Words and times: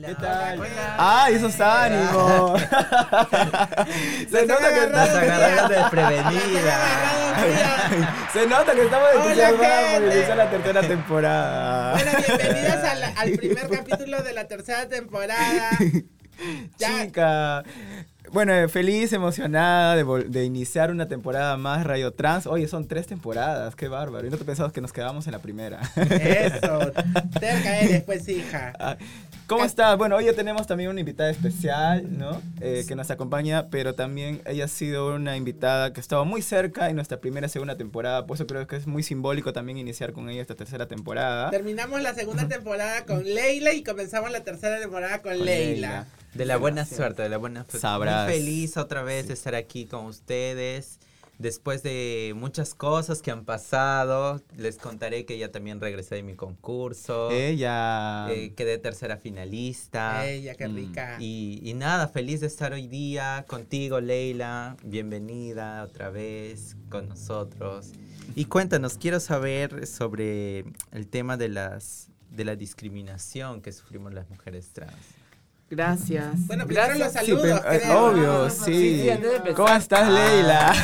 Hola. 0.00 0.08
¿Qué 0.08 0.14
tal? 0.14 0.60
Hola. 0.60 0.96
¡Ay, 1.24 1.34
esos 1.34 1.60
ánimos! 1.60 2.62
Se 4.30 4.46
nota 4.46 4.68
que 4.70 4.84
estás 4.84 5.10
agarraron 5.10 5.70
desprevenida. 5.70 6.78
Se 8.32 8.46
nota 8.46 8.72
que 8.72 8.82
estamos 8.82 9.08
entusiasmados 9.14 9.92
por 9.92 10.02
iniciar 10.04 10.36
la 10.38 10.50
tercera 10.50 10.80
temporada. 10.80 11.92
Bueno, 11.92 12.10
bienvenidos 12.26 12.84
al, 12.84 13.02
al 13.14 13.30
primer 13.32 13.68
capítulo 13.68 14.22
de 14.22 14.32
la 14.32 14.44
tercera 14.44 14.88
temporada. 14.88 15.70
Ya. 16.78 17.02
Chica. 17.02 17.62
Bueno, 18.32 18.54
eh, 18.54 18.68
feliz, 18.68 19.12
emocionada 19.12 19.96
de, 19.96 20.04
de 20.04 20.44
iniciar 20.44 20.92
una 20.92 21.08
temporada 21.08 21.56
más 21.56 21.84
Radio 21.84 22.12
Trans. 22.12 22.46
Oye, 22.46 22.68
son 22.68 22.86
tres 22.86 23.08
temporadas, 23.08 23.74
qué 23.74 23.88
bárbaro. 23.88 24.26
Y 24.26 24.30
no 24.30 24.38
te 24.38 24.44
pensabas 24.44 24.72
que 24.72 24.80
nos 24.80 24.92
quedamos 24.92 25.26
en 25.26 25.32
la 25.32 25.40
primera. 25.40 25.80
Eso, 25.96 26.92
cerca 27.40 27.80
eres, 27.80 28.04
pues, 28.04 28.28
hija. 28.28 28.72
Ah, 28.78 28.96
¿Cómo 29.50 29.64
estás? 29.64 29.98
Bueno, 29.98 30.14
hoy 30.14 30.26
ya 30.26 30.32
tenemos 30.32 30.68
también 30.68 30.90
una 30.90 31.00
invitada 31.00 31.28
especial, 31.28 32.06
¿no? 32.16 32.40
Eh, 32.60 32.84
que 32.86 32.94
nos 32.94 33.10
acompaña, 33.10 33.68
pero 33.68 33.96
también 33.96 34.42
ella 34.46 34.66
ha 34.66 34.68
sido 34.68 35.12
una 35.12 35.36
invitada 35.36 35.92
que 35.92 35.98
ha 35.98 36.02
estado 36.02 36.24
muy 36.24 36.40
cerca 36.40 36.88
en 36.88 36.94
nuestra 36.94 37.20
primera 37.20 37.48
y 37.48 37.50
segunda 37.50 37.76
temporada. 37.76 38.28
Por 38.28 38.36
eso 38.36 38.46
creo 38.46 38.68
que 38.68 38.76
es 38.76 38.86
muy 38.86 39.02
simbólico 39.02 39.52
también 39.52 39.76
iniciar 39.76 40.12
con 40.12 40.30
ella 40.30 40.40
esta 40.40 40.54
tercera 40.54 40.86
temporada. 40.86 41.50
Terminamos 41.50 42.00
la 42.00 42.14
segunda 42.14 42.46
temporada 42.46 43.04
con 43.06 43.24
Leila 43.24 43.72
y 43.72 43.82
comenzamos 43.82 44.30
la 44.30 44.44
tercera 44.44 44.78
temporada 44.78 45.20
con, 45.20 45.36
Con 45.36 45.44
Leila. 45.44 46.06
De 46.32 46.44
la 46.44 46.56
buena 46.56 46.86
suerte, 46.86 47.22
de 47.22 47.28
la 47.28 47.38
buena 47.38 47.62
suerte. 47.62 47.80
Sabrás. 47.80 48.28
Muy 48.28 48.36
feliz 48.36 48.76
otra 48.76 49.02
vez 49.02 49.26
de 49.26 49.34
estar 49.34 49.56
aquí 49.56 49.86
con 49.86 50.04
ustedes. 50.04 51.00
Después 51.40 51.82
de 51.82 52.34
muchas 52.36 52.74
cosas 52.74 53.22
que 53.22 53.30
han 53.30 53.46
pasado, 53.46 54.42
les 54.58 54.76
contaré 54.76 55.24
que 55.24 55.38
ya 55.38 55.50
también 55.50 55.80
regresé 55.80 56.16
de 56.16 56.22
mi 56.22 56.34
concurso. 56.34 57.30
Ella. 57.30 58.30
eh, 58.30 58.52
quedé 58.54 58.76
tercera 58.76 59.16
finalista. 59.16 60.28
Ella, 60.28 60.54
qué 60.54 60.68
Mm. 60.68 60.74
rica. 60.76 61.16
Y, 61.18 61.60
y 61.64 61.72
nada, 61.72 62.08
feliz 62.08 62.40
de 62.42 62.46
estar 62.46 62.74
hoy 62.74 62.88
día 62.88 63.46
contigo, 63.48 64.00
Leila. 64.02 64.76
Bienvenida 64.84 65.82
otra 65.82 66.10
vez 66.10 66.76
con 66.90 67.08
nosotros. 67.08 67.92
Y 68.34 68.44
cuéntanos, 68.44 68.98
quiero 68.98 69.18
saber 69.18 69.86
sobre 69.86 70.66
el 70.92 71.06
tema 71.08 71.38
de 71.38 71.48
las 71.48 72.08
de 72.30 72.44
la 72.44 72.54
discriminación 72.54 73.60
que 73.62 73.72
sufrimos 73.72 74.12
las 74.14 74.28
mujeres 74.30 74.72
trans. 74.72 74.92
Gracias. 75.70 76.46
Bueno, 76.48 76.66
primero 76.66 76.94
los. 76.94 77.12
Sí, 77.12 77.18
saludos, 77.26 77.60
pero- 77.62 77.72
eh, 77.72 77.94
obvio, 77.96 78.50
Sí. 78.50 79.08
¿Cómo 79.54 79.68
estás, 79.68 80.02
Ah. 80.08 80.10
Leila? 80.10 80.74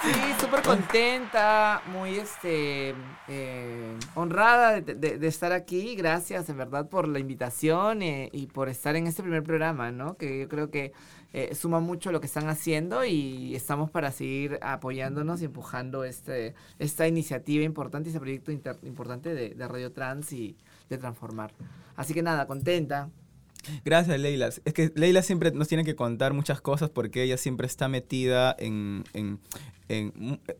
Sí, 0.00 0.12
súper 0.40 0.62
contenta, 0.62 1.82
muy 1.92 2.14
este 2.14 2.94
eh, 3.26 3.96
honrada 4.14 4.80
de, 4.80 4.94
de- 4.94 5.18
de 5.18 5.26
estar 5.26 5.52
aquí. 5.52 5.94
Gracias, 5.96 6.48
en 6.48 6.56
verdad, 6.56 6.88
por 6.88 7.06
la 7.08 7.18
invitación 7.18 8.00
eh, 8.02 8.30
y 8.32 8.46
por 8.46 8.68
estar 8.70 8.96
en 8.96 9.06
este 9.06 9.22
primer 9.22 9.42
programa, 9.42 9.90
¿no? 9.90 10.16
Que 10.16 10.40
yo 10.40 10.48
creo 10.48 10.70
que 10.70 10.92
eh, 11.34 11.54
suma 11.54 11.80
mucho 11.80 12.10
lo 12.12 12.20
que 12.20 12.26
están 12.26 12.48
haciendo 12.48 13.04
y 13.04 13.54
estamos 13.54 13.90
para 13.90 14.10
seguir 14.12 14.58
apoyándonos 14.62 15.42
y 15.42 15.46
empujando 15.46 16.04
este, 16.04 16.54
esta 16.78 17.06
iniciativa 17.06 17.64
importante, 17.64 18.08
este 18.08 18.20
proyecto 18.20 18.50
inter- 18.52 18.78
importante 18.84 19.34
de, 19.34 19.50
de 19.50 19.68
Radio 19.68 19.92
Trans 19.92 20.32
y 20.32 20.56
de 20.88 20.96
transformar. 20.96 21.52
Así 21.96 22.14
que 22.14 22.22
nada, 22.22 22.46
contenta. 22.46 23.10
Gracias, 23.84 24.18
Leila. 24.18 24.48
Es 24.64 24.72
que 24.74 24.92
Leila 24.94 25.22
siempre 25.22 25.50
nos 25.50 25.68
tiene 25.68 25.84
que 25.84 25.94
contar 25.94 26.32
muchas 26.32 26.60
cosas 26.60 26.90
porque 26.90 27.22
ella 27.22 27.36
siempre 27.36 27.66
está 27.66 27.88
metida 27.88 28.54
en... 28.58 29.04
en- 29.12 29.40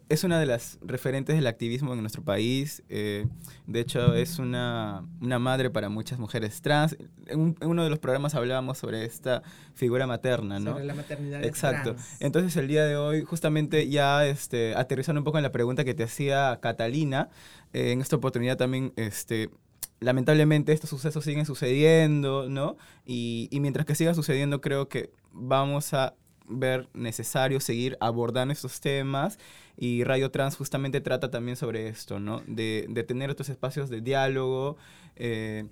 es 0.08 0.24
una 0.24 0.40
de 0.40 0.46
las 0.46 0.78
referentes 0.80 1.36
del 1.36 1.46
activismo 1.46 1.92
en 1.92 2.00
nuestro 2.00 2.22
país. 2.22 2.82
eh, 2.88 3.26
de 3.66 3.80
hecho, 3.80 4.14
es 4.14 4.38
una, 4.38 5.04
una 5.20 5.38
madre 5.38 5.68
para 5.68 5.90
muchas 5.90 6.18
mujeres 6.18 6.62
trans. 6.62 6.96
En, 7.26 7.38
un- 7.38 7.56
en 7.60 7.68
uno 7.68 7.84
de 7.84 7.90
los 7.90 7.98
programas 7.98 8.34
hablábamos 8.34 8.78
sobre 8.78 9.04
esta 9.04 9.42
figura 9.74 10.06
materna, 10.06 10.58
¿no? 10.58 10.72
Sobre 10.72 10.84
la 10.86 10.94
maternidad 10.94 11.44
Exacto. 11.44 11.92
trans. 11.94 12.16
Entonces 12.20 12.56
el 12.56 12.68
día 12.68 12.86
de 12.86 12.96
hoy, 12.96 13.20
justamente 13.22 13.86
ya 13.90 14.26
este, 14.26 14.74
aterrizando 14.74 15.20
un 15.20 15.24
poco 15.26 15.36
en 15.36 15.42
la 15.42 15.52
pregunta 15.52 15.84
que 15.84 15.92
te 15.92 16.04
hacía 16.04 16.58
Catalina, 16.62 17.28
eh, 17.74 17.92
en 17.92 18.00
esta 18.00 18.16
oportunidad 18.16 18.56
también, 18.56 18.94
este, 18.96 19.50
lamentablemente 20.00 20.72
estos 20.72 20.90
sucesos 20.90 21.24
siguen 21.24 21.46
sucediendo, 21.46 22.48
¿no? 22.48 22.76
Y, 23.06 23.48
y 23.50 23.60
mientras 23.60 23.86
que 23.86 23.94
sigan 23.94 24.14
sucediendo, 24.14 24.60
creo 24.60 24.88
que 24.88 25.10
vamos 25.32 25.92
a 25.94 26.14
ver 26.50 26.88
necesario 26.94 27.60
seguir 27.60 27.96
abordando 28.00 28.52
estos 28.52 28.80
temas 28.80 29.38
y 29.76 30.02
Radio 30.04 30.30
Trans 30.30 30.56
justamente 30.56 31.00
trata 31.02 31.30
también 31.30 31.56
sobre 31.56 31.88
esto, 31.88 32.18
¿no? 32.20 32.42
De, 32.46 32.86
de 32.88 33.04
tener 33.04 33.28
estos 33.30 33.48
espacios 33.50 33.90
de 33.90 34.00
diálogo 34.00 34.76
eh, 35.16 35.66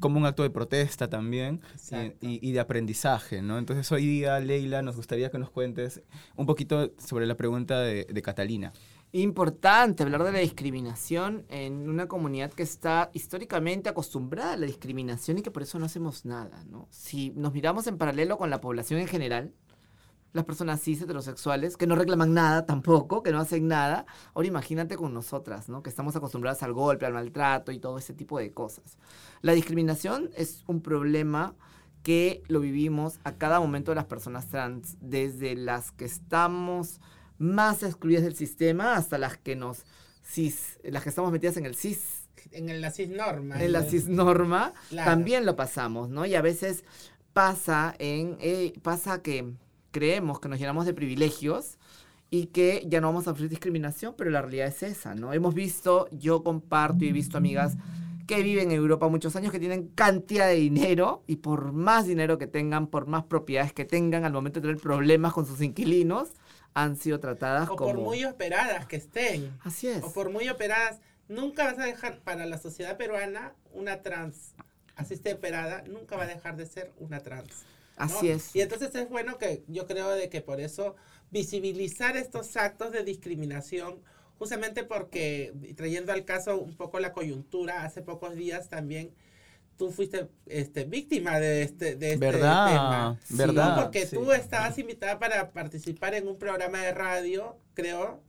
como 0.00 0.18
un 0.18 0.24
acto 0.26 0.42
de 0.42 0.50
protesta 0.50 1.10
también 1.10 1.60
y, 1.62 1.72
Exacto. 1.74 2.16
y- 2.26 2.48
y 2.48 2.52
de 2.52 2.60
aprendizaje, 2.60 3.42
¿no? 3.42 3.58
Entonces 3.58 3.90
hoy 3.92 4.06
día, 4.06 4.40
Leila, 4.40 4.80
nos 4.80 4.96
gustaría 4.96 5.30
que 5.30 5.38
nos 5.38 5.50
cuentes 5.50 6.00
un 6.36 6.46
poquito 6.46 6.92
sobre 6.98 7.26
la 7.26 7.36
pregunta 7.36 7.80
de, 7.80 8.04
de 8.04 8.22
Catalina. 8.22 8.72
Importante 9.14 10.02
hablar 10.02 10.24
de 10.24 10.32
la 10.32 10.38
discriminación 10.38 11.44
en 11.50 11.90
una 11.90 12.08
comunidad 12.08 12.50
que 12.50 12.62
está 12.62 13.10
históricamente 13.12 13.90
acostumbrada 13.90 14.54
a 14.54 14.56
la 14.56 14.64
discriminación 14.64 15.36
y 15.36 15.42
que 15.42 15.50
por 15.50 15.62
eso 15.62 15.78
no 15.78 15.84
hacemos 15.84 16.24
nada, 16.24 16.64
¿no? 16.64 16.88
Si 16.90 17.30
nos 17.36 17.52
miramos 17.52 17.86
en 17.86 17.98
paralelo 17.98 18.38
con 18.38 18.48
la 18.48 18.62
población 18.62 19.00
en 19.00 19.06
general, 19.06 19.52
las 20.32 20.46
personas 20.46 20.80
cis 20.80 21.02
heterosexuales, 21.02 21.76
que 21.76 21.86
no 21.86 21.94
reclaman 21.94 22.32
nada 22.32 22.64
tampoco, 22.64 23.22
que 23.22 23.32
no 23.32 23.38
hacen 23.40 23.68
nada, 23.68 24.06
ahora 24.32 24.48
imagínate 24.48 24.96
con 24.96 25.12
nosotras, 25.12 25.68
¿no? 25.68 25.82
Que 25.82 25.90
estamos 25.90 26.16
acostumbradas 26.16 26.62
al 26.62 26.72
golpe, 26.72 27.04
al 27.04 27.12
maltrato 27.12 27.70
y 27.70 27.78
todo 27.78 27.98
ese 27.98 28.14
tipo 28.14 28.38
de 28.38 28.54
cosas. 28.54 28.96
La 29.42 29.52
discriminación 29.52 30.30
es 30.36 30.64
un 30.66 30.80
problema 30.80 31.54
que 32.02 32.42
lo 32.48 32.60
vivimos 32.60 33.20
a 33.24 33.32
cada 33.32 33.60
momento 33.60 33.90
de 33.90 33.96
las 33.96 34.06
personas 34.06 34.48
trans, 34.48 34.96
desde 35.02 35.54
las 35.54 35.92
que 35.92 36.06
estamos 36.06 37.02
más 37.38 37.82
excluidas 37.82 38.22
del 38.24 38.34
sistema 38.36 38.96
hasta 38.96 39.18
las 39.18 39.36
que 39.38 39.56
nos 39.56 39.84
cis, 40.24 40.78
las 40.84 41.02
que 41.02 41.08
estamos 41.08 41.32
metidas 41.32 41.56
en 41.56 41.66
el 41.66 41.74
cis, 41.74 42.28
En 42.52 42.80
la 42.80 42.90
cisnorma. 42.90 43.62
en 43.62 43.72
la 43.72 43.80
¿no? 43.80 43.88
cisnorma, 43.88 44.72
Claro. 44.90 45.10
también 45.10 45.44
lo 45.46 45.56
pasamos, 45.56 46.08
¿no? 46.08 46.26
Y 46.26 46.34
a 46.34 46.42
veces 46.42 46.84
pasa 47.32 47.94
en 47.98 48.36
eh, 48.40 48.72
pasa 48.82 49.22
que 49.22 49.52
creemos 49.90 50.40
que 50.40 50.48
nos 50.48 50.58
llenamos 50.58 50.86
de 50.86 50.94
privilegios 50.94 51.78
y 52.30 52.46
que 52.46 52.84
ya 52.88 53.00
no 53.00 53.08
vamos 53.08 53.26
a 53.26 53.30
sufrir 53.32 53.48
discriminación, 53.50 54.14
pero 54.16 54.30
la 54.30 54.40
realidad 54.42 54.68
es 54.68 54.82
esa, 54.82 55.14
¿no? 55.14 55.32
Hemos 55.32 55.54
visto, 55.54 56.08
yo 56.10 56.42
comparto 56.42 57.04
y 57.04 57.08
he 57.08 57.12
visto 57.12 57.36
amigas 57.36 57.76
que 58.26 58.42
viven 58.42 58.70
en 58.70 58.76
Europa 58.78 59.08
muchos 59.08 59.36
años, 59.36 59.52
que 59.52 59.58
tienen 59.58 59.88
cantidad 59.88 60.46
de 60.46 60.54
dinero 60.54 61.22
y 61.26 61.36
por 61.36 61.72
más 61.72 62.06
dinero 62.06 62.38
que 62.38 62.46
tengan, 62.46 62.86
por 62.86 63.06
más 63.06 63.24
propiedades 63.24 63.72
que 63.74 63.84
tengan, 63.84 64.24
al 64.24 64.32
momento 64.32 64.60
de 64.60 64.68
tener 64.68 64.80
problemas 64.80 65.32
con 65.34 65.44
sus 65.44 65.60
inquilinos, 65.60 66.30
han 66.74 66.96
sido 66.96 67.20
tratadas 67.20 67.68
O 67.68 67.76
como... 67.76 67.92
por 67.92 68.00
muy 68.00 68.24
operadas 68.24 68.86
que 68.86 68.96
estén. 68.96 69.58
Así 69.62 69.88
es. 69.88 70.02
O 70.02 70.12
por 70.12 70.30
muy 70.30 70.48
operadas. 70.48 71.00
Nunca 71.28 71.64
vas 71.64 71.78
a 71.78 71.84
dejar 71.84 72.20
para 72.20 72.46
la 72.46 72.58
sociedad 72.58 72.96
peruana 72.96 73.54
una 73.72 74.02
trans. 74.02 74.54
Así 74.96 75.14
esté 75.14 75.34
operada, 75.34 75.82
nunca 75.86 76.16
va 76.16 76.24
a 76.24 76.26
dejar 76.26 76.56
de 76.56 76.66
ser 76.66 76.92
una 76.98 77.20
trans. 77.20 77.48
¿no? 77.98 78.04
Así 78.04 78.28
es. 78.28 78.54
Y 78.54 78.60
entonces 78.60 78.94
es 78.94 79.08
bueno 79.08 79.38
que 79.38 79.62
yo 79.68 79.86
creo 79.86 80.10
de 80.10 80.28
que 80.28 80.40
por 80.42 80.60
eso 80.60 80.96
visibilizar 81.30 82.16
estos 82.16 82.56
actos 82.56 82.92
de 82.92 83.02
discriminación, 83.04 84.02
justamente 84.38 84.84
porque 84.84 85.54
trayendo 85.76 86.12
al 86.12 86.24
caso 86.24 86.58
un 86.58 86.76
poco 86.76 87.00
la 87.00 87.12
coyuntura, 87.12 87.84
hace 87.84 88.02
pocos 88.02 88.34
días 88.34 88.68
también 88.68 89.14
tú 89.82 89.90
fuiste 89.90 90.28
este, 90.46 90.84
víctima 90.84 91.40
de 91.40 91.62
este, 91.62 91.96
de 91.96 92.12
este 92.12 92.24
¿Verdad? 92.24 92.66
tema. 92.68 93.20
Sí, 93.24 93.34
¿Verdad? 93.36 93.76
¿no? 93.76 93.82
Porque 93.82 94.06
Sí. 94.06 94.14
tú 94.14 94.30
estabas 94.32 94.78
invitada 94.78 95.18
para 95.18 95.50
participar 95.50 96.14
en 96.14 96.28
un 96.28 96.38
programa 96.38 96.78
de 96.82 96.92
radio, 96.94 97.56
creo, 97.74 98.22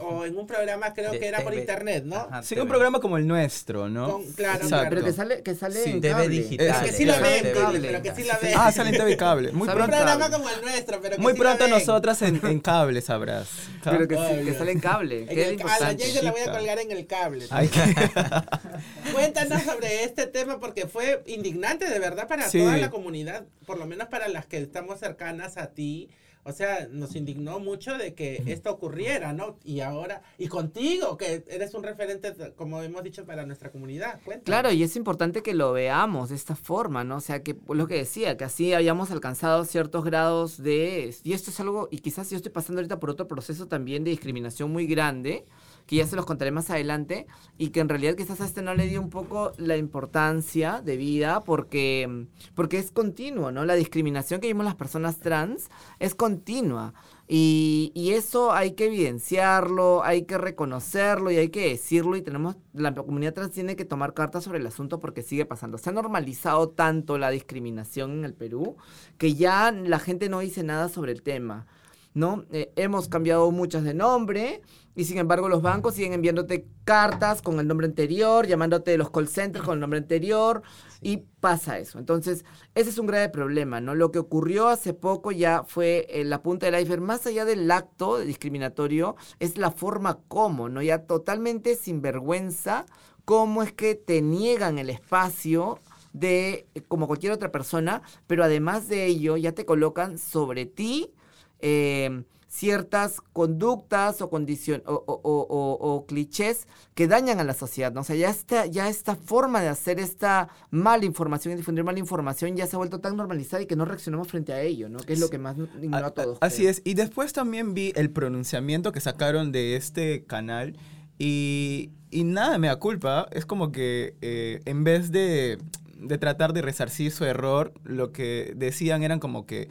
o 0.00 0.24
en 0.24 0.36
un 0.36 0.46
programa 0.46 0.92
creo 0.94 1.12
De 1.12 1.18
que 1.18 1.26
era 1.28 1.38
por 1.40 1.50
TV. 1.52 1.60
internet, 1.62 2.04
¿no? 2.04 2.16
Ajá, 2.16 2.42
Sí, 2.42 2.50
TV. 2.50 2.62
un 2.62 2.68
programa 2.68 3.00
como 3.00 3.16
el 3.18 3.26
nuestro, 3.26 3.88
¿no? 3.88 4.12
Con- 4.12 4.32
claro, 4.32 4.62
Exacto. 4.64 4.86
Pero 4.90 5.04
que 5.04 5.12
sale, 5.12 5.42
que 5.42 5.54
sale 5.54 5.82
Sí, 5.82 5.90
en 5.90 6.00
TV 6.00 6.14
cable. 6.14 6.28
digital. 6.28 6.84
Que 6.84 6.92
sí 6.92 7.04
lo 7.04 7.20
ven, 7.20 7.42
TV. 7.42 7.80
Pero 7.80 8.02
que 8.02 8.14
sí 8.14 8.22
la 8.24 8.38
ven. 8.38 8.52
Ah, 8.56 8.72
sale 8.72 8.90
en 8.90 8.96
TV 8.96 9.16
cable. 9.16 9.52
Muy 9.52 9.66
Sabe 9.66 9.80
un 9.82 9.86
pronto. 9.88 10.04
programa 10.04 10.30
como 10.36 10.50
el 10.50 10.60
nuestro, 10.62 11.00
pero 11.00 11.16
que 11.16 11.22
Muy 11.22 11.32
sí 11.32 11.38
pronto 11.38 11.66
la 11.66 11.74
ven. 11.76 11.86
nosotras 11.86 12.22
en, 12.22 12.40
en 12.46 12.60
cable 12.60 13.00
sabrás. 13.00 13.48
Pero 13.84 14.08
que, 14.08 14.16
sí, 14.16 14.44
que 14.44 14.54
sale 14.54 14.72
en 14.72 14.80
cable. 14.80 15.20
En 15.22 15.28
Que 15.28 15.42
es 15.42 15.48
el- 15.48 15.62
a 15.62 15.64
la 15.80 15.98
se 15.98 16.22
la 16.22 16.30
voy 16.32 16.40
a 16.40 16.52
colgar 16.52 16.78
en 16.78 16.90
el 16.90 17.06
cable. 17.06 17.46
Cuéntanos 19.12 19.62
sobre 19.62 20.04
este 20.04 20.26
tema 20.26 20.58
porque 20.58 20.86
fue 20.86 21.22
indignante 21.26 21.88
de 21.88 21.98
verdad 21.98 22.28
para 22.28 22.48
Sí. 22.48 22.58
toda 22.58 22.76
la 22.76 22.90
comunidad, 22.90 23.44
por 23.66 23.78
lo 23.78 23.86
menos 23.86 24.08
para 24.08 24.28
las 24.28 24.46
que 24.46 24.58
estamos 24.58 24.98
cercanas 25.00 25.56
a 25.56 25.68
ti. 25.68 26.08
O 26.48 26.52
sea, 26.52 26.86
nos 26.92 27.16
indignó 27.16 27.58
mucho 27.58 27.98
de 27.98 28.14
que 28.14 28.40
esto 28.46 28.70
ocurriera, 28.70 29.32
¿no? 29.32 29.58
Y 29.64 29.80
ahora, 29.80 30.22
y 30.38 30.46
contigo, 30.46 31.16
que 31.16 31.42
eres 31.48 31.74
un 31.74 31.82
referente, 31.82 32.32
como 32.54 32.82
hemos 32.82 33.02
dicho, 33.02 33.24
para 33.24 33.44
nuestra 33.44 33.72
comunidad. 33.72 34.20
Claro, 34.44 34.70
y 34.70 34.84
es 34.84 34.94
importante 34.94 35.42
que 35.42 35.54
lo 35.54 35.72
veamos 35.72 36.28
de 36.28 36.36
esta 36.36 36.54
forma, 36.54 37.02
¿no? 37.02 37.16
O 37.16 37.20
sea, 37.20 37.42
que 37.42 37.56
lo 37.68 37.88
que 37.88 37.96
decía, 37.96 38.36
que 38.36 38.44
así 38.44 38.74
hayamos 38.74 39.10
alcanzado 39.10 39.64
ciertos 39.64 40.04
grados 40.04 40.62
de... 40.62 41.12
Y 41.24 41.32
esto 41.32 41.50
es 41.50 41.58
algo, 41.58 41.88
y 41.90 41.98
quizás 41.98 42.30
yo 42.30 42.36
estoy 42.36 42.52
pasando 42.52 42.80
ahorita 42.80 43.00
por 43.00 43.10
otro 43.10 43.26
proceso 43.26 43.66
también 43.66 44.04
de 44.04 44.10
discriminación 44.10 44.70
muy 44.70 44.86
grande, 44.86 45.46
que 45.86 45.96
ya 45.96 46.06
se 46.06 46.16
los 46.16 46.26
contaré 46.26 46.50
más 46.50 46.70
adelante, 46.70 47.26
y 47.58 47.70
que 47.70 47.80
en 47.80 47.88
realidad 47.88 48.16
quizás 48.16 48.40
a 48.40 48.44
este 48.44 48.62
no 48.62 48.74
le 48.74 48.86
dio 48.86 49.00
un 49.00 49.10
poco 49.10 49.52
la 49.56 49.76
importancia 49.76 50.82
de 50.84 50.96
vida 50.96 51.40
porque, 51.40 52.26
porque 52.54 52.78
es 52.78 52.90
continuo, 52.90 53.52
¿no? 53.52 53.64
La 53.64 53.74
discriminación 53.74 54.40
que 54.40 54.48
vimos 54.48 54.64
las 54.64 54.74
personas 54.74 55.18
trans 55.18 55.70
es 55.98 56.14
continua. 56.14 56.94
Y, 57.28 57.90
y, 57.94 58.12
eso 58.12 58.52
hay 58.52 58.72
que 58.72 58.86
evidenciarlo, 58.86 60.04
hay 60.04 60.26
que 60.26 60.38
reconocerlo 60.38 61.32
y 61.32 61.36
hay 61.38 61.48
que 61.48 61.70
decirlo 61.70 62.16
y 62.16 62.22
tenemos, 62.22 62.54
la 62.72 62.94
comunidad 62.94 63.34
trans 63.34 63.50
tiene 63.50 63.74
que 63.74 63.84
tomar 63.84 64.14
cartas 64.14 64.44
sobre 64.44 64.60
el 64.60 64.66
asunto 64.66 65.00
porque 65.00 65.22
sigue 65.22 65.44
pasando. 65.44 65.76
Se 65.76 65.90
ha 65.90 65.92
normalizado 65.92 66.68
tanto 66.68 67.18
la 67.18 67.30
discriminación 67.30 68.12
en 68.12 68.24
el 68.24 68.32
Perú 68.32 68.76
que 69.18 69.34
ya 69.34 69.72
la 69.72 69.98
gente 69.98 70.28
no 70.28 70.38
dice 70.38 70.62
nada 70.62 70.88
sobre 70.88 71.10
el 71.10 71.22
tema. 71.22 71.66
¿no? 72.14 72.46
Eh, 72.50 72.72
hemos 72.76 73.08
cambiado 73.08 73.50
muchas 73.50 73.84
de 73.84 73.92
nombre 73.92 74.62
y 74.96 75.04
sin 75.04 75.18
embargo 75.18 75.48
los 75.48 75.60
bancos 75.60 75.94
siguen 75.94 76.14
enviándote 76.14 76.66
cartas 76.84 77.42
con 77.42 77.60
el 77.60 77.68
nombre 77.68 77.86
anterior, 77.86 78.46
llamándote 78.46 78.92
de 78.92 78.98
los 78.98 79.10
call 79.10 79.28
centers 79.28 79.64
con 79.64 79.74
el 79.74 79.80
nombre 79.80 79.98
anterior 79.98 80.62
y 81.02 81.18
pasa 81.38 81.78
eso. 81.78 81.98
Entonces, 81.98 82.46
ese 82.74 82.88
es 82.88 82.98
un 82.98 83.06
grave 83.06 83.28
problema, 83.28 83.80
¿no? 83.82 83.94
Lo 83.94 84.10
que 84.10 84.18
ocurrió 84.18 84.68
hace 84.68 84.94
poco 84.94 85.32
ya 85.32 85.64
fue 85.64 86.06
eh, 86.08 86.24
la 86.24 86.42
punta 86.42 86.64
del 86.64 86.80
iceberg, 86.80 87.02
más 87.02 87.26
allá 87.26 87.44
del 87.44 87.70
acto 87.70 88.18
discriminatorio, 88.18 89.16
es 89.38 89.58
la 89.58 89.70
forma 89.70 90.18
como, 90.28 90.70
¿no? 90.70 90.80
Ya 90.80 91.02
totalmente 91.04 91.76
sin 91.76 92.00
vergüenza, 92.00 92.86
cómo 93.26 93.62
es 93.62 93.72
que 93.72 93.96
te 93.96 94.22
niegan 94.22 94.78
el 94.78 94.88
espacio 94.88 95.78
de 96.14 96.66
como 96.88 97.06
cualquier 97.06 97.32
otra 97.32 97.52
persona, 97.52 98.00
pero 98.26 98.42
además 98.42 98.88
de 98.88 99.04
ello 99.04 99.36
ya 99.36 99.52
te 99.52 99.66
colocan 99.66 100.16
sobre 100.16 100.64
ti 100.64 101.12
eh, 101.58 102.24
ciertas 102.48 103.20
conductas 103.32 104.20
o, 104.22 104.30
condicion 104.30 104.82
o, 104.86 105.02
o, 105.06 106.06
clichés 106.06 106.66
que 106.94 107.08
dañan 107.08 107.40
a 107.40 107.44
la 107.44 107.54
sociedad. 107.54 107.92
¿no? 107.92 108.00
O 108.00 108.04
sea, 108.04 108.16
ya 108.16 108.30
esta, 108.30 108.66
ya 108.66 108.88
esta 108.88 109.16
forma 109.16 109.60
de 109.60 109.68
hacer 109.68 109.98
esta 109.98 110.48
mala 110.70 111.04
información 111.04 111.54
y 111.54 111.56
difundir 111.56 111.84
mala 111.84 111.98
información 111.98 112.56
ya 112.56 112.66
se 112.66 112.76
ha 112.76 112.78
vuelto 112.78 113.00
tan 113.00 113.16
normalizada 113.16 113.62
y 113.62 113.66
que 113.66 113.76
no 113.76 113.84
reaccionamos 113.84 114.28
frente 114.28 114.52
a 114.52 114.60
ello, 114.60 114.88
¿no? 114.88 114.98
que 114.98 115.12
es 115.12 115.20
lo 115.20 115.28
que 115.28 115.38
más 115.38 115.56
ignoró 115.82 116.06
a, 116.06 116.10
todos. 116.10 116.38
Así 116.40 116.66
es. 116.66 116.82
Y 116.84 116.94
después 116.94 117.32
también 117.32 117.74
vi 117.74 117.92
el 117.96 118.10
pronunciamiento 118.10 118.92
que 118.92 119.00
sacaron 119.00 119.52
de 119.52 119.76
este 119.76 120.24
canal 120.24 120.76
y, 121.18 121.90
y 122.10 122.24
nada 122.24 122.58
me 122.58 122.68
da 122.68 122.76
culpa. 122.76 123.28
Es 123.32 123.44
como 123.44 123.72
que 123.72 124.14
eh, 124.20 124.60
en 124.64 124.84
vez 124.84 125.10
de, 125.10 125.58
de 125.98 126.18
tratar 126.18 126.52
de 126.52 126.62
resarcir 126.62 127.10
su 127.10 127.24
error, 127.24 127.72
lo 127.84 128.12
que 128.12 128.52
decían 128.56 129.02
eran 129.02 129.18
como 129.18 129.46
que 129.46 129.68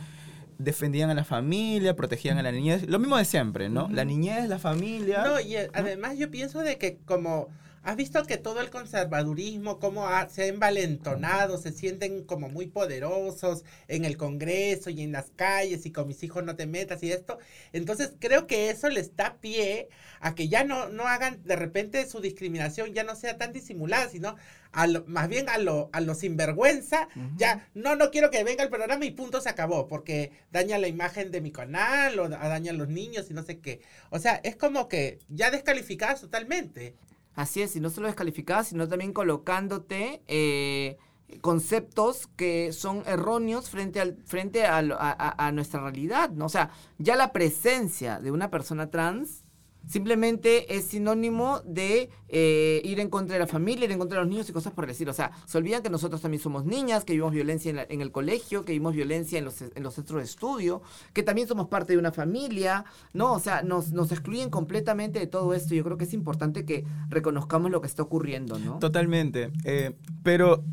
defendían 0.58 1.10
a 1.10 1.14
la 1.14 1.24
familia, 1.24 1.96
protegían 1.96 2.38
a 2.38 2.44
la 2.44 2.52
niñez, 2.52 2.88
lo 2.88 3.00
mismo 3.00 3.18
de 3.18 3.26
siempre, 3.26 3.70
¿no? 3.70 3.90
La 3.90 4.06
niñez, 4.06 4.48
la 4.48 4.60
familia. 4.60 5.24
No, 5.26 5.40
y 5.40 5.56
además 5.56 6.18
yo 6.18 6.32
pienso 6.32 6.60
de 6.60 6.78
que 6.78 6.98
como 7.06 7.50
has 7.86 7.96
visto 7.96 8.24
que 8.26 8.38
todo 8.38 8.62
el 8.62 8.72
conservadurismo, 8.72 9.80
como 9.80 10.08
se 10.30 10.42
ha 10.42 10.48
envalentonado, 10.48 11.60
se 11.60 11.72
sienten 11.72 12.24
como 12.24 12.50
muy 12.50 12.66
poderosos 12.66 13.64
en 13.88 14.06
el 14.06 14.18
Congreso 14.18 14.90
y 14.90 15.04
en 15.04 15.12
las 15.12 15.30
calles 15.36 15.86
y 15.86 15.92
con 15.92 16.08
mis 16.08 16.24
hijos 16.24 16.44
no 16.44 16.56
te 16.56 16.66
metas 16.66 17.04
y 17.04 17.12
esto. 17.12 17.38
Entonces 17.74 18.14
creo 18.20 18.48
que 18.48 18.72
eso 18.72 18.90
les 18.90 19.16
da 19.16 19.38
pie 19.40 19.90
a 20.20 20.34
que 20.34 20.48
ya 20.48 20.64
no, 20.64 20.90
no 20.90 21.08
hagan 21.08 21.44
de 21.44 21.56
repente 21.56 22.10
su 22.10 22.22
discriminación, 22.22 22.92
ya 22.96 23.04
no 23.04 23.16
sea 23.16 23.38
tan 23.38 23.54
disimulada, 23.54 24.10
sino 24.10 24.36
a 24.72 24.88
más 25.06 25.30
bien 25.30 25.48
a 25.48 25.60
lo, 25.60 25.92
a 25.94 26.02
lo 26.02 26.16
sinvergüenza, 26.16 27.08
ya, 27.38 27.70
no, 27.76 27.96
no 27.96 28.10
quiero 28.10 28.32
que 28.32 28.44
venga 28.44 28.64
el 28.64 28.70
programa 28.72 29.06
y 29.06 29.12
punto 29.12 29.42
se 29.42 29.50
acabó, 29.50 29.88
porque 29.88 30.32
daña 30.52 30.80
la 30.80 30.88
imagen 30.88 31.30
de 31.32 31.40
mi 31.40 31.52
canal 31.52 32.18
o 32.20 32.30
daña 32.30 32.72
a 32.72 32.76
los 32.76 32.90
niños 32.90 33.28
y 33.30 33.36
no 33.36 33.44
sé 33.44 33.60
qué. 33.60 33.82
O 34.10 34.18
sea, 34.18 34.42
es 34.44 34.56
como 34.56 34.90
que 34.90 35.20
ya 35.30 35.52
descalificadas 35.52 36.22
totalmente. 36.22 36.96
Así 37.36 37.62
es, 37.62 37.76
y 37.76 37.80
no 37.80 37.90
solo 37.90 38.08
descalificadas, 38.08 38.70
sino 38.70 38.88
también 38.88 39.14
colocándote 39.14 40.24
eh, 40.28 40.98
conceptos 41.42 42.28
que 42.36 42.72
son 42.72 43.04
erróneos 43.06 43.70
frente, 43.70 44.00
al, 44.00 44.18
frente 44.26 44.66
a, 44.66 44.78
a, 44.78 45.48
a, 45.48 45.52
nuestra 45.52 45.82
realidad, 45.82 46.30
¿no? 46.32 46.46
O 46.46 46.50
sea, 46.50 46.72
ya 46.98 47.16
la 47.16 47.32
presencia 47.32 48.20
de 48.20 48.32
una 48.32 48.50
persona 48.50 48.90
trans 48.90 49.45
simplemente 49.88 50.76
es 50.76 50.86
sinónimo 50.86 51.62
de 51.66 52.10
eh, 52.28 52.82
ir 52.84 53.00
en 53.00 53.10
contra 53.10 53.34
de 53.34 53.40
la 53.40 53.48
familia, 53.48 53.86
ir 53.86 53.92
en 53.92 54.00
contra 54.00 54.18
de 54.18 54.26
los 54.26 54.30
niños 54.30 54.50
y 54.50 54.54
cosas 54.54 54.74
por 54.74 54.88
decir. 54.88 55.10
O 55.10 55.14
sea, 55.14 55.32
se 55.46 55.58
olvidan 55.58 55.84
que 55.84 55.90
nosotros 55.90 56.22
también 56.22 56.42
somos 56.42 56.66
niñas, 56.66 57.06
que 57.06 57.14
vivimos 57.14 57.34
violencia 57.34 57.86
en, 57.90 58.02
el 58.02 58.12
colegio, 58.12 58.66
que 58.66 58.72
vivimos 58.72 58.96
violencia 58.96 59.40
en 59.40 59.46
los, 59.46 59.62
en 59.62 59.92
centros 59.92 60.20
de 60.20 60.26
estudio, 60.26 60.82
que 61.14 61.24
también 61.24 61.48
somos 61.48 61.68
parte 61.68 61.94
de 61.94 62.00
una 62.00 62.12
familia, 62.12 62.86
¿no? 63.14 63.34
O 63.34 63.40
sea, 63.40 63.62
nos, 63.62 63.92
nos 63.92 64.12
excluyen 64.12 64.50
completamente 64.50 65.20
de 65.20 65.28
todo 65.28 65.54
esto. 65.54 65.76
Yo 65.76 65.84
creo 65.84 65.98
que 65.98 66.06
es 66.06 66.14
importante 66.14 66.66
que 66.66 66.86
reconozcamos 67.10 67.72
lo 67.72 67.82
que 67.82 67.88
está 67.88 68.04
ocurriendo, 68.04 68.60
¿no? 68.60 68.80
Totalmente. 68.80 69.52
Eh, 69.64 69.96
pero 70.24 70.64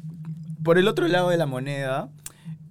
por 0.63 0.79
el 0.79 0.89
otro 0.89 1.09
lado 1.09 1.31
de 1.31 1.37
la 1.37 1.47
moneda, 1.47 2.11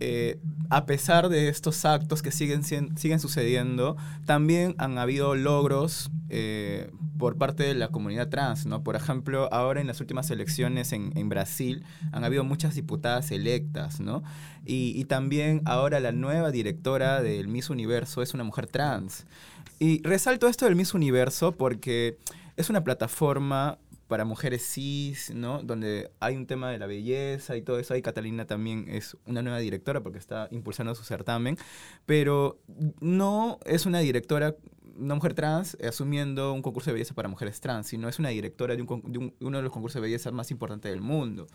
eh, 0.03 0.39
a 0.71 0.87
pesar 0.87 1.29
de 1.29 1.47
estos 1.47 1.85
actos 1.85 2.23
que 2.23 2.31
siguen, 2.31 2.63
siguen 2.63 3.19
sucediendo, 3.19 3.97
también 4.25 4.73
han 4.79 4.97
habido 4.97 5.35
logros 5.35 6.09
eh, 6.29 6.89
por 7.19 7.37
parte 7.37 7.61
de 7.61 7.75
la 7.75 7.89
comunidad 7.89 8.29
trans, 8.29 8.65
¿no? 8.65 8.83
Por 8.83 8.95
ejemplo, 8.95 9.47
ahora 9.53 9.79
en 9.79 9.85
las 9.85 10.01
últimas 10.01 10.31
elecciones 10.31 10.91
en, 10.91 11.29
Brasil 11.29 11.85
han 12.11 12.23
habido 12.23 12.43
muchas 12.43 12.73
diputadas 12.73 13.29
electas, 13.29 13.99
¿no? 13.99 14.23
Y, 14.65 14.99
y, 14.99 15.05
también 15.05 15.61
ahora 15.65 15.99
la 15.99 16.11
nueva 16.11 16.49
directora 16.49 17.21
del 17.21 17.47
Miss 17.47 17.69
Universo 17.69 18.23
es 18.23 18.33
una 18.33 18.43
mujer 18.43 18.65
trans. 18.65 19.27
Y 19.77 20.01
resalto 20.01 20.47
esto 20.47 20.65
del 20.65 20.75
Miss 20.75 20.95
Universo 20.95 21.51
porque 21.51 22.17
es 22.57 22.71
una 22.71 22.83
plataforma 22.83 23.77
para 24.11 24.25
mujeres 24.25 24.69
cis, 24.69 25.31
¿no? 25.33 25.63
Donde 25.63 26.11
hay 26.19 26.35
un 26.35 26.45
tema 26.45 26.69
de 26.69 26.77
la 26.77 26.85
belleza 26.85 27.55
y 27.55 27.61
todo 27.61 27.79
eso. 27.79 27.95
Y 27.95 28.01
Catalina 28.01 28.45
también 28.45 28.83
es 28.89 29.15
una 29.25 29.41
nueva 29.41 29.59
directora 29.59 30.03
porque 30.03 30.17
está 30.17 30.49
impulsando 30.51 30.93
su 30.95 31.05
certamen. 31.05 31.57
Pero 32.05 32.59
no 32.99 33.57
es 33.63 33.85
una 33.85 33.99
directora, 33.99 34.57
una 34.97 35.15
mujer 35.15 35.33
trans, 35.33 35.77
asumiendo 35.81 36.51
un 36.51 36.61
concurso 36.61 36.89
de 36.89 36.95
belleza 36.95 37.13
para 37.13 37.29
mujeres 37.29 37.61
trans, 37.61 37.87
sino 37.87 38.09
es 38.09 38.19
una 38.19 38.27
directora 38.27 38.75
de, 38.75 38.81
uno 38.81 39.57
de 39.57 39.63
los 39.63 39.71
concursos 39.71 40.01
de 40.01 40.01
belleza 40.01 40.29
más 40.31 40.51
importantes 40.51 40.91
del 40.91 40.99
mundo. 40.99 41.47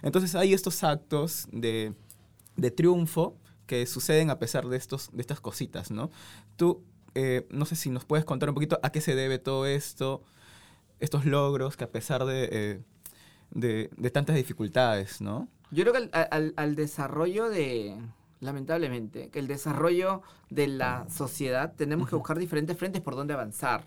Entonces 0.00 0.36
hay 0.36 0.54
estos 0.54 0.84
actos 0.84 1.48
de, 1.50 1.94
de 2.54 2.70
triunfo 2.70 3.36
que 3.66 3.86
suceden 3.86 4.30
a 4.30 4.38
pesar 4.38 4.68
de, 4.68 4.76
estos, 4.76 5.10
de 5.12 5.20
estas 5.20 5.40
cositas, 5.40 5.90
¿no? 5.90 6.12
Tú, 6.54 6.80
eh, 7.16 7.44
no 7.50 7.64
sé 7.64 7.74
si 7.74 7.90
nos 7.90 8.04
puedes 8.04 8.24
contar 8.24 8.50
un 8.50 8.54
poquito 8.54 8.78
a 8.84 8.92
qué 8.92 9.00
se 9.00 9.16
debe 9.16 9.40
todo 9.40 9.66
esto, 9.66 10.22
estos 11.00 11.24
logros 11.24 11.76
que 11.76 11.84
a 11.84 11.90
pesar 11.90 12.24
de, 12.24 12.48
eh, 12.50 12.80
de, 13.50 14.10
tantas 14.10 14.36
dificultades, 14.36 15.20
¿no? 15.20 15.48
Yo 15.70 15.84
creo 15.84 15.92
que 15.92 16.10
al, 16.12 16.54
al, 16.56 16.74
desarrollo 16.76 17.48
de, 17.48 17.96
lamentablemente, 18.40 19.28
que 19.30 19.40
el 19.40 19.48
desarrollo 19.48 20.22
de 20.50 20.68
la 20.68 21.06
sociedad 21.08 21.72
tenemos 21.76 22.08
que 22.08 22.14
buscar 22.14 22.38
diferentes 22.38 22.76
frentes 22.76 23.02
por 23.02 23.16
donde 23.16 23.34
avanzar. 23.34 23.82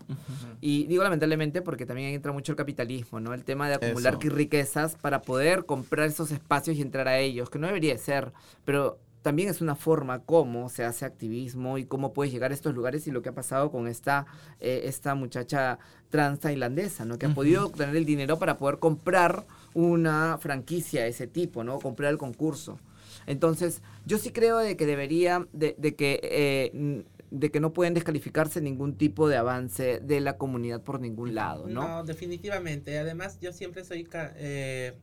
Y 0.60 0.86
digo 0.86 1.02
lamentablemente 1.02 1.62
porque 1.62 1.86
también 1.86 2.10
entra 2.10 2.32
mucho 2.32 2.52
el 2.52 2.56
capitalismo, 2.56 3.20
¿no? 3.20 3.32
El 3.32 3.44
tema 3.44 3.68
de 3.68 3.76
acumular 3.76 4.18
riquezas 4.18 4.96
para 4.96 5.22
poder 5.22 5.64
comprar 5.64 6.08
esos 6.08 6.30
espacios 6.30 6.76
y 6.76 6.82
entrar 6.82 7.08
a 7.08 7.18
ellos, 7.18 7.48
que 7.48 7.58
no 7.58 7.66
debería 7.66 7.96
ser, 7.96 8.32
pero 8.64 8.98
también 9.28 9.50
es 9.50 9.60
una 9.60 9.74
forma 9.74 10.20
cómo 10.20 10.70
se 10.70 10.84
hace 10.84 11.04
activismo 11.04 11.76
y 11.76 11.84
cómo 11.84 12.14
puedes 12.14 12.32
llegar 12.32 12.50
a 12.50 12.54
estos 12.54 12.74
lugares 12.74 13.06
y 13.06 13.10
lo 13.10 13.20
que 13.20 13.28
ha 13.28 13.34
pasado 13.34 13.70
con 13.70 13.86
esta, 13.86 14.24
eh, 14.58 14.84
esta 14.84 15.14
muchacha 15.14 15.78
trans 16.08 16.40
tailandesa, 16.40 17.04
¿no? 17.04 17.18
Que 17.18 17.26
ha 17.26 17.34
podido 17.34 17.66
obtener 17.66 17.94
el 17.94 18.06
dinero 18.06 18.38
para 18.38 18.56
poder 18.56 18.78
comprar 18.78 19.44
una 19.74 20.38
franquicia 20.38 21.02
de 21.02 21.08
ese 21.08 21.26
tipo, 21.26 21.62
¿no? 21.62 21.78
Comprar 21.78 22.10
el 22.10 22.16
concurso. 22.16 22.78
Entonces, 23.26 23.82
yo 24.06 24.16
sí 24.16 24.30
creo 24.30 24.56
de 24.56 24.78
que 24.78 24.86
debería, 24.86 25.46
de, 25.52 25.74
que... 25.94 26.20
Eh, 26.22 27.04
de 27.30 27.50
que 27.50 27.60
no 27.60 27.74
pueden 27.74 27.92
descalificarse 27.92 28.62
ningún 28.62 28.96
tipo 28.96 29.28
de 29.28 29.36
avance 29.36 30.00
de 30.00 30.20
la 30.22 30.38
comunidad 30.38 30.80
por 30.80 30.98
ningún 30.98 31.34
lado, 31.34 31.66
¿no? 31.66 31.86
No, 31.86 32.04
definitivamente. 32.04 32.98
Además, 32.98 33.38
yo 33.38 33.52
siempre 33.52 33.84
soy 33.84 34.08
eh, 34.14 34.94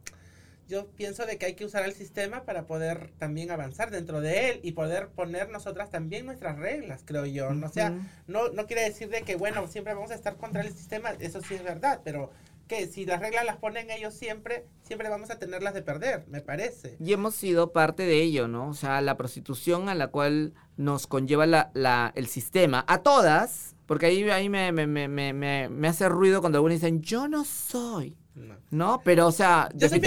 yo 0.67 0.87
pienso 0.87 1.25
de 1.25 1.37
que 1.37 1.45
hay 1.45 1.53
que 1.53 1.65
usar 1.65 1.85
el 1.85 1.93
sistema 1.93 2.43
para 2.43 2.65
poder 2.65 3.11
también 3.17 3.51
avanzar 3.51 3.91
dentro 3.91 4.21
de 4.21 4.49
él 4.49 4.59
y 4.63 4.71
poder 4.71 5.09
poner 5.09 5.49
nosotras 5.49 5.89
también 5.89 6.25
nuestras 6.25 6.57
reglas, 6.57 7.01
creo 7.05 7.25
yo. 7.25 7.49
O 7.49 7.69
sea, 7.69 7.93
no, 8.27 8.49
no 8.49 8.65
quiere 8.65 8.83
decir 8.83 9.09
de 9.09 9.21
que, 9.21 9.35
bueno, 9.35 9.67
siempre 9.67 9.93
vamos 9.93 10.11
a 10.11 10.15
estar 10.15 10.37
contra 10.37 10.61
el 10.61 10.73
sistema, 10.73 11.11
eso 11.19 11.41
sí 11.41 11.55
es 11.55 11.63
verdad, 11.63 12.01
pero 12.03 12.31
que 12.67 12.87
si 12.87 13.05
las 13.05 13.19
reglas 13.19 13.45
las 13.45 13.57
ponen 13.57 13.91
ellos 13.91 14.13
siempre, 14.15 14.65
siempre 14.81 15.09
vamos 15.09 15.29
a 15.29 15.37
tenerlas 15.37 15.75
de 15.75 15.83
perder, 15.83 16.25
me 16.27 16.41
parece. 16.41 16.97
Y 16.99 17.13
hemos 17.13 17.35
sido 17.35 17.71
parte 17.71 18.03
de 18.03 18.21
ello, 18.21 18.47
¿no? 18.47 18.69
O 18.69 18.73
sea, 18.73 19.01
la 19.01 19.17
prostitución 19.17 19.87
a 19.87 19.93
la 19.93 20.07
cual 20.07 20.53
nos 20.77 21.05
conlleva 21.05 21.45
la, 21.45 21.69
la, 21.75 22.11
el 22.15 22.25
sistema, 22.25 22.83
a 22.87 23.03
todas, 23.03 23.75
porque 23.85 24.07
ahí, 24.07 24.27
ahí 24.31 24.49
me, 24.49 24.71
me, 24.71 24.87
me, 24.87 25.07
me, 25.07 25.69
me 25.69 25.87
hace 25.87 26.09
ruido 26.09 26.41
cuando 26.41 26.57
algunos 26.57 26.81
dicen, 26.81 27.01
yo 27.01 27.27
no 27.27 27.45
soy 27.45 28.17
No. 28.35 28.55
¿no? 28.69 29.01
Pero, 29.05 29.27
o 29.27 29.31
sea... 29.31 29.69
Yo 29.75 29.87
soy 29.87 30.01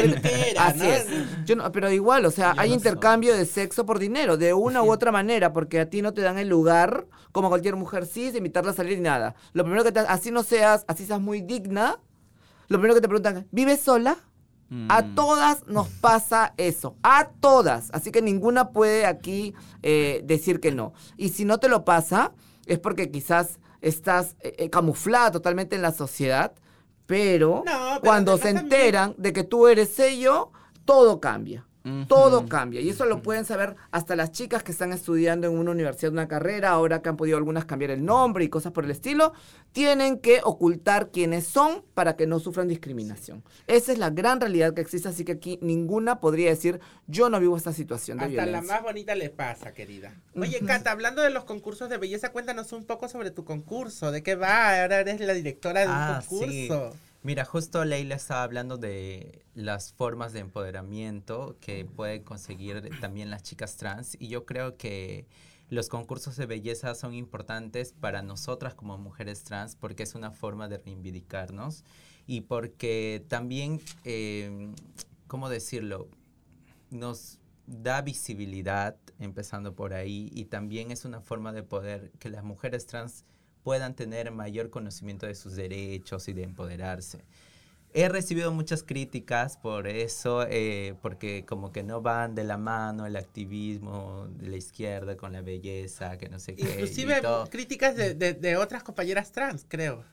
Así 0.59 0.79
¿no? 0.79 0.85
es. 0.85 1.07
Yo 1.47 1.57
no- 1.57 1.73
pero 1.73 1.91
igual, 1.91 2.27
o 2.27 2.31
sea, 2.31 2.55
Yo 2.55 2.61
hay 2.61 2.69
no 2.69 2.75
intercambio 2.77 3.35
de 3.35 3.47
sexo 3.47 3.87
por 3.87 3.99
dinero, 3.99 4.37
de 4.37 4.53
una 4.53 4.83
u 4.83 4.91
otra 4.93 5.11
manera, 5.13 5.53
porque 5.53 5.81
a 5.81 5.89
ti 5.89 6.03
no 6.03 6.13
te 6.13 6.21
dan 6.21 6.37
el 6.39 6.49
lugar, 6.49 7.07
como 7.33 7.49
cualquier 7.49 7.77
mujer 7.77 8.05
cis, 8.07 8.33
de 8.33 8.39
invitarla 8.39 8.73
a 8.73 8.75
salir 8.75 8.99
y 8.99 9.01
nada. 9.01 9.35
Lo 9.55 9.65
primero 9.65 9.83
que 9.83 9.93
te... 9.93 10.01
Así 10.01 10.31
no 10.31 10.43
seas, 10.43 10.85
así 10.89 11.07
seas 11.07 11.21
muy 11.21 11.41
digna, 11.41 11.99
lo 12.69 12.77
primero 12.79 12.95
que 12.95 13.01
te 13.01 13.09
preguntan, 13.09 13.47
¿vives 13.51 13.81
sola? 13.81 14.17
A 14.91 15.01
Mm. 15.01 15.15
todas 15.15 15.67
nos 15.67 15.89
pasa 15.89 16.53
eso, 16.59 16.95
a 17.03 17.31
todas. 17.41 17.89
Así 17.95 18.11
que 18.11 18.21
ninguna 18.21 18.69
puede 18.73 19.07
aquí 19.07 19.55
eh, 19.83 20.21
decir 20.25 20.61
que 20.61 20.73
no. 20.73 20.93
Y 21.17 21.31
si 21.31 21.47
no 21.47 21.57
te 21.57 21.71
lo 21.71 21.87
pasa, 21.87 22.33
es 22.67 22.79
porque 22.79 23.11
quizás 23.11 23.61
estás 23.81 24.37
eh, 24.41 24.53
eh, 24.59 24.69
camuflada 24.69 25.31
totalmente 25.31 25.75
en 25.75 25.81
la 25.81 25.93
sociedad, 25.93 26.53
pero, 27.09 27.62
No, 27.65 27.73
pero 27.95 28.00
cuando 28.03 28.37
se 28.37 28.53
también- 28.53 28.65
enteran 28.67 29.15
de 29.17 29.33
que 29.33 29.43
tú 29.43 29.67
eres 29.67 29.99
ello, 29.99 30.50
todo 30.85 31.19
cambia. 31.21 31.65
Todo 32.09 32.47
cambia. 32.47 32.80
Y 32.80 32.88
eso 32.88 33.04
lo 33.04 33.23
pueden 33.23 33.45
saber 33.45 33.76
hasta 33.90 34.16
las 34.16 34.33
chicas 34.33 34.62
que 34.62 34.73
están 34.73 34.92
estudiando 34.92 35.47
en 35.47 35.59
una 35.59 35.71
universidad, 35.71 36.12
una 36.12 36.28
carrera, 36.28 36.71
ahora 36.71 37.02
que 37.02 37.09
han 37.09 37.16
podido 37.16 37.37
algunas 37.37 37.64
cambiar 37.64 37.90
el 37.90 38.04
nombre 38.04 38.45
y 38.45 38.49
cosas 38.49 38.73
por 38.73 38.85
el 38.85 38.90
estilo, 38.90 39.33
tienen 39.73 40.18
que 40.18 40.40
ocultar 40.45 41.11
quiénes 41.11 41.47
son 41.47 41.85
para 41.95 42.16
que 42.16 42.26
no 42.26 42.40
sufran 42.40 42.68
discriminación. 42.68 43.45
Esa 43.66 43.92
es 43.92 43.99
la 43.99 44.11
gran 44.11 44.40
realidad 44.40 44.75
que 44.75 44.80
existe, 44.80 45.09
así 45.09 45.25
que 45.25 45.33
aquí 45.33 45.59
ninguna 45.62 46.21
podría 46.21 46.50
decir, 46.50 46.80
yo 47.07 47.30
no 47.30 47.40
vivo 47.40 47.57
esta 47.57 47.73
situación 47.73 48.18
de 48.18 48.25
Hasta 48.26 48.47
la 48.47 48.62
más 48.62 48.83
bonita 48.83 49.14
le 49.14 49.30
pasa, 49.30 49.73
querida. 49.73 50.12
Oye, 50.35 50.61
Cata, 50.66 50.90
hablando 50.90 51.23
de 51.23 51.30
los 51.30 51.45
concursos 51.45 51.88
de 51.88 51.99
belleza, 51.99 52.30
cuéntanos 52.33 52.73
un 52.73 52.85
poco 52.85 53.09
sobre 53.09 53.30
tu 53.30 53.45
concurso. 53.45 54.11
¿De 54.12 54.23
qué 54.23 54.35
va? 54.35 54.83
Ahora 54.83 55.00
eres 55.00 55.21
la 55.21 55.35
directora 55.35 55.80
de 55.80 55.87
Ah, 55.88 56.21
un 56.23 56.26
concurso. 56.26 56.97
Mira, 57.23 57.45
justo 57.45 57.85
Leila 57.85 58.15
estaba 58.15 58.45
hablando 58.45 58.77
de 58.77 59.45
las 59.55 59.93
formas 59.93 60.33
de 60.33 60.39
empoderamiento 60.39 61.57
que 61.61 61.85
pueden 61.85 62.23
conseguir 62.23 62.91
también 63.01 63.29
las 63.29 63.43
chicas 63.43 63.77
trans 63.77 64.17
y 64.21 64.29
yo 64.29 64.47
creo 64.47 64.77
que 64.77 65.27
los 65.69 65.89
concursos 65.89 66.37
de 66.37 66.47
belleza 66.47 66.95
son 66.95 67.15
importantes 67.15 67.93
para 67.93 68.23
nosotras 68.23 68.75
como 68.75 68.97
mujeres 68.99 69.43
trans 69.43 69.75
porque 69.75 70.05
es 70.05 70.15
una 70.15 70.31
forma 70.31 70.69
de 70.69 70.79
reivindicarnos 70.79 71.85
y 72.27 72.43
porque 72.43 73.25
también, 73.27 73.81
eh, 74.05 74.73
¿cómo 75.27 75.49
decirlo? 75.49 76.09
Nos 76.91 77.41
da 77.67 78.01
visibilidad, 78.01 78.97
empezando 79.19 79.75
por 79.75 79.93
ahí, 79.93 80.31
y 80.33 80.47
también 80.47 80.91
es 80.91 81.05
una 81.05 81.21
forma 81.21 81.53
de 81.53 81.63
poder 81.63 82.13
que 82.19 82.31
las 82.31 82.45
mujeres 82.45 82.87
trans 82.87 83.25
puedan 83.62 83.95
tener 83.95 84.31
mayor 84.31 84.71
conocimiento 84.71 85.27
de 85.27 85.35
sus 85.35 85.55
derechos 85.57 86.29
y 86.29 86.33
de 86.33 86.43
empoderarse. 86.45 87.25
He 87.95 88.09
recibido 88.11 88.53
muchas 88.53 88.83
críticas 88.83 89.57
por 89.57 89.87
eso, 89.88 90.45
eh, 90.49 90.95
porque 91.00 91.47
como 91.47 91.73
que 91.73 91.83
no 91.83 92.03
van 92.03 92.35
de 92.35 92.45
la 92.45 92.59
mano 92.59 93.07
el 93.07 93.17
activismo 93.17 94.29
de 94.29 94.49
la 94.49 94.57
izquierda 94.57 95.17
con 95.17 95.33
la 95.33 95.41
belleza, 95.41 96.19
que 96.19 96.29
no 96.29 96.38
sé 96.38 96.55
qué. 96.55 96.65
Inclusive 96.65 97.23
críticas 97.50 97.97
de, 97.97 98.15
de- 98.15 98.35
de 98.35 98.57
otras 98.59 98.83
compañeras 98.83 99.33
trans, 99.33 99.65
creo. 99.67 100.05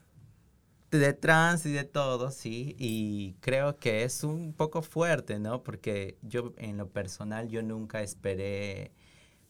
de 0.91 1.11
trans 1.13 1.65
y 1.65 1.73
de 1.73 1.83
todo, 1.83 2.31
sí, 2.31 2.75
y 2.79 3.33
creo 3.41 3.77
que 3.77 4.03
es 4.03 4.23
un 4.23 4.53
poco 4.53 4.81
fuerte, 4.81 5.39
¿no? 5.39 5.61
Porque 5.61 6.17
yo 6.21 6.53
en 6.57 6.77
lo 6.77 6.87
personal 6.87 7.49
yo 7.49 7.61
nunca 7.61 8.01
esperé 8.01 8.91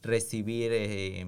recibir 0.02 0.72
eh, 0.74 1.26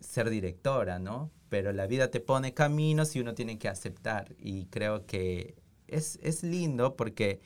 ser 0.00 0.30
directora, 0.30 0.98
¿no? 0.98 1.30
Pero 1.52 1.70
la 1.74 1.86
vida 1.86 2.10
te 2.10 2.20
pone 2.20 2.54
caminos 2.54 3.14
y 3.14 3.20
uno 3.20 3.34
tiene 3.34 3.58
que 3.58 3.68
aceptar. 3.68 4.34
Y 4.38 4.68
creo 4.68 5.04
que 5.04 5.54
es, 5.86 6.18
es 6.22 6.42
lindo 6.42 6.96
porque 6.96 7.42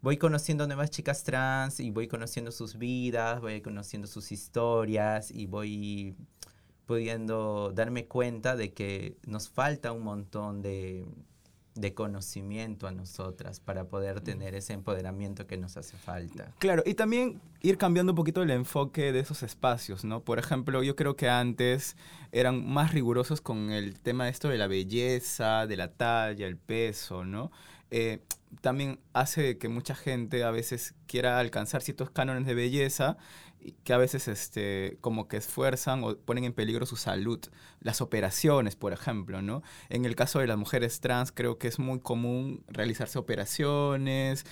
voy 0.00 0.16
conociendo 0.16 0.66
nuevas 0.66 0.88
chicas 0.88 1.22
trans 1.22 1.78
y 1.78 1.90
voy 1.90 2.08
conociendo 2.08 2.50
sus 2.50 2.78
vidas, 2.78 3.42
voy 3.42 3.60
conociendo 3.60 4.08
sus 4.08 4.32
historias 4.32 5.30
y 5.30 5.44
voy 5.44 6.16
pudiendo 6.86 7.72
darme 7.74 8.06
cuenta 8.06 8.56
de 8.56 8.72
que 8.72 9.18
nos 9.26 9.50
falta 9.50 9.92
un 9.92 10.02
montón 10.02 10.62
de, 10.62 11.04
de 11.74 11.94
conocimiento 11.94 12.86
a 12.86 12.92
nosotras 12.92 13.60
para 13.60 13.84
poder 13.84 14.20
tener 14.20 14.54
ese 14.54 14.72
empoderamiento 14.74 15.46
que 15.46 15.56
nos 15.56 15.76
hace 15.76 15.96
falta. 15.96 16.52
Claro, 16.58 16.82
y 16.84 16.94
también 16.94 17.40
ir 17.60 17.78
cambiando 17.78 18.12
un 18.12 18.16
poquito 18.16 18.42
el 18.42 18.50
enfoque 18.50 19.12
de 19.12 19.20
esos 19.20 19.42
espacios, 19.42 20.04
¿no? 20.04 20.20
Por 20.20 20.38
ejemplo, 20.38 20.82
yo 20.82 20.96
creo 20.96 21.16
que 21.16 21.28
antes 21.28 21.96
eran 22.30 22.66
más 22.66 22.92
rigurosos 22.92 23.40
con 23.40 23.70
el 23.70 23.98
tema 24.00 24.24
de 24.24 24.30
esto 24.30 24.48
de 24.48 24.58
la 24.58 24.66
belleza, 24.66 25.66
de 25.66 25.76
la 25.76 25.88
talla, 25.88 26.46
el 26.46 26.56
peso, 26.56 27.24
¿no? 27.24 27.50
Eh, 27.92 28.20
también 28.62 28.98
hace 29.12 29.58
que 29.58 29.68
mucha 29.68 29.94
gente 29.94 30.44
a 30.44 30.50
veces 30.50 30.94
quiera 31.06 31.38
alcanzar 31.38 31.82
ciertos 31.82 32.10
cánones 32.10 32.46
de 32.46 32.54
belleza 32.54 33.18
que 33.84 33.92
a 33.92 33.98
veces 33.98 34.28
este, 34.28 34.98
como 35.00 35.28
que 35.28 35.36
esfuerzan 35.36 36.02
o 36.04 36.16
ponen 36.16 36.44
en 36.44 36.52
peligro 36.52 36.86
su 36.86 36.96
salud. 36.96 37.40
Las 37.80 38.00
operaciones, 38.00 38.76
por 38.76 38.92
ejemplo, 38.92 39.42
¿no? 39.42 39.62
En 39.88 40.04
el 40.04 40.16
caso 40.16 40.38
de 40.38 40.46
las 40.46 40.56
mujeres 40.56 41.00
trans 41.00 41.32
creo 41.32 41.58
que 41.58 41.68
es 41.68 41.78
muy 41.78 42.00
común 42.00 42.64
realizarse 42.68 43.18
operaciones 43.18 44.44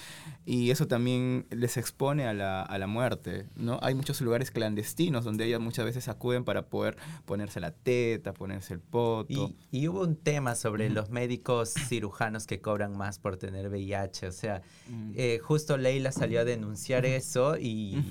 y 0.44 0.70
eso 0.70 0.86
también 0.86 1.46
les 1.50 1.76
expone 1.76 2.26
a 2.26 2.32
la, 2.32 2.62
a 2.62 2.78
la 2.78 2.86
muerte, 2.86 3.46
¿no? 3.56 3.78
Hay 3.82 3.94
muchos 3.94 4.20
lugares 4.20 4.50
clandestinos 4.50 5.24
donde 5.24 5.46
ellas 5.46 5.60
muchas 5.60 5.84
veces 5.84 6.08
acuden 6.08 6.44
para 6.44 6.66
poder 6.66 6.96
ponerse 7.24 7.60
la 7.60 7.72
teta, 7.72 8.32
ponerse 8.32 8.74
el 8.74 8.80
poto. 8.80 9.54
Y, 9.70 9.78
y 9.78 9.88
hubo 9.88 10.02
un 10.02 10.16
tema 10.16 10.54
sobre 10.54 10.90
los 10.90 11.10
médicos 11.10 11.74
cirujanos 11.88 12.46
que 12.46 12.60
cobran 12.60 12.96
más 12.96 13.18
por 13.18 13.29
tener 13.36 13.68
VIH. 13.68 14.26
O 14.28 14.32
sea, 14.32 14.62
Mm. 14.88 15.12
eh, 15.16 15.38
justo 15.42 15.76
Leila 15.76 16.12
salió 16.12 16.40
a 16.40 16.44
denunciar 16.44 17.06
eso 17.06 17.56
y 17.58 18.02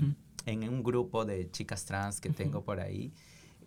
en 0.46 0.68
un 0.68 0.82
grupo 0.84 1.26
de 1.26 1.50
chicas 1.52 1.86
trans 1.86 2.20
que 2.22 2.30
tengo 2.30 2.64
por 2.64 2.80
ahí 2.80 3.12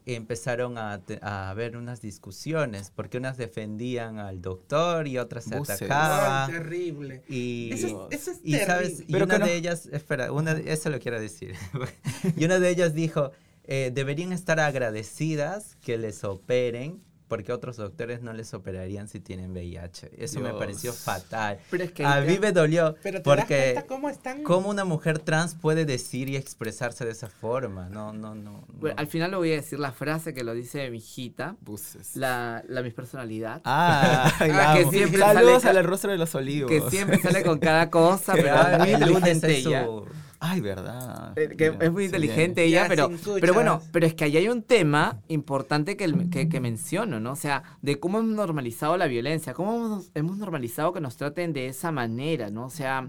empezaron 0.04 0.78
a, 0.78 1.00
a 1.20 1.50
haber 1.50 1.76
unas 1.76 2.00
discusiones 2.02 2.90
porque 2.90 3.18
unas 3.18 3.36
defendían 3.36 4.18
al 4.18 4.42
doctor 4.42 5.06
y 5.06 5.16
otras 5.18 5.44
se 5.44 5.56
Buses. 5.56 5.76
atacaban. 5.82 6.50
Ay, 6.50 6.56
terrible. 6.58 7.22
Y, 7.28 7.70
Eso 7.72 8.08
es, 8.10 8.20
eso 8.20 8.30
es 8.32 8.38
y 8.42 8.52
terrible. 8.52 8.66
sabes, 8.66 9.00
y 9.06 9.12
Pero 9.12 9.26
una 9.26 9.38
no- 9.38 9.46
de 9.46 9.54
ellas, 9.54 9.86
espera, 9.92 10.32
una 10.32 10.52
eso 10.52 10.90
lo 10.90 10.98
quiero 10.98 11.20
decir. 11.20 11.54
y 12.36 12.44
una 12.44 12.58
de 12.58 12.68
ellas 12.70 12.94
dijo, 12.94 13.30
eh, 13.62 13.92
deberían 13.94 14.32
estar 14.32 14.58
agradecidas 14.58 15.76
que 15.80 15.96
les 15.98 16.24
operen 16.24 17.00
porque 17.32 17.50
otros 17.50 17.78
doctores 17.78 18.20
no 18.20 18.34
les 18.34 18.52
operarían 18.52 19.08
si 19.08 19.18
tienen 19.18 19.52
VIH. 19.52 20.10
Eso 20.18 20.40
me 20.40 20.52
pareció 20.52 20.92
fatal. 20.92 21.58
Pero 21.70 21.84
es 21.84 21.90
que 21.92 22.04
A 22.04 22.20
mí 22.20 22.38
me 22.38 22.52
dolió 22.52 22.94
Pero 23.02 23.22
te 23.22 23.30
das 23.30 23.38
porque 23.38 23.70
cuenta 23.72 23.86
cómo 23.86 24.10
están... 24.10 24.42
cómo 24.42 24.68
una 24.68 24.84
mujer 24.84 25.18
trans 25.18 25.54
puede 25.54 25.86
decir 25.86 26.28
y 26.28 26.36
expresarse 26.36 27.06
de 27.06 27.12
esa 27.12 27.28
forma. 27.30 27.88
No, 27.88 28.12
no, 28.12 28.34
no. 28.34 28.66
Bueno, 28.74 28.96
no. 28.96 29.00
al 29.00 29.06
final 29.06 29.30
le 29.30 29.38
voy 29.38 29.52
a 29.52 29.54
decir 29.54 29.78
la 29.78 29.92
frase 29.92 30.34
que 30.34 30.44
lo 30.44 30.52
dice 30.52 30.90
mi 30.90 30.98
hijita, 30.98 31.56
Buses. 31.62 32.16
la, 32.16 32.62
la 32.68 32.82
mis 32.82 32.92
personalidad. 32.92 33.62
Ah, 33.64 34.30
la 34.40 34.74
que 34.76 34.90
siempre 34.90 35.20
Saludos 35.20 35.62
sale- 35.62 35.78
al 35.78 35.86
rostro 35.86 36.10
de 36.10 36.18
los 36.18 36.34
olivos. 36.34 36.70
Que 36.70 36.82
siempre 36.90 37.18
sale 37.18 37.42
con 37.42 37.58
cada 37.60 37.88
cosa, 37.88 38.34
pero 38.34 38.60
el 38.84 39.00
lunes 39.08 39.36
inteligente 39.36 39.58
es 39.58 39.66
ella. 39.66 39.84
su... 39.86 40.04
Ay, 40.44 40.60
verdad. 40.60 41.38
Eh, 41.38 41.54
que 41.56 41.70
Mira, 41.70 41.84
es 41.86 41.92
muy 41.92 42.04
inteligente 42.06 42.64
ella, 42.64 42.86
pero, 42.88 43.08
pero 43.40 43.54
bueno, 43.54 43.80
pero 43.92 44.06
es 44.06 44.14
que 44.14 44.24
ahí 44.24 44.36
hay 44.36 44.48
un 44.48 44.62
tema 44.64 45.20
importante 45.28 45.96
que, 45.96 46.02
el- 46.02 46.30
que, 46.30 46.48
que 46.48 46.58
menciono, 46.58 47.20
¿no? 47.20 47.30
O 47.32 47.36
sea, 47.36 47.62
de 47.80 48.00
cómo 48.00 48.18
hemos 48.18 48.34
normalizado 48.34 48.96
la 48.96 49.06
violencia, 49.06 49.54
cómo 49.54 49.76
hemos, 49.76 50.10
hemos 50.14 50.38
normalizado 50.38 50.92
que 50.92 51.00
nos 51.00 51.16
traten 51.16 51.52
de 51.52 51.68
esa 51.68 51.92
manera, 51.92 52.50
¿no? 52.50 52.66
O 52.66 52.70
sea, 52.70 53.08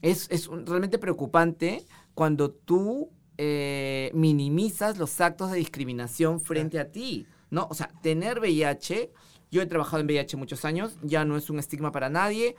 es, 0.00 0.28
es 0.30 0.46
un- 0.46 0.64
realmente 0.64 0.98
preocupante 0.98 1.84
cuando 2.14 2.52
tú 2.52 3.10
eh, 3.36 4.12
minimizas 4.14 4.96
los 4.96 5.20
actos 5.20 5.50
de 5.50 5.58
discriminación 5.58 6.40
frente 6.40 6.78
a 6.78 6.92
ti, 6.92 7.26
¿no? 7.50 7.66
O 7.68 7.74
sea, 7.74 7.90
tener 8.00 8.38
VIH, 8.38 9.10
yo 9.50 9.60
he 9.60 9.66
trabajado 9.66 9.98
en 10.02 10.06
VIH 10.06 10.36
muchos 10.36 10.64
años, 10.64 10.96
ya 11.02 11.24
no 11.24 11.36
es 11.36 11.50
un 11.50 11.58
estigma 11.58 11.90
para 11.90 12.08
nadie. 12.10 12.54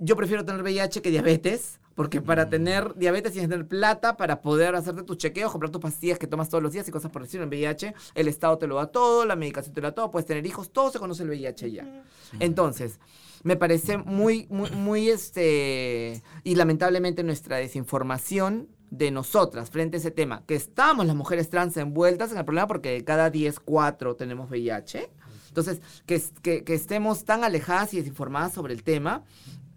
Yo 0.00 0.16
prefiero 0.16 0.44
tener 0.44 0.62
VIH 0.62 1.00
que 1.00 1.10
diabetes, 1.10 1.78
porque 1.94 2.20
para 2.20 2.48
tener 2.48 2.94
diabetes 2.96 3.32
tienes 3.32 3.48
que 3.48 3.54
tener 3.54 3.68
plata 3.68 4.16
para 4.16 4.40
poder 4.40 4.74
hacerte 4.74 5.02
tus 5.02 5.18
chequeos, 5.18 5.50
comprar 5.52 5.70
tus 5.70 5.80
pastillas 5.80 6.18
que 6.18 6.26
tomas 6.26 6.48
todos 6.48 6.62
los 6.62 6.72
días 6.72 6.88
y 6.88 6.90
cosas 6.90 7.10
por 7.10 7.22
decirlo. 7.22 7.44
En 7.44 7.50
VIH, 7.50 7.94
el 8.14 8.28
Estado 8.28 8.58
te 8.58 8.66
lo 8.66 8.76
da 8.76 8.86
todo, 8.86 9.24
la 9.26 9.36
medicación 9.36 9.74
te 9.74 9.80
lo 9.80 9.88
da 9.88 9.94
todo, 9.94 10.10
puedes 10.10 10.26
tener 10.26 10.46
hijos, 10.46 10.70
todo 10.72 10.90
se 10.90 10.98
conoce 10.98 11.22
el 11.22 11.28
VIH 11.30 11.70
ya. 11.72 12.04
Entonces, 12.40 12.98
me 13.42 13.56
parece 13.56 13.98
muy, 13.98 14.46
muy, 14.50 14.70
muy 14.70 15.08
este. 15.10 16.22
Y 16.44 16.54
lamentablemente 16.54 17.22
nuestra 17.24 17.56
desinformación 17.56 18.68
de 18.90 19.10
nosotras 19.10 19.70
frente 19.70 19.96
a 19.96 20.00
ese 20.00 20.10
tema, 20.10 20.44
que 20.46 20.54
estamos 20.54 21.06
las 21.06 21.16
mujeres 21.16 21.48
trans 21.48 21.76
envueltas 21.78 22.30
en 22.32 22.38
el 22.38 22.44
problema 22.44 22.66
porque 22.66 22.90
de 22.90 23.04
cada 23.04 23.30
10, 23.30 23.58
4 23.60 24.16
tenemos 24.16 24.50
VIH. 24.50 25.10
Entonces, 25.48 25.80
que, 26.06 26.14
es- 26.14 26.32
que, 26.42 26.62
que 26.64 26.74
estemos 26.74 27.24
tan 27.24 27.42
alejadas 27.44 27.92
y 27.94 27.98
desinformadas 27.98 28.52
sobre 28.52 28.74
el 28.74 28.82
tema, 28.82 29.24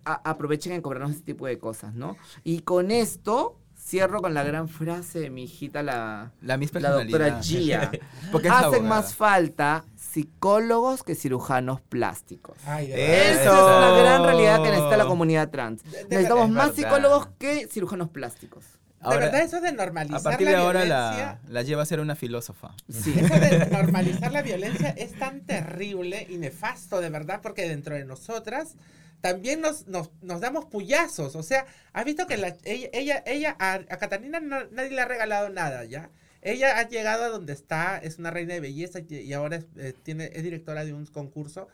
a- 0.05 0.21
aprovechen 0.29 0.71
en 0.73 0.81
cobrarnos 0.81 1.11
ese 1.11 1.21
tipo 1.23 1.45
de 1.47 1.57
cosas, 1.59 1.93
¿no? 1.93 2.15
Y 2.43 2.59
con 2.61 2.91
esto 2.91 3.59
cierro 3.77 4.21
con 4.21 4.33
la 4.33 4.43
gran 4.43 4.67
frase 4.69 5.19
de 5.19 5.29
mi 5.29 5.43
hijita, 5.43 5.83
la, 5.83 6.31
La 6.41 6.57
misma 6.57 6.79
la 6.79 6.91
doctora. 6.91 7.41
Gia. 7.41 7.91
Porque 8.31 8.47
es 8.47 8.53
Hacen 8.53 8.87
más 8.87 9.13
falta 9.15 9.85
psicólogos 9.95 11.03
que 11.03 11.13
cirujanos 11.13 11.81
plásticos. 11.81 12.57
Ay, 12.65 12.87
de 12.87 13.31
Eso. 13.31 13.41
Esa 13.41 13.59
es 13.75 13.81
la 13.91 13.97
gran 14.01 14.23
realidad 14.23 14.63
que 14.63 14.69
necesita 14.69 14.97
la 14.97 15.05
comunidad 15.07 15.49
trans. 15.51 15.83
De- 15.83 15.89
de- 15.91 16.03
Necesitamos 16.09 16.45
es 16.45 16.51
más 16.51 16.73
psicólogos 16.73 17.27
que 17.37 17.67
cirujanos 17.67 18.09
plásticos. 18.09 18.63
De 19.11 19.17
verdad, 19.17 19.41
eso 19.41 19.61
de 19.61 19.71
normalizar 19.71 20.19
a 20.19 20.23
partir 20.23 20.47
de 20.47 20.53
la 20.53 20.59
ahora 20.59 20.83
violencia. 20.83 21.39
la, 21.45 21.51
la 21.51 21.61
lleva 21.63 21.83
a 21.83 21.85
ser 21.85 21.99
una 21.99 22.15
filósofa. 22.15 22.71
Sí. 22.89 23.13
Eso 23.17 23.33
de 23.39 23.65
normalizar 23.71 24.31
la 24.31 24.41
violencia 24.41 24.89
es 24.97 25.17
tan 25.17 25.41
terrible 25.45 26.25
y 26.29 26.37
nefasto, 26.37 27.01
de 27.01 27.09
verdad, 27.09 27.39
porque 27.41 27.67
dentro 27.69 27.95
de 27.95 28.05
nosotras 28.05 28.75
también 29.21 29.61
nos, 29.61 29.87
nos, 29.87 30.11
nos 30.21 30.39
damos 30.41 30.65
puyazos. 30.65 31.35
O 31.35 31.43
sea, 31.43 31.65
has 31.93 32.05
visto 32.05 32.27
que 32.27 32.37
la- 32.37 32.55
ella, 32.63 32.89
ella, 32.93 33.23
ella 33.25 33.55
a, 33.59 33.73
a 33.73 33.97
Catalina 33.97 34.39
no- 34.39 34.65
nadie 34.71 34.91
le 34.91 35.01
ha 35.01 35.05
regalado 35.05 35.49
nada, 35.49 35.83
¿ya? 35.85 36.09
Ella 36.41 36.77
ha 36.77 36.87
llegado 36.87 37.23
a 37.23 37.29
donde 37.29 37.53
está, 37.53 37.97
es 37.97 38.19
una 38.19 38.29
reina 38.29 38.53
de 38.53 38.59
belleza 38.59 38.99
y, 38.99 39.15
y 39.15 39.33
ahora 39.33 39.55
es, 39.55 39.65
eh, 39.77 39.93
tiene, 40.03 40.29
es 40.33 40.43
directora 40.43 40.85
de 40.85 40.93
un 40.93 41.07
concurso 41.07 41.67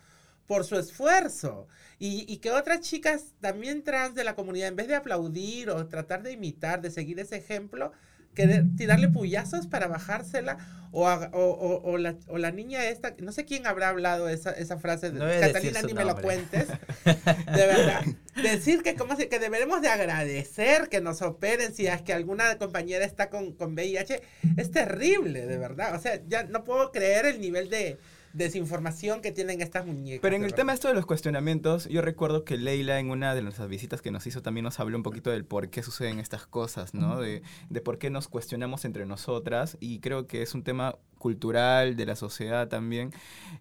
por 0.52 0.66
su 0.66 0.76
esfuerzo. 0.78 1.70
Y, 1.98 2.26
y 2.28 2.38
que 2.40 2.52
otras 2.52 2.82
chicas 2.82 3.28
también 3.40 3.84
trans 3.84 4.16
de 4.16 4.26
la 4.26 4.36
comunidad, 4.36 4.68
en 4.68 4.76
vez 4.76 4.90
de 4.90 4.96
aplaudir 4.96 5.70
o 5.70 5.88
tratar 5.88 6.24
de 6.24 6.34
imitar, 6.34 6.82
de 6.82 6.92
seguir 6.92 7.22
ese 7.22 7.38
ejemplo, 7.38 7.94
querer 8.36 8.66
tirarle 8.76 9.08
puyazos 9.08 9.68
para 9.68 9.88
bajársela 9.88 10.58
o, 10.92 11.08
a- 11.08 11.30
o, 11.32 11.40
o- 11.40 11.90
o 11.90 11.98
la, 11.98 12.16
o 12.28 12.38
la 12.38 12.52
niña 12.52 12.84
esta, 12.90 13.16
no 13.20 13.32
sé 13.32 13.46
quién 13.46 13.66
habrá 13.66 13.88
hablado 13.88 14.28
esa, 14.28 14.52
esa 14.52 14.78
frase, 14.78 15.12
de, 15.12 15.20
No 15.20 15.26
Catalina 15.48 15.82
ni 15.84 15.94
me 15.94 16.02
lo 16.02 16.08
nombre. 16.16 16.24
cuentes, 16.24 16.68
de 17.06 17.66
verdad, 17.66 18.02
decir 18.44 18.84
que, 18.84 18.96
como 18.96 19.16
si, 19.16 19.28
que 19.28 19.40
deberemos 19.40 19.82
de 19.82 19.88
agradecer 19.88 20.90
que 20.90 21.00
nos 21.00 21.22
operen 21.22 21.74
si 21.74 21.88
es 21.88 22.02
que 22.02 22.12
alguna 22.12 22.58
compañera 22.58 23.06
está 23.06 23.30
con, 23.30 23.54
con 23.54 23.74
VIH, 23.74 24.22
es 24.58 24.70
terrible, 24.72 25.46
de 25.46 25.58
verdad, 25.58 25.96
o 25.96 26.00
sea, 26.00 26.20
ya 26.28 26.44
no 26.44 26.66
puedo 26.66 26.92
creer 26.92 27.26
el 27.26 27.40
nivel 27.40 27.70
de 27.70 27.98
desinformación 28.34 29.22
que 29.22 29.32
tienen 29.32 29.62
estas 29.62 29.86
muñecas. 29.86 30.22
Pero 30.22 30.36
en 30.36 30.44
el 30.44 30.54
tema 30.54 30.74
esto 30.74 30.88
de 30.88 30.94
los 30.94 31.06
cuestionamientos, 31.06 31.88
yo 31.88 32.02
recuerdo 32.02 32.44
que 32.44 32.58
Leila 32.58 33.00
en 33.00 33.10
una 33.10 33.36
de 33.36 33.42
nuestras 33.42 33.68
visitas 33.68 34.02
que 34.02 34.12
nos 34.12 34.26
hizo 34.28 34.42
también 34.42 34.64
nos 34.64 34.80
habló 34.80 34.98
un 34.98 35.04
poquito 35.04 35.30
del 35.32 35.46
por 35.46 35.70
qué 35.70 35.84
suceden 35.84 36.20
estas 36.20 36.48
cosas, 36.48 36.94
¿no? 36.94 37.20
De, 37.20 37.42
de 37.70 37.82
por 37.82 37.98
qué 37.98 38.10
nos 38.10 38.28
cuestionamos 38.28 38.86
entre 38.86 39.06
nosotras 39.06 39.78
y 39.80 40.00
creo 40.00 40.28
que 40.28 40.42
es 40.42 40.54
un 40.54 40.64
tema 40.64 40.96
cultural 41.18 41.96
de 41.96 42.06
la 42.06 42.16
sociedad 42.16 42.68
también 42.68 43.12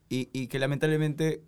y, 0.09 0.31
y 0.33 0.47
que 0.49 0.59
lamentablemente, 0.59 1.43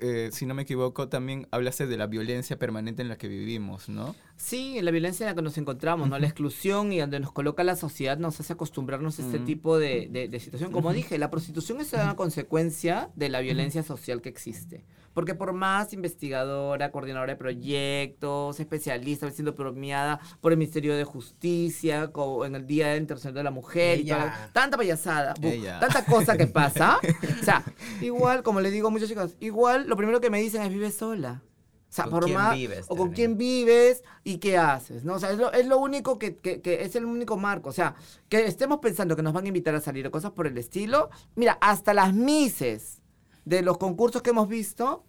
eh, 0.00 0.30
si 0.32 0.46
no 0.46 0.54
me 0.54 0.62
equivoco, 0.62 1.08
también 1.08 1.46
hablaste 1.50 1.86
de 1.86 1.96
la 1.96 2.06
violencia 2.06 2.58
permanente 2.58 3.02
en 3.02 3.08
la 3.08 3.16
que 3.18 3.28
vivimos, 3.28 3.88
¿no? 3.88 4.14
Sí, 4.36 4.80
la 4.82 4.90
violencia 4.90 5.24
en 5.24 5.30
la 5.30 5.34
que 5.36 5.42
nos 5.42 5.58
encontramos, 5.58 6.08
¿no? 6.08 6.18
La 6.18 6.26
exclusión 6.26 6.92
y 6.92 6.98
donde 6.98 7.20
nos 7.20 7.32
coloca 7.32 7.62
la 7.64 7.76
sociedad 7.76 8.18
nos 8.18 8.40
hace 8.40 8.52
acostumbrarnos 8.52 9.18
a 9.18 9.22
este 9.22 9.38
Mm. 9.40 9.44
tipo 9.44 9.78
de, 9.78 10.08
de- 10.10 10.28
de 10.28 10.40
situación. 10.40 10.72
Como 10.72 10.92
dije, 10.92 11.18
la 11.18 11.30
prostitución 11.30 11.80
es 11.80 11.92
una 11.92 12.16
consecuencia 12.16 13.10
de 13.16 13.28
la 13.28 13.40
violencia 13.40 13.82
social 13.82 14.20
que 14.22 14.28
existe. 14.30 14.84
Porque 15.14 15.34
por 15.34 15.52
más 15.52 15.92
investigadora, 15.92 16.90
coordinadora 16.92 17.32
de 17.32 17.36
proyectos, 17.36 18.60
especialista, 18.60 19.30
siendo 19.30 19.54
premiada 19.54 20.20
por 20.40 20.52
el 20.52 20.58
Ministerio 20.58 20.94
de 20.96 21.04
Justicia, 21.04 22.10
en 22.46 22.54
el 22.54 22.66
Día 22.66 22.96
Internacional 22.96 23.34
de 23.34 23.42
la 23.44 23.50
Mujer, 23.50 24.00
y 24.00 24.04
toda- 24.06 24.50
tanta 24.52 24.76
payasada, 24.76 25.34
tanta 25.80 26.04
cosa 26.04 26.36
que 26.36 26.46
pasa. 26.46 26.98
o 27.40 27.44
sea, 27.44 27.64
igual, 28.00 28.42
como 28.42 28.60
le 28.60 28.70
digo 28.70 28.88
a 28.88 28.90
muchas 28.90 29.08
chicas, 29.08 29.36
igual 29.40 29.88
lo 29.88 29.96
primero 29.96 30.20
que 30.20 30.30
me 30.30 30.40
dicen 30.40 30.62
es 30.62 30.70
vive 30.70 30.90
sola. 30.90 31.42
O 31.88 31.92
sea, 31.92 32.04
¿Con 32.04 32.12
por 32.12 32.24
quién 32.26 32.36
más, 32.36 32.54
vives 32.54 32.86
o 32.88 32.94
con 32.94 33.10
quién 33.10 33.36
vives 33.36 34.04
y 34.22 34.38
qué 34.38 34.56
haces, 34.56 35.04
¿no? 35.04 35.14
O 35.14 35.18
sea, 35.18 35.32
es 35.32 35.38
lo, 35.38 35.52
es 35.52 35.66
lo 35.66 35.78
único 35.78 36.20
que, 36.20 36.36
que- 36.36 36.60
que 36.60 36.84
es 36.84 36.94
el 36.94 37.04
único 37.04 37.36
marco. 37.36 37.68
O 37.68 37.72
sea, 37.72 37.96
que 38.28 38.46
estemos 38.46 38.78
pensando 38.78 39.16
que 39.16 39.22
nos 39.24 39.32
van 39.32 39.44
a 39.44 39.48
invitar 39.48 39.74
a 39.74 39.80
salir 39.80 40.06
o 40.06 40.10
cosas 40.12 40.30
por 40.30 40.46
el 40.46 40.56
estilo. 40.56 41.10
Mira, 41.34 41.58
hasta 41.60 41.92
las 41.92 42.14
mises 42.14 42.99
de 43.44 43.62
los 43.62 43.78
concursos 43.78 44.22
que 44.22 44.30
hemos 44.30 44.48
visto, 44.48 45.04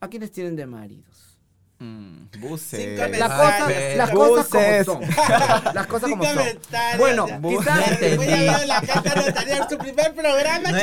¿a 0.00 0.08
quienes 0.08 0.32
tienen 0.32 0.56
de 0.56 0.66
maridos? 0.66 1.33
Mm, 1.80 2.26
buses. 2.38 2.80
Sin 2.80 3.18
Las 3.18 3.32
cosas, 3.32 3.96
las 3.96 4.10
cosas 4.10 4.46
como 4.48 4.84
son. 4.84 5.02
Las 5.74 5.86
cosas 5.88 6.08
Sin 6.08 6.18
como 6.18 6.32
son. 6.32 6.46
Bueno, 6.98 7.26
quizás. 7.26 8.16
Voy 8.16 8.26
a 8.28 8.58
ver 8.58 8.66
la 8.68 8.80
carta 8.80 9.14
notarial, 9.14 9.66
su 9.68 9.78
primer 9.78 10.14
programa, 10.14 10.70
No. 10.70 10.78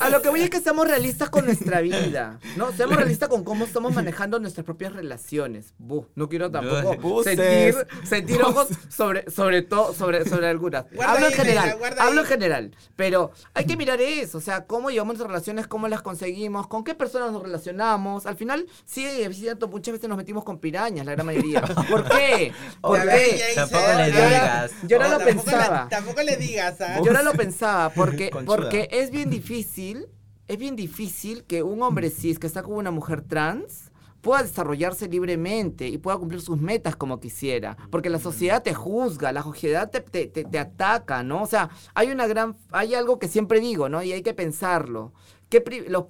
A 0.00 0.08
lo 0.10 0.20
que 0.20 0.28
voy 0.30 0.42
es 0.42 0.50
que 0.50 0.60
seamos 0.60 0.88
realistas 0.88 1.30
con 1.30 1.44
nuestra 1.44 1.80
vida, 1.80 2.40
¿no? 2.56 2.72
Seamos 2.72 2.96
realistas 2.96 3.28
con 3.28 3.44
cómo 3.44 3.64
estamos 3.64 3.94
manejando 3.94 4.40
nuestras 4.40 4.64
propias 4.64 4.92
relaciones. 4.92 5.74
Bu, 5.78 6.06
no 6.16 6.28
quiero 6.28 6.50
tampoco 6.50 6.96
Buses. 6.96 7.36
sentir, 7.36 7.86
sentir 8.04 8.42
ojos 8.42 8.68
sobre, 8.88 9.30
sobre 9.30 9.62
todo, 9.62 9.94
sobre, 9.94 10.28
sobre 10.28 10.48
algunas. 10.48 10.86
Guarda 10.92 11.12
hablo 11.14 11.26
en 11.28 11.32
general, 11.32 11.78
hablo 11.98 12.12
ahí. 12.12 12.18
en 12.18 12.26
general. 12.26 12.76
Pero 12.96 13.30
hay 13.54 13.64
que 13.64 13.76
mirar 13.76 14.00
eso, 14.00 14.38
o 14.38 14.40
sea, 14.40 14.66
cómo 14.66 14.90
llevamos 14.90 15.12
nuestras 15.14 15.30
relaciones, 15.30 15.66
cómo 15.68 15.86
las 15.88 16.02
conseguimos, 16.02 16.66
con 16.66 16.82
qué 16.82 16.94
personas 16.94 17.32
nos 17.32 17.42
relacionamos. 17.42 18.26
Al 18.26 18.36
final, 18.36 18.66
sí, 18.84 19.06
es 19.06 19.51
cierto, 19.52 19.68
muchas 19.68 19.92
veces 19.92 20.08
nos 20.08 20.18
metimos 20.18 20.44
con 20.44 20.58
pirañas, 20.58 21.04
la 21.06 21.12
gran 21.12 21.26
mayoría. 21.26 21.60
¿Por 21.62 22.08
qué? 22.08 22.52
¿Por 22.80 23.00
qué? 23.00 23.40
Tampoco 23.54 23.86
le 23.96 24.06
digas. 24.06 24.72
Yo 24.86 24.98
no 24.98 25.04
lo 25.04 25.10
tampoco 25.18 25.24
le- 25.26 25.34
pensaba. 25.42 25.88
tampoco 25.88 26.22
le 26.22 26.36
digas, 26.36 26.80
¿ah? 26.80 27.00
Yo 27.04 27.12
no 27.12 27.22
lo 27.22 27.32
pensaba, 27.32 27.90
porque, 27.90 28.30
Conchuda. 28.30 28.56
porque 28.56 28.88
es 28.90 29.10
bien 29.10 29.30
difícil, 29.30 30.06
es 30.48 30.58
bien 30.58 30.76
difícil 30.76 31.44
que 31.44 31.62
un 31.62 31.82
hombre 31.82 32.10
cis 32.10 32.38
que 32.38 32.46
está 32.46 32.62
con 32.62 32.74
una 32.74 32.90
mujer 32.90 33.22
trans 33.22 33.90
pueda 34.20 34.42
desarrollarse 34.44 35.08
libremente 35.08 35.88
y 35.88 35.98
pueda 35.98 36.16
cumplir 36.16 36.40
sus 36.40 36.56
metas 36.60 36.94
como 36.94 37.18
quisiera. 37.18 37.76
Porque 37.90 38.08
la 38.08 38.20
sociedad 38.20 38.62
te 38.62 38.72
juzga, 38.72 39.32
la 39.32 39.42
sociedad 39.42 39.90
te, 39.90 40.00
te, 40.00 40.26
te- 40.28 40.44
te 40.44 40.58
ataca, 40.60 41.22
¿no? 41.24 41.42
O 41.42 41.46
sea, 41.46 41.70
hay 41.94 42.10
una 42.12 42.26
gran, 42.28 42.56
hay 42.70 42.94
algo 42.94 43.18
que 43.18 43.26
siempre 43.28 43.58
digo, 43.60 43.88
¿no? 43.88 44.00
Y 44.02 44.12
hay 44.12 44.22
que 44.22 44.32
pensarlo. 44.34 45.12
Que, 45.60 45.86
los 45.88 46.06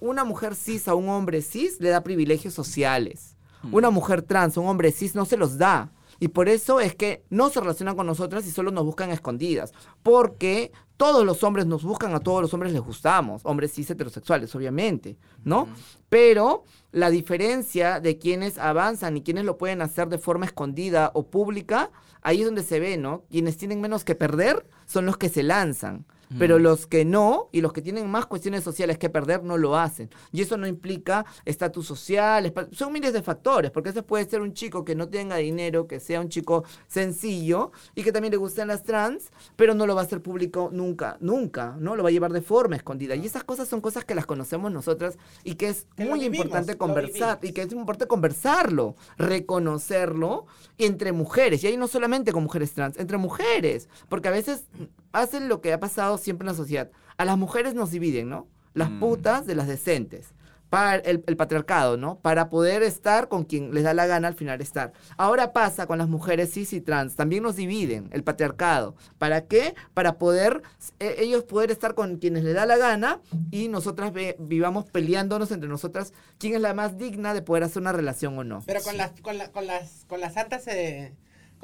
una 0.00 0.24
mujer 0.24 0.54
cis 0.54 0.88
a 0.88 0.94
un 0.94 1.08
hombre 1.08 1.40
cis 1.40 1.80
le 1.80 1.88
da 1.88 2.02
privilegios 2.02 2.52
sociales. 2.52 3.36
Una 3.72 3.88
mujer 3.88 4.20
trans 4.20 4.58
a 4.58 4.60
un 4.60 4.68
hombre 4.68 4.92
cis 4.92 5.14
no 5.14 5.24
se 5.24 5.38
los 5.38 5.56
da. 5.56 5.90
Y 6.20 6.28
por 6.28 6.48
eso 6.48 6.80
es 6.80 6.94
que 6.94 7.24
no 7.30 7.48
se 7.48 7.60
relacionan 7.60 7.96
con 7.96 8.06
nosotras 8.06 8.46
y 8.46 8.50
solo 8.50 8.70
nos 8.70 8.84
buscan 8.84 9.10
a 9.10 9.14
escondidas. 9.14 9.72
Porque 10.02 10.70
todos 10.96 11.24
los 11.24 11.42
hombres 11.42 11.66
nos 11.66 11.82
buscan, 11.82 12.14
a 12.14 12.20
todos 12.20 12.42
los 12.42 12.52
hombres 12.54 12.72
les 12.72 12.82
gustamos. 12.82 13.40
Hombres 13.44 13.72
cis 13.72 13.90
heterosexuales, 13.90 14.54
obviamente, 14.54 15.16
¿no? 15.44 15.66
Pero 16.08 16.64
la 16.92 17.10
diferencia 17.10 18.00
de 18.00 18.18
quienes 18.18 18.58
avanzan 18.58 19.16
y 19.16 19.22
quienes 19.22 19.44
lo 19.44 19.58
pueden 19.58 19.82
hacer 19.82 20.08
de 20.08 20.18
forma 20.18 20.46
escondida 20.46 21.10
o 21.14 21.26
pública, 21.30 21.90
ahí 22.22 22.40
es 22.40 22.46
donde 22.46 22.62
se 22.62 22.80
ve, 22.80 22.96
¿no? 22.96 23.24
Quienes 23.30 23.56
tienen 23.56 23.80
menos 23.80 24.04
que 24.04 24.14
perder 24.14 24.66
son 24.86 25.06
los 25.06 25.16
que 25.16 25.28
se 25.28 25.42
lanzan. 25.42 26.06
Pero 26.38 26.58
los 26.58 26.86
que 26.86 27.04
no, 27.04 27.48
y 27.52 27.60
los 27.60 27.72
que 27.72 27.82
tienen 27.82 28.10
más 28.10 28.26
cuestiones 28.26 28.64
sociales 28.64 28.98
que 28.98 29.10
perder, 29.10 29.42
no 29.42 29.56
lo 29.56 29.76
hacen. 29.76 30.10
Y 30.32 30.42
eso 30.42 30.56
no 30.56 30.66
implica 30.66 31.24
estatus 31.44 31.86
social, 31.86 32.52
son 32.72 32.92
miles 32.92 33.12
de 33.12 33.22
factores, 33.22 33.70
porque 33.70 33.90
ese 33.90 34.02
puede 34.02 34.28
ser 34.28 34.40
un 34.40 34.52
chico 34.52 34.84
que 34.84 34.94
no 34.94 35.08
tenga 35.08 35.36
dinero, 35.36 35.86
que 35.86 36.00
sea 36.00 36.20
un 36.20 36.28
chico 36.28 36.64
sencillo 36.86 37.72
y 37.94 38.02
que 38.02 38.12
también 38.12 38.32
le 38.32 38.38
gusten 38.38 38.68
las 38.68 38.82
trans, 38.82 39.30
pero 39.56 39.74
no 39.74 39.86
lo 39.86 39.94
va 39.94 40.02
a 40.02 40.04
hacer 40.04 40.22
público 40.22 40.70
nunca, 40.72 41.16
nunca, 41.20 41.76
¿no? 41.78 41.96
Lo 41.96 42.02
va 42.02 42.08
a 42.08 42.12
llevar 42.12 42.32
de 42.32 42.42
forma 42.42 42.76
escondida. 42.76 43.14
Y 43.14 43.26
esas 43.26 43.44
cosas 43.44 43.68
son 43.68 43.80
cosas 43.80 44.04
que 44.04 44.14
las 44.14 44.26
conocemos 44.26 44.72
nosotras 44.72 45.18
y 45.44 45.54
que 45.54 45.68
es 45.68 45.86
Que 45.96 46.04
muy 46.04 46.20
vivimos, 46.20 46.46
importante 46.46 46.76
conversar, 46.76 47.38
y 47.42 47.52
que 47.52 47.62
es 47.62 47.72
importante 47.72 48.06
conversarlo, 48.06 48.96
reconocerlo 49.16 50.46
entre 50.78 51.12
mujeres, 51.12 51.62
y 51.62 51.68
ahí 51.68 51.76
no 51.76 51.88
solamente 51.88 52.32
con 52.32 52.42
mujeres 52.42 52.72
trans, 52.72 52.98
entre 52.98 53.16
mujeres, 53.18 53.88
porque 54.08 54.28
a 54.28 54.32
veces 54.32 54.64
hacen 55.12 55.48
lo 55.48 55.60
que 55.60 55.72
ha 55.72 55.78
pasado 55.78 56.18
siempre 56.24 56.44
en 56.46 56.52
la 56.52 56.56
sociedad. 56.56 56.90
A 57.16 57.24
las 57.24 57.38
mujeres 57.38 57.74
nos 57.74 57.90
dividen, 57.92 58.28
¿no? 58.28 58.48
Las 58.74 58.90
Mm. 58.90 59.00
putas 59.00 59.46
de 59.46 59.54
las 59.54 59.68
decentes. 59.68 60.32
Para 60.70 60.96
el, 60.96 61.22
el 61.28 61.36
patriarcado, 61.36 61.96
¿no? 61.96 62.16
Para 62.18 62.50
poder 62.50 62.82
estar 62.82 63.28
con 63.28 63.44
quien 63.44 63.72
les 63.72 63.84
da 63.84 63.94
la 63.94 64.06
gana 64.06 64.26
al 64.26 64.34
final 64.34 64.60
estar. 64.60 64.92
Ahora 65.16 65.52
pasa 65.52 65.86
con 65.86 65.98
las 65.98 66.08
mujeres 66.08 66.52
cis 66.52 66.72
y 66.72 66.80
trans. 66.80 67.14
También 67.14 67.44
nos 67.44 67.54
dividen 67.54 68.08
el 68.12 68.24
patriarcado. 68.24 68.96
¿Para 69.18 69.42
qué? 69.42 69.76
Para 69.92 70.18
poder, 70.18 70.62
eh, 70.98 71.14
ellos 71.18 71.44
poder 71.44 71.70
estar 71.70 71.94
con 71.94 72.16
quienes 72.16 72.42
les 72.42 72.54
da 72.54 72.66
la 72.66 72.76
gana 72.76 73.20
y 73.52 73.68
nosotras 73.68 74.12
ve- 74.12 74.34
vivamos 74.40 74.86
peleándonos 74.86 75.52
entre 75.52 75.68
nosotras 75.68 76.12
quién 76.38 76.54
es 76.54 76.60
la 76.60 76.74
más 76.74 76.98
digna 76.98 77.34
de 77.34 77.42
poder 77.42 77.62
hacer 77.62 77.80
una 77.80 77.92
relación 77.92 78.36
o 78.36 78.42
no. 78.42 78.60
Pero 78.66 78.82
con 78.82 78.96
las, 78.96 79.12
con, 79.20 79.38
la- 79.38 79.52
con 79.52 79.68
las, 79.68 80.04
con 80.08 80.20
las 80.20 80.34
santas 80.34 80.64
se, 80.64 81.12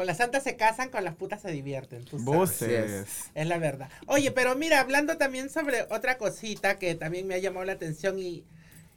con 0.01 0.07
las 0.07 0.17
santas 0.17 0.45
se 0.45 0.57
casan, 0.57 0.89
con 0.89 1.05
las 1.05 1.15
putas 1.15 1.43
se 1.43 1.53
divierten. 1.53 2.07
tú 2.07 2.19
sabes. 2.19 2.25
Buses. 2.25 3.31
Es 3.35 3.47
la 3.47 3.59
verdad. 3.59 3.91
Oye, 4.07 4.31
pero 4.31 4.57
mira, 4.57 4.81
hablando 4.81 5.19
también 5.19 5.51
sobre 5.51 5.83
otra 5.91 6.17
cosita 6.17 6.79
que 6.79 6.95
también 6.95 7.27
me 7.27 7.35
ha 7.35 7.39
llamado 7.39 7.67
la 7.67 7.73
atención 7.73 8.19
y, 8.19 8.47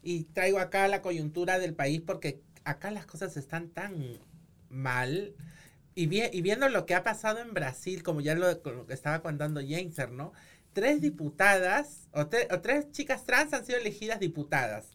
y 0.02 0.24
traigo 0.24 0.60
acá 0.60 0.88
la 0.88 1.02
coyuntura 1.02 1.60
del 1.60 1.74
país 1.74 2.00
porque 2.00 2.40
acá 2.64 2.90
las 2.90 3.06
cosas 3.06 3.36
están 3.36 3.68
tan 3.68 4.18
mal. 4.70 5.34
Y, 5.94 6.06
vi- 6.08 6.30
y 6.32 6.42
viendo 6.42 6.70
lo 6.70 6.86
que 6.86 6.96
ha 6.96 7.04
pasado 7.04 7.40
en 7.40 7.54
Brasil, 7.54 8.02
como 8.02 8.22
ya 8.22 8.34
lo, 8.36 8.50
lo 8.54 8.86
que 8.88 8.94
estaba 8.94 9.22
contando 9.22 9.60
Jameser, 9.60 10.10
¿no? 10.10 10.32
Tres 10.72 11.02
diputadas 11.02 12.08
o 12.14 12.28
tres 12.28 12.92
chicas 12.94 13.26
trans 13.26 13.52
han 13.52 13.66
sido 13.66 13.78
elegidas 13.78 14.22
diputadas. 14.22 14.86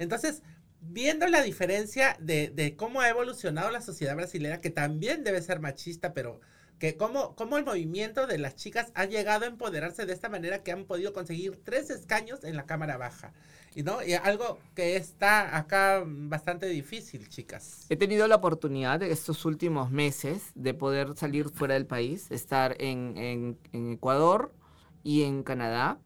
Entonces, 0.00 0.42
viendo 0.82 1.26
la 1.28 1.42
diferencia 1.42 2.16
de, 2.20 2.50
de 2.50 2.76
cómo 2.76 3.00
ha 3.00 3.08
evolucionado 3.08 3.70
la 3.70 3.80
sociedad 3.80 4.16
brasileña, 4.16 4.60
que 4.60 4.70
también 4.70 5.24
debe 5.24 5.40
ser 5.42 5.60
machista, 5.60 6.12
pero 6.12 6.40
que 6.78 6.96
cómo, 6.96 7.36
cómo 7.36 7.56
el 7.58 7.64
movimiento 7.64 8.26
de 8.26 8.38
las 8.38 8.56
chicas 8.56 8.90
ha 8.94 9.04
llegado 9.04 9.44
a 9.44 9.48
empoderarse 9.48 10.04
de 10.04 10.12
esta 10.12 10.28
manera 10.28 10.64
que 10.64 10.72
han 10.72 10.84
podido 10.84 11.12
conseguir 11.12 11.60
tres 11.64 11.90
escaños 11.90 12.42
en 12.42 12.56
la 12.56 12.66
Cámara 12.66 12.96
Baja. 12.96 13.32
Y, 13.74 13.84
¿no? 13.84 14.02
y 14.02 14.12
algo 14.14 14.58
que 14.74 14.96
está 14.96 15.56
acá 15.56 16.02
bastante 16.04 16.66
difícil, 16.66 17.28
chicas. 17.28 17.86
He 17.88 17.96
tenido 17.96 18.26
la 18.26 18.34
oportunidad 18.36 18.98
de 19.00 19.12
estos 19.12 19.44
últimos 19.44 19.90
meses 19.92 20.50
de 20.56 20.74
poder 20.74 21.16
salir 21.16 21.48
fuera 21.48 21.74
del 21.74 21.86
país, 21.86 22.26
estar 22.30 22.74
en, 22.80 23.16
en- 23.16 23.58
en 23.72 23.92
Ecuador 23.92 24.52
y 25.04 25.22
en 25.22 25.42
Canadá. 25.44 25.98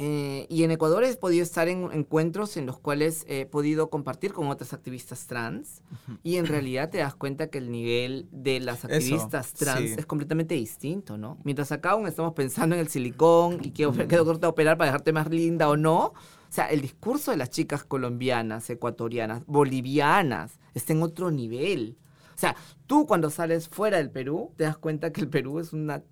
Eh, 0.00 0.46
y 0.48 0.62
en 0.62 0.70
Ecuador 0.70 1.02
he 1.02 1.12
podido 1.16 1.42
estar 1.42 1.66
en 1.68 1.90
encuentros 1.92 2.56
en 2.56 2.66
los 2.66 2.78
cuales 2.78 3.24
he 3.26 3.46
podido 3.46 3.90
compartir 3.90 4.32
con 4.32 4.46
otras 4.46 4.72
activistas 4.72 5.26
trans 5.26 5.82
y 6.22 6.36
en 6.36 6.46
realidad 6.46 6.88
te 6.88 6.98
das 6.98 7.16
cuenta 7.16 7.48
que 7.48 7.58
el 7.58 7.72
nivel 7.72 8.28
de 8.30 8.60
las 8.60 8.84
Eso, 8.84 8.94
activistas 8.94 9.54
trans 9.54 9.80
sí. 9.90 9.94
es 9.98 10.06
completamente 10.06 10.54
distinto, 10.54 11.18
¿no? 11.18 11.36
Mientras 11.42 11.72
acá 11.72 11.90
aún 11.90 12.06
estamos 12.06 12.34
pensando 12.34 12.76
en 12.76 12.80
el 12.80 12.88
silicón 12.88 13.58
y 13.62 13.72
qué, 13.72 13.90
qué 14.08 14.16
doctor 14.16 14.36
te 14.38 14.42
va 14.42 14.48
a 14.48 14.50
operar 14.50 14.78
para 14.78 14.92
dejarte 14.92 15.12
más 15.12 15.28
linda 15.30 15.68
o 15.68 15.76
no, 15.76 15.98
o 16.06 16.14
sea, 16.50 16.66
el 16.70 16.80
discurso 16.80 17.32
de 17.32 17.36
las 17.36 17.50
chicas 17.50 17.82
colombianas, 17.82 18.70
ecuatorianas, 18.70 19.42
bolivianas 19.46 20.60
está 20.74 20.92
en 20.92 21.02
otro 21.02 21.30
nivel. 21.32 21.96
O 22.36 22.38
sea, 22.40 22.54
tú 22.86 23.04
cuando 23.06 23.30
sales 23.30 23.68
fuera 23.68 23.96
del 23.96 24.10
Perú 24.12 24.52
te 24.56 24.62
das 24.62 24.78
cuenta 24.78 25.12
que 25.12 25.22
el 25.22 25.28
Perú 25.28 25.58
es 25.58 25.72
una 25.72 26.04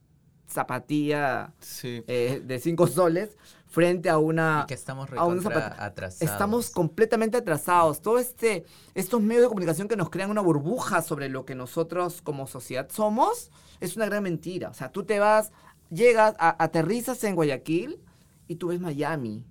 zapatilla 0.49 1.53
Sí. 1.61 2.03
eh, 2.07 2.42
de 2.44 2.59
cinco 2.61 2.87
soles 2.87 3.37
frente 3.67 4.09
a 4.09 4.19
una... 4.19 4.63
Y 4.65 4.67
que 4.69 4.75
estamos 4.75 5.09
a 5.17 5.25
un 5.25 5.39
atrasados. 5.47 6.23
Estamos 6.23 6.71
completamente 6.71 7.37
atrasados. 7.37 8.01
Todo 8.01 8.19
este, 8.19 8.65
estos 8.95 9.21
medios 9.21 9.43
de 9.43 9.49
comunicación 9.49 9.89
que 9.89 9.97
nos 9.97 10.09
crean 10.11 10.31
una 10.31 10.41
burbuja 10.41 11.03
sobre 11.03 11.29
lo 11.29 11.45
que 11.45 11.55
nosotros 11.55 12.23
como 12.23 12.47
sociedad 12.47 12.89
somos, 12.91 13.51
es 13.81 13.97
una 13.97 14.07
gran 14.07 14.23
mentira. 14.23 14.71
O 14.71 14.75
sea, 14.75 14.91
tú 14.91 15.05
te 15.05 15.19
vas, 15.19 15.53
llegas, 15.91 16.35
a- 16.39 16.63
aterrizas 16.63 17.23
en 17.25 17.35
Guayaquil 17.35 18.01
y 18.49 18.57
tú 18.57 18.69
ves 18.69 18.81
Miami. 18.81 19.45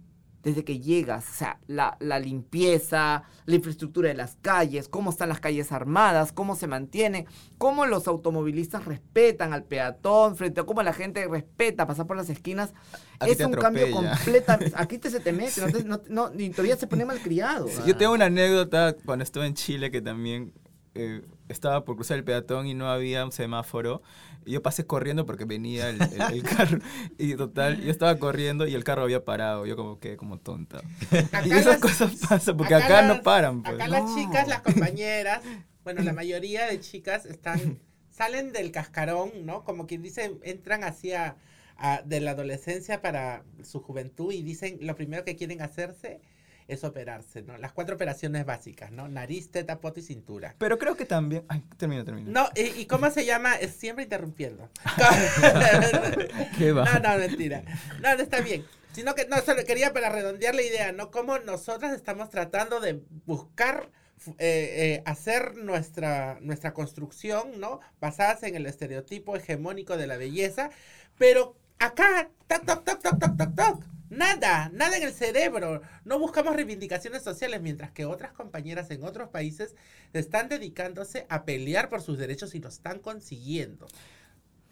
Desde 0.45 0.63
que 0.63 0.79
llegas, 0.79 1.25
o 1.29 1.33
sea, 1.33 1.59
la, 1.67 1.97
la 1.99 2.19
limpieza, 2.19 3.23
la 3.45 3.55
infraestructura 3.55 4.09
de 4.09 4.13
las 4.15 4.37
calles, 4.41 4.87
cómo 4.87 5.09
están 5.09 5.27
las 5.29 5.39
calles 5.39 5.71
armadas, 5.71 6.31
cómo 6.31 6.55
se 6.55 6.67
mantiene, 6.67 7.25
cómo 7.57 7.85
los 7.87 8.07
automovilistas 8.07 8.85
respetan 8.85 9.51
al 9.53 9.63
peatón, 9.63 10.37
frente 10.37 10.61
a 10.61 10.63
cómo 10.63 10.83
la 10.83 10.93
gente 10.93 11.27
respeta 11.27 11.85
pasar 11.85 12.07
por 12.07 12.15
las 12.15 12.29
esquinas. 12.29 12.73
Aquí 13.19 13.31
es 13.31 13.39
un 13.41 13.53
cambio 13.53 13.87
completamente. 13.91 14.75
Aquí 14.77 14.97
te 14.99 15.09
se 15.09 15.19
te 15.19 15.33
mete, 15.33 15.61
te- 15.71 15.83
no, 15.83 15.99
no, 16.09 16.29
ni 16.29 16.49
todavía 16.51 16.77
se 16.77 16.87
pone 16.87 17.05
malcriado. 17.05 17.67
Sí, 17.67 17.81
Yo 17.87 17.97
tengo 17.97 18.13
una 18.13 18.25
anécdota 18.25 18.95
cuando 19.03 19.23
estuve 19.23 19.47
en 19.47 19.55
Chile 19.55 19.89
que 19.91 20.01
también 20.01 20.53
eh, 20.95 21.21
estaba 21.49 21.85
por 21.85 21.95
cruzar 21.95 22.17
el 22.17 22.23
peatón 22.23 22.67
y 22.67 22.73
no 22.73 22.89
había 22.89 23.23
un 23.25 23.31
semáforo. 23.31 24.01
Y 24.45 24.51
yo 24.51 24.61
pasé 24.61 24.85
corriendo 24.85 25.25
porque 25.25 25.45
venía 25.45 25.89
el, 25.89 26.01
el- 26.01 26.21
el 26.33 26.43
carro. 26.57 26.79
Y 27.17 27.35
total, 27.35 27.81
yo 27.81 27.91
estaba 27.91 28.17
corriendo 28.17 28.65
y 28.67 28.73
el 28.75 28.83
carro 28.83 29.03
había 29.03 29.23
parado. 29.25 29.65
Yo 29.65 29.75
como 29.75 29.99
que 29.99 30.17
como 30.17 30.39
tonta. 30.39 30.81
y 31.11 31.51
esas 31.51 31.65
las- 31.65 31.77
cosas 31.79 32.15
pasan 32.27 32.57
porque 32.57 32.75
acá, 32.75 33.01
las- 33.01 33.17
no 33.17 33.23
paran. 33.23 33.61
Pues. 33.63 33.75
Acá 33.75 33.87
No. 33.87 33.91
las 33.93 34.15
chicas, 34.15 34.47
las 34.47 34.61
compañeras, 34.61 35.41
bueno, 35.83 36.01
la 36.03 36.13
mayoría 36.13 36.65
de 36.67 36.79
chicas 36.79 37.25
están, 37.25 37.79
salen 38.09 38.51
del 38.53 38.71
cascarón, 38.71 39.31
¿no? 39.43 39.63
Como 39.63 39.87
quien 39.87 40.01
dice, 40.01 40.37
entran 40.43 40.83
hacia 40.83 41.35
a- 41.77 42.01
de 42.05 42.21
la 42.21 42.31
adolescencia 42.31 43.01
para 43.01 43.43
su 43.63 43.81
juventud 43.81 44.31
y 44.31 44.43
dicen 44.43 44.77
lo 44.81 44.95
primero 44.95 45.25
que 45.25 45.35
quieren 45.35 45.61
hacerse 45.61 46.21
es 46.67 46.83
operarse, 46.83 47.43
¿no? 47.43 47.57
Las 47.57 47.71
cuatro 47.73 47.95
operaciones 47.95 48.45
básicas, 48.45 48.91
¿no? 48.91 49.07
Nariz, 49.07 49.51
teta, 49.51 49.79
poto 49.79 49.99
y 49.99 50.03
cintura. 50.03 50.55
Pero 50.57 50.77
creo 50.77 50.95
que 50.95 51.05
también... 51.05 51.43
Ay, 51.47 51.63
termino, 51.77 52.03
termino. 52.03 52.31
No, 52.31 52.49
¿y, 52.55 52.81
y 52.81 52.85
cómo 52.85 53.09
se 53.11 53.25
llama? 53.25 53.55
Es 53.55 53.71
siempre 53.75 54.03
interrumpiendo. 54.03 54.69
Qué 56.57 56.71
va. 56.71 56.85
No, 56.85 56.99
no, 56.99 57.17
mentira. 57.19 57.63
No, 58.01 58.15
no 58.15 58.21
está 58.21 58.41
bien. 58.41 58.65
Sino 58.93 59.13
que, 59.13 59.27
no, 59.27 59.37
solo 59.41 59.63
quería 59.65 59.93
para 59.93 60.09
redondear 60.09 60.55
la 60.55 60.61
idea, 60.61 60.91
¿no? 60.91 61.11
Cómo 61.11 61.37
nosotras 61.39 61.93
estamos 61.93 62.29
tratando 62.29 62.79
de 62.79 63.01
buscar, 63.25 63.91
eh, 64.27 64.33
eh, 64.39 65.03
hacer 65.05 65.57
nuestra, 65.57 66.39
nuestra 66.41 66.73
construcción, 66.73 67.59
¿no? 67.59 67.81
Basadas 67.99 68.43
en 68.43 68.55
el 68.55 68.65
estereotipo 68.65 69.35
hegemónico 69.35 69.97
de 69.97 70.07
la 70.07 70.15
belleza, 70.15 70.69
pero 71.17 71.57
acá, 71.77 72.29
toc, 72.47 72.65
toc, 72.65 72.83
toc, 72.85 73.01
toc, 73.01 73.19
toc, 73.19 73.37
toc, 73.37 73.55
toc. 73.55 73.94
Nada, 74.15 74.69
nada 74.73 74.97
en 74.97 75.03
el 75.03 75.13
cerebro. 75.13 75.81
No 76.05 76.19
buscamos 76.19 76.55
reivindicaciones 76.55 77.23
sociales, 77.23 77.61
mientras 77.61 77.91
que 77.91 78.05
otras 78.05 78.31
compañeras 78.33 78.89
en 78.91 79.03
otros 79.03 79.29
países 79.29 79.75
están 80.13 80.47
dedicándose 80.49 81.25
a 81.29 81.43
pelear 81.45 81.89
por 81.89 82.01
sus 82.01 82.17
derechos 82.17 82.55
y 82.55 82.59
lo 82.59 82.69
están 82.69 82.99
consiguiendo. 82.99 83.87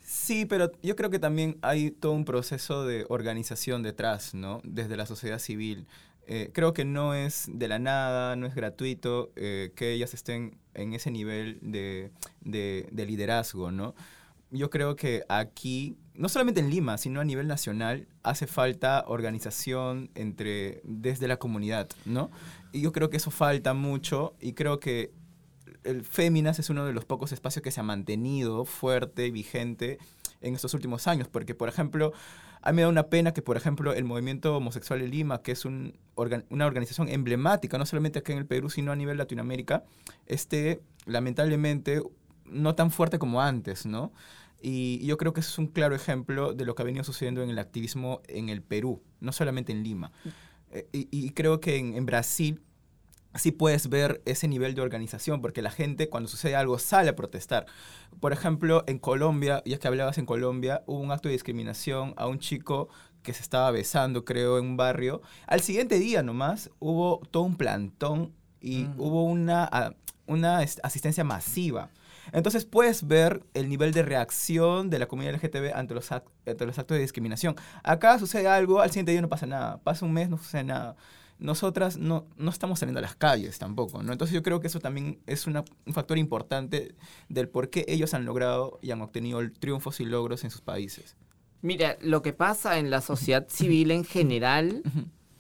Sí, 0.02 0.46
pero 0.46 0.72
yo 0.82 0.96
creo 0.96 1.10
que 1.10 1.20
también 1.20 1.58
hay 1.62 1.92
todo 1.92 2.12
un 2.12 2.26
proceso 2.26 2.86
de 2.86 3.06
organización 3.10 3.84
detrás, 3.84 4.34
¿no? 4.34 4.62
Desde 4.64 4.98
la 4.98 5.06
sociedad 5.06 5.40
civil. 5.40 5.88
Eh, 6.28 6.52
creo 6.54 6.74
que 6.74 6.86
no 6.86 7.14
es 7.14 7.46
de 7.52 7.68
la 7.68 7.80
nada, 7.80 8.36
no 8.36 8.46
es 8.48 8.56
gratuito 8.56 9.32
eh, 9.36 9.72
que 9.76 9.92
ellas 9.94 10.14
estén 10.14 10.58
en 10.74 10.94
ese 10.94 11.12
nivel 11.12 11.60
de, 11.62 12.12
de- 12.42 12.88
de 12.92 13.06
liderazgo, 13.06 13.72
¿no? 13.72 13.94
Yo 14.52 14.70
creo 14.70 14.96
que 14.96 15.24
aquí, 15.30 15.98
no 16.15 16.30
solamente 16.30 16.60
en 16.60 16.69
Lima, 16.69 16.97
sino 16.97 17.21
a 17.21 17.26
nivel 17.26 17.47
nacional, 17.47 18.08
hace 18.21 18.47
falta 18.47 19.04
organización 19.08 20.12
entre, 20.15 20.82
desde 20.84 21.28
la 21.28 21.38
comunidad, 21.38 21.89
¿no? 22.06 22.30
Y 22.71 22.82
yo 22.82 22.91
creo 22.91 23.10
que 23.10 23.17
eso 23.17 23.32
falta 23.32 23.73
mucho 23.73 24.36
y 24.39 24.54
creo 24.54 24.80
que 24.80 25.12
el 25.84 26.04
Féminas 26.04 26.60
es 26.60 26.69
uno 26.69 26.86
de 26.86 26.93
los 26.93 27.06
pocos 27.06 27.32
espacios 27.32 27.63
que 27.63 27.71
se 27.71 27.80
ha 27.80 27.84
mantenido 27.84 28.63
fuerte 28.65 29.28
y 29.28 29.32
vigente 29.32 29.97
en 30.41 30.56
estos 30.56 30.73
últimos 30.73 31.08
años, 31.08 31.28
porque, 31.28 31.56
por 31.56 31.67
ejemplo, 31.67 32.13
a 32.62 32.71
mí 32.71 32.78
me 32.78 32.82
da 32.84 32.89
una 32.89 33.08
pena 33.08 33.34
que, 33.34 33.41
por 33.41 33.58
ejemplo, 33.58 33.93
el 33.93 34.04
movimiento 34.04 34.56
homosexual 34.56 35.02
en 35.02 35.12
Lima, 35.12 35.41
que 35.41 35.52
es 35.52 35.65
una 35.65 36.65
organización 36.65 37.10
emblemática, 37.10 37.78
no 37.78 37.86
solamente 37.86 38.19
aquí 38.19 38.32
en 38.32 38.38
el 38.38 38.45
Perú, 38.45 38.69
sino 38.69 38.91
a 38.91 38.95
nivel 38.95 39.17
Latinoamérica, 39.17 39.84
esté, 40.26 40.82
lamentablemente, 41.06 42.02
no 42.45 42.76
tan 42.76 42.91
fuerte 42.91 43.19
como 43.19 43.41
antes, 43.41 43.86
¿no? 43.86 44.13
Y 44.65 45.06
yo 45.06 45.17
creo 45.17 45.34
que 45.34 45.41
ese 45.41 45.49
es 45.49 45.58
un 45.58 45.67
claro 45.67 45.93
ejemplo 45.93 46.54
de 46.54 46.63
lo 46.63 46.73
que 46.73 46.82
ha 46.82 46.86
venido 46.86 47.04
sucediendo 47.04 47.43
en 47.43 47.49
el 47.49 47.60
activismo 47.60 48.21
en 48.30 48.47
el 48.47 48.62
Perú, 48.62 49.04
no 49.19 49.34
solamente 49.34 49.73
en 49.73 49.84
Lima. 49.84 50.12
Eh, 50.71 50.88
y, 50.93 51.08
y 51.12 51.32
creo 51.32 51.60
que 51.60 51.76
en, 51.76 51.95
en 51.95 52.06
Brasil 52.06 52.62
sí 53.36 53.52
puedes 53.52 53.89
ver 53.89 54.21
ese 54.26 54.47
nivel 54.47 54.73
de 54.73 54.82
organización, 54.82 55.41
porque 55.41 55.62
la 55.62 55.69
gente 55.71 56.08
cuando 56.08 56.30
sucede 56.30 56.56
algo 56.56 56.80
sale 56.80 57.10
a 57.10 57.15
protestar. 57.15 57.65
Por 58.21 58.32
ejemplo, 58.32 58.84
en 58.88 58.99
Colombia, 58.99 59.62
ya 59.65 59.80
que 59.80 59.88
hablabas 59.88 60.17
en 60.17 60.26
Colombia, 60.26 60.82
hubo 60.86 60.99
un 60.99 61.12
acto 61.12 61.28
de 61.28 61.34
discriminación 61.34 62.13
a 62.15 62.28
un 62.28 62.39
chico 62.39 62.88
que 63.21 63.34
se 63.34 63.41
estaba 63.41 63.69
besando, 63.71 64.23
creo, 64.23 64.60
en 64.60 64.65
un 64.65 64.78
barrio. 64.78 65.21
Al 65.47 65.60
siguiente 65.62 65.99
día 65.99 66.23
nomás 66.23 66.69
hubo 66.80 67.21
todo 67.32 67.43
un 67.43 67.58
plantón 67.58 68.32
y 68.62 68.84
Mm. 68.84 68.93
hubo 68.97 69.23
una, 69.26 69.93
una 70.26 70.60
asistencia 70.60 71.23
masiva. 71.26 71.89
Entonces 72.34 72.65
puedes 72.65 73.08
ver 73.08 73.43
el 73.54 73.69
nivel 73.69 73.93
de 73.93 74.02
reacción 74.04 74.89
de 74.89 75.00
la 75.00 75.06
comunidad 75.08 75.36
LGTB 75.36 75.74
ante 75.76 75.93
los, 75.93 76.12
ac- 76.12 76.24
ante 76.46 76.65
los 76.65 76.78
actos 76.80 76.96
de 76.96 77.02
discriminación. 77.02 77.56
Acá 77.84 78.19
sucede 78.19 78.48
algo, 78.48 78.82
al 78.82 78.89
siguiente 78.89 79.12
día 79.13 79.22
no 79.22 79.30
pasa 79.30 79.46
nada. 79.46 79.78
Pasa 79.84 80.06
un 80.06 80.13
mes, 80.13 80.30
no 80.30 80.38
sucede 80.38 80.63
nada. 80.63 80.96
Nosotras 81.39 81.98
no, 81.98 82.26
no 82.38 82.52
estamos 82.52 82.80
saliendo 82.80 83.00
a 83.00 83.02
las 83.02 83.15
calles 83.15 83.60
tampoco, 83.60 84.02
¿no? 84.04 84.12
Entonces 84.12 84.34
yo 84.34 84.43
creo 84.43 84.60
que 84.60 84.67
eso 84.67 84.80
también 84.80 85.19
es 85.28 85.46
una- 85.48 85.63
un 85.86 85.93
factor 85.93 86.17
importante 86.17 86.96
del 87.30 87.50
por 87.50 87.69
qué 87.69 87.86
ellos 87.88 88.13
han 88.13 88.26
logrado 88.26 88.80
y 88.82 88.91
han 88.91 89.02
obtenido 89.02 89.39
triunfos 89.60 90.00
y 90.00 90.06
logros 90.06 90.43
en 90.43 90.52
sus 90.52 90.62
países. 90.62 91.15
Mira, 91.62 91.98
lo 92.02 92.22
que 92.22 92.34
pasa 92.34 92.78
en 92.80 92.89
la 92.89 93.02
sociedad 93.02 93.46
civil 93.50 93.91
en 93.91 94.04
general. 94.06 94.84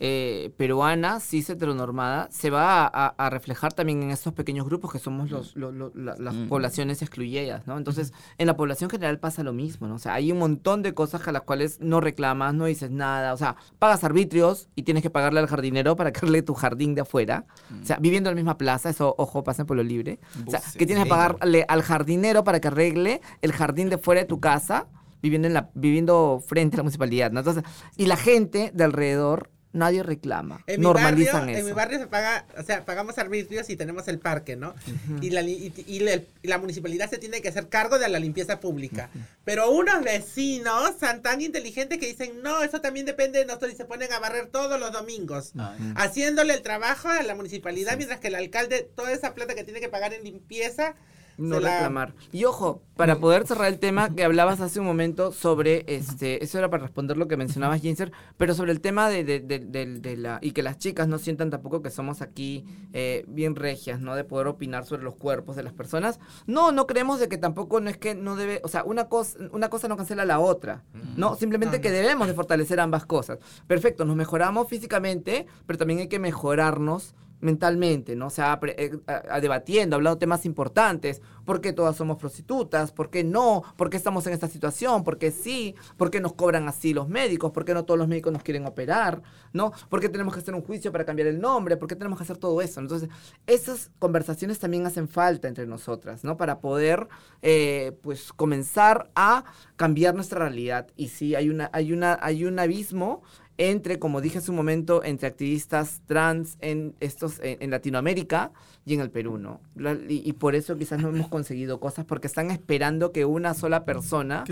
Eh, 0.05 0.51
peruana, 0.57 1.21
cis 1.21 1.49
heteronormada, 1.49 2.27
se 2.29 2.49
va 2.49 2.83
a, 2.83 2.87
a- 3.07 3.15
a 3.25 3.29
reflejar 3.29 3.71
también 3.71 4.03
en 4.03 4.11
estos 4.11 4.33
pequeños 4.33 4.65
grupos 4.65 4.91
que 4.91 4.99
somos 4.99 5.31
los, 5.31 5.55
lo- 5.55 5.71
lo- 5.71 5.93
la- 5.95 6.17
las 6.19 6.35
Mm. 6.35 6.49
poblaciones 6.49 7.01
excluidas, 7.01 7.65
¿no? 7.67 7.77
Entonces, 7.77 8.11
en 8.37 8.47
la 8.47 8.57
población 8.57 8.89
general 8.89 9.17
pasa 9.19 9.43
lo 9.43 9.53
mismo, 9.53 9.87
¿no? 9.87 9.95
O 9.95 9.99
sea, 9.99 10.15
hay 10.15 10.29
un 10.33 10.39
montón 10.39 10.81
de 10.81 10.93
cosas 10.93 11.25
a 11.25 11.31
las 11.31 11.43
cuales 11.43 11.79
no 11.79 12.01
reclamas, 12.01 12.53
no 12.53 12.65
dices 12.65 12.91
nada, 12.91 13.33
o 13.33 13.37
sea, 13.37 13.55
pagas 13.79 14.03
arbitrios 14.03 14.67
y 14.75 14.83
tienes 14.83 15.03
que 15.03 15.09
pagarle 15.09 15.39
al 15.39 15.47
jardinero 15.47 15.95
para 15.95 16.11
que 16.11 16.17
arregle 16.19 16.41
tu 16.41 16.53
jardín 16.53 16.95
de 16.95 17.01
afuera, 17.03 17.45
o 17.81 17.85
sea, 17.85 17.95
viviendo 18.01 18.29
en 18.29 18.35
la 18.35 18.41
misma 18.41 18.57
plaza, 18.57 18.89
eso, 18.89 19.15
ojo, 19.17 19.45
pasen 19.45 19.65
por 19.65 19.77
lo 19.77 19.83
libre, 19.83 20.19
o 20.45 20.51
sea, 20.51 20.59
que 20.77 20.85
tienes 20.85 21.05
que 21.05 21.09
pagarle 21.09 21.63
al 21.69 21.81
jardinero 21.81 22.43
para 22.43 22.59
que 22.59 22.67
arregle 22.67 23.21
el 23.41 23.53
jardín 23.53 23.89
de 23.89 23.97
fuera 23.97 24.19
de 24.19 24.27
tu 24.27 24.41
casa, 24.41 24.87
viviendo, 25.21 25.47
en 25.47 25.53
la, 25.53 25.69
viviendo 25.75 26.43
frente 26.45 26.75
a 26.75 26.77
la 26.79 26.83
municipalidad, 26.83 27.31
¿no? 27.31 27.39
Entonces, 27.39 27.63
y 27.95 28.07
la 28.07 28.17
gente 28.17 28.71
de 28.73 28.83
alrededor 28.83 29.49
nadie 29.73 30.03
reclama. 30.03 30.63
En 30.67 30.79
mi, 30.79 30.83
Normalizan 30.85 31.41
barrio, 31.41 31.55
eso. 31.55 31.59
en 31.59 31.65
mi 31.65 31.71
barrio 31.73 31.99
se 31.99 32.07
paga, 32.07 32.45
o 32.57 32.63
sea, 32.63 32.85
pagamos 32.85 33.17
arbitrios 33.17 33.69
y 33.69 33.75
tenemos 33.75 34.07
el 34.07 34.19
parque, 34.19 34.55
¿no? 34.55 34.73
y, 35.21 35.31
la, 35.31 35.41
y, 35.41 35.73
y 35.87 35.99
la, 35.99 36.15
y 36.15 36.47
la 36.47 36.57
municipalidad 36.57 37.09
se 37.09 37.17
tiene 37.17 37.41
que 37.41 37.49
hacer 37.49 37.67
cargo 37.67 37.99
de 37.99 38.07
la 38.07 38.19
limpieza 38.19 38.59
pública. 38.59 39.09
Pero 39.43 39.71
unos 39.71 40.03
vecinos 40.03 40.93
son 40.99 41.21
tan 41.21 41.41
inteligentes 41.41 41.99
que 41.99 42.07
dicen, 42.07 42.41
no, 42.41 42.63
eso 42.63 42.79
también 42.81 43.05
depende 43.05 43.39
de 43.39 43.45
nosotros 43.45 43.73
y 43.73 43.75
se 43.75 43.85
ponen 43.85 44.13
a 44.13 44.19
barrer 44.19 44.47
todos 44.47 44.79
los 44.79 44.91
domingos. 44.91 45.53
Haciéndole 45.95 46.53
el 46.53 46.61
trabajo 46.61 47.09
a 47.09 47.21
la 47.23 47.35
municipalidad, 47.35 47.97
mientras 47.97 48.19
que 48.19 48.27
el 48.27 48.35
alcalde, 48.35 48.87
toda 48.95 49.11
esa 49.11 49.33
plata 49.33 49.55
que 49.55 49.63
tiene 49.63 49.79
que 49.79 49.89
pagar 49.89 50.13
en 50.13 50.23
limpieza, 50.23 50.95
no 51.37 51.59
la- 51.59 51.71
reclamar. 51.75 52.13
Y 52.31 52.45
ojo, 52.45 52.81
para 52.95 53.17
poder 53.19 53.47
cerrar 53.47 53.67
el 53.67 53.79
tema 53.79 54.13
que 54.13 54.23
hablabas 54.23 54.61
hace 54.61 54.79
un 54.79 54.85
momento 54.85 55.31
sobre, 55.31 55.83
este, 55.87 56.43
eso 56.43 56.59
era 56.59 56.69
para 56.69 56.83
responder 56.83 57.17
lo 57.17 57.27
que 57.27 57.37
mencionabas, 57.37 57.81
Jinser, 57.81 58.11
pero 58.37 58.53
sobre 58.53 58.71
el 58.71 58.81
tema 58.81 59.09
de, 59.09 59.23
de- 59.23 59.39
de- 59.39 60.17
la, 60.17 60.37
y 60.41 60.51
que 60.51 60.61
las 60.61 60.77
chicas 60.77 61.07
no 61.07 61.17
sientan 61.17 61.49
tampoco 61.49 61.81
que 61.81 61.89
somos 61.89 62.21
aquí 62.21 62.65
eh, 62.93 63.25
bien 63.27 63.55
regias, 63.55 63.99
¿no? 63.99 64.15
De 64.15 64.23
poder 64.23 64.47
opinar 64.47 64.85
sobre 64.85 65.01
los 65.03 65.15
cuerpos 65.15 65.55
de 65.55 65.63
las 65.63 65.73
personas. 65.73 66.19
No, 66.45 66.71
no 66.71 66.85
creemos 66.85 67.19
de 67.19 67.27
que 67.29 67.37
tampoco 67.37 67.79
no 67.79 67.89
es 67.89 67.97
que 67.97 68.13
no 68.13 68.35
debe, 68.35 68.61
o 68.63 68.67
sea, 68.67 68.83
una 68.83 69.09
cosa, 69.09 69.39
una 69.51 69.69
cosa 69.69 69.87
no 69.87 69.97
cancela 69.97 70.25
la 70.25 70.39
otra, 70.39 70.83
¿no? 71.17 71.35
Simplemente 71.35 71.77
No, 71.77 71.81
que 71.81 71.89
debemos 71.91 72.27
de 72.27 72.33
fortalecer 72.35 72.79
ambas 72.79 73.05
cosas. 73.05 73.39
Perfecto, 73.65 74.05
nos 74.05 74.15
mejoramos 74.15 74.67
físicamente, 74.67 75.47
pero 75.65 75.79
también 75.79 75.99
hay 76.01 76.07
que 76.07 76.19
mejorarnos 76.19 77.15
mentalmente, 77.43 78.15
¿no? 78.15 78.27
O 78.27 78.29
sea, 78.29 78.59
eh, 78.63 78.97
debatiendo, 79.41 79.95
hablando 79.95 80.17
temas 80.17 80.45
importantes, 80.45 81.21
¿por 81.45 81.61
qué 81.61 81.73
todas 81.73 81.95
somos 81.95 82.17
prostitutas? 82.17 82.91
¿Por 82.91 83.09
qué 83.09 83.23
no? 83.23 83.63
¿Por 83.75 83.89
qué 83.89 83.97
estamos 83.97 84.25
en 84.27 84.33
esta 84.33 84.47
situación? 84.47 85.03
¿Por 85.03 85.17
qué 85.17 85.29
sí? 85.29 85.75
¿Por 85.97 86.09
qué 86.09 86.21
nos 86.21 86.33
cobran 86.33 86.67
así 86.67 86.93
los 86.93 87.09
médicos? 87.09 87.51
¿Por 87.51 87.65
qué 87.65 87.73
no 87.73 87.83
todos 87.83 87.97
los 87.97 88.07
médicos 88.07 88.31
nos 88.31 88.43
quieren 88.43 88.65
operar? 88.65 89.21
¿No? 89.51 89.73
¿Por 89.89 89.99
qué 89.99 90.09
tenemos 90.09 90.33
que 90.33 90.39
hacer 90.39 90.55
un 90.55 90.63
juicio 90.63 90.91
para 90.91 91.05
cambiar 91.05 91.27
el 91.27 91.39
nombre? 91.39 91.77
¿Por 91.77 91.89
qué 91.89 91.95
tenemos 91.95 92.17
que 92.17 92.23
hacer 92.23 92.37
todo 92.37 92.61
eso? 92.61 92.79
Entonces, 92.79 93.09
esas 93.45 93.91
conversaciones 93.99 94.59
también 94.59 94.85
hacen 94.85 95.09
falta 95.09 95.47
entre 95.47 95.67
nosotras, 95.67 96.23
¿no? 96.23 96.37
Para 96.37 96.59
poder, 96.59 97.07
eh, 97.41 97.97
pues, 98.01 98.31
comenzar 98.31 99.11
a 99.15 99.43
cambiar 99.75 100.15
nuestra 100.15 100.39
realidad. 100.39 100.87
Y 100.95 101.09
sí, 101.09 101.35
hay, 101.35 101.49
una, 101.49 101.69
hay, 101.73 101.91
una, 101.91 102.17
hay 102.21 102.45
un 102.45 102.57
abismo 102.57 103.21
entre, 103.57 103.99
como 103.99 104.19
dije 104.21 104.39
hace 104.39 104.49
un 104.51 104.57
momento, 104.57 105.03
entre 105.03 105.27
activistas 105.27 106.01
trans 106.07 106.57
en 106.59 106.95
estos 106.99 107.39
en, 107.41 107.57
en 107.61 107.69
Latinoamérica 107.69 108.51
y 108.85 108.95
en 108.95 109.01
el 109.01 109.11
Perú, 109.11 109.37
¿no? 109.37 109.61
La- 109.75 109.93
y, 109.93 110.21
y 110.25 110.33
por 110.33 110.55
eso 110.55 110.75
quizás 110.77 110.99
no 110.99 111.09
hemos 111.09 111.27
conseguido 111.29 111.79
cosas 111.79 112.03
porque 112.05 112.27
están 112.27 112.49
esperando 112.51 113.11
que 113.11 113.25
una 113.25 113.53
sola 113.53 113.85
persona 113.85 114.43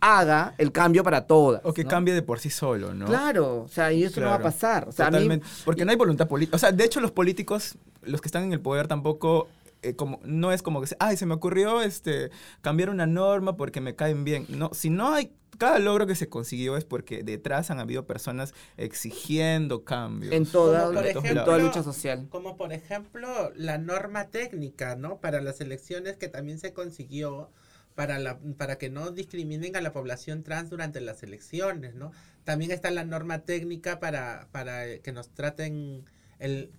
haga 0.00 0.54
el 0.58 0.72
cambio 0.72 1.02
para 1.04 1.26
todas. 1.26 1.60
O 1.64 1.72
que 1.72 1.84
¿no? 1.84 1.90
cambie 1.90 2.14
de 2.14 2.22
por 2.22 2.38
sí 2.40 2.50
solo, 2.50 2.94
¿no? 2.94 3.06
Claro, 3.06 3.62
o 3.64 3.68
sea, 3.68 3.92
y 3.92 4.04
eso 4.04 4.20
no 4.20 4.26
va 4.28 4.34
a 4.36 4.42
pasar. 4.42 4.88
O 4.88 4.92
sea, 4.92 5.06
a 5.06 5.10
mí- 5.10 5.16
Totalmente. 5.18 5.46
Porque 5.64 5.84
no 5.84 5.90
hay 5.90 5.96
voluntad 5.96 6.26
política. 6.28 6.56
O 6.56 6.58
sea, 6.58 6.72
de 6.72 6.84
hecho, 6.84 7.00
los 7.00 7.12
políticos, 7.12 7.76
los 8.02 8.20
que 8.20 8.28
están 8.28 8.44
en 8.44 8.52
el 8.52 8.60
poder, 8.60 8.88
tampoco. 8.88 9.48
eh, 9.82 9.94
como, 9.94 10.18
no 10.24 10.50
es 10.52 10.62
como 10.62 10.80
que, 10.80 10.86
se- 10.88 10.96
ay, 10.98 11.16
se 11.18 11.26
me 11.26 11.34
ocurrió 11.34 11.82
este, 11.82 12.30
cambiar 12.62 12.88
una 12.90 13.06
norma 13.06 13.56
porque 13.56 13.80
me 13.82 13.94
caen 13.94 14.24
bien. 14.24 14.46
No, 14.48 14.70
si 14.72 14.88
no 14.90 15.12
hay. 15.12 15.30
Cada 15.58 15.78
logro 15.78 16.06
que 16.06 16.14
se 16.14 16.28
consiguió 16.28 16.76
es 16.76 16.84
porque 16.84 17.22
detrás 17.22 17.70
han 17.70 17.80
habido 17.80 18.06
personas 18.06 18.54
exigiendo 18.76 19.84
cambios. 19.84 20.32
en 20.32 20.46
toda, 20.46 20.88
en 20.88 21.62
lucha 21.62 21.82
social. 21.82 22.26
como 22.28 22.56
por 22.56 22.72
ejemplo 22.72 23.52
la 23.54 23.78
norma 23.78 24.28
técnica, 24.28 24.96
¿no? 24.96 25.18
Para 25.18 25.40
las 25.40 25.60
elecciones 25.60 26.16
que 26.16 26.28
también 26.28 26.58
se 26.58 26.72
consiguió 26.72 27.50
para, 27.94 28.18
la, 28.18 28.38
para 28.58 28.76
que 28.76 28.90
no 28.90 29.10
discriminen 29.10 29.74
a 29.74 29.80
la 29.80 29.92
población 29.92 30.42
trans 30.42 30.70
durante 30.70 31.00
las 31.00 31.22
elecciones, 31.22 31.94
¿no? 31.94 32.12
También 32.44 32.70
está 32.70 32.90
la 32.90 33.04
norma 33.04 33.40
técnica 33.40 33.98
para, 33.98 34.48
para 34.52 34.86
eh, 34.86 35.00
que 35.00 35.12
nos 35.12 35.30
traten 35.30 36.04
el 36.38 36.70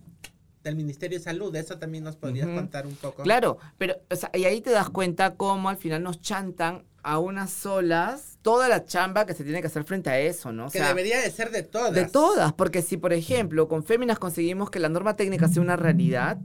del 0.62 0.76
Ministerio 0.76 1.18
de 1.18 1.24
Salud. 1.24 1.54
Eso 1.56 1.78
también 1.78 2.04
nos 2.04 2.16
podrías 2.16 2.48
contar 2.48 2.86
un 2.86 2.94
poco. 2.94 3.22
Claro, 3.22 3.58
pero 3.76 3.96
o 4.10 4.16
sea, 4.16 4.30
y 4.34 4.44
ahí 4.44 4.60
te 4.60 4.70
das 4.70 4.90
cuenta 4.90 5.34
cómo 5.34 5.68
al 5.68 5.76
final 5.76 6.02
nos 6.02 6.20
chantan 6.20 6.84
a 7.02 7.18
unas 7.18 7.50
solas 7.50 8.37
toda 8.50 8.68
la 8.68 8.84
chamba 8.86 9.26
que 9.26 9.34
se 9.34 9.44
tiene 9.44 9.60
que 9.60 9.66
hacer 9.66 9.84
frente 9.84 10.08
a 10.08 10.18
eso, 10.18 10.52
¿no? 10.52 10.66
O 10.66 10.70
que 10.70 10.80
debería 10.80 11.20
de 11.20 11.30
ser 11.30 11.50
de 11.50 11.62
todas. 11.62 11.92
de 11.92 12.06
todas, 12.06 12.52
porque 12.54 12.80
si 12.82 12.96
por 12.96 13.12
ejemplo 13.12 13.68
con 13.68 13.84
Féminas 13.84 14.18
conseguimos 14.18 14.70
que 14.70 14.78
la 14.78 14.88
norma 14.88 15.16
técnica 15.16 15.48
sea 15.48 15.60
una 15.62 15.76
realidad, 15.76 16.38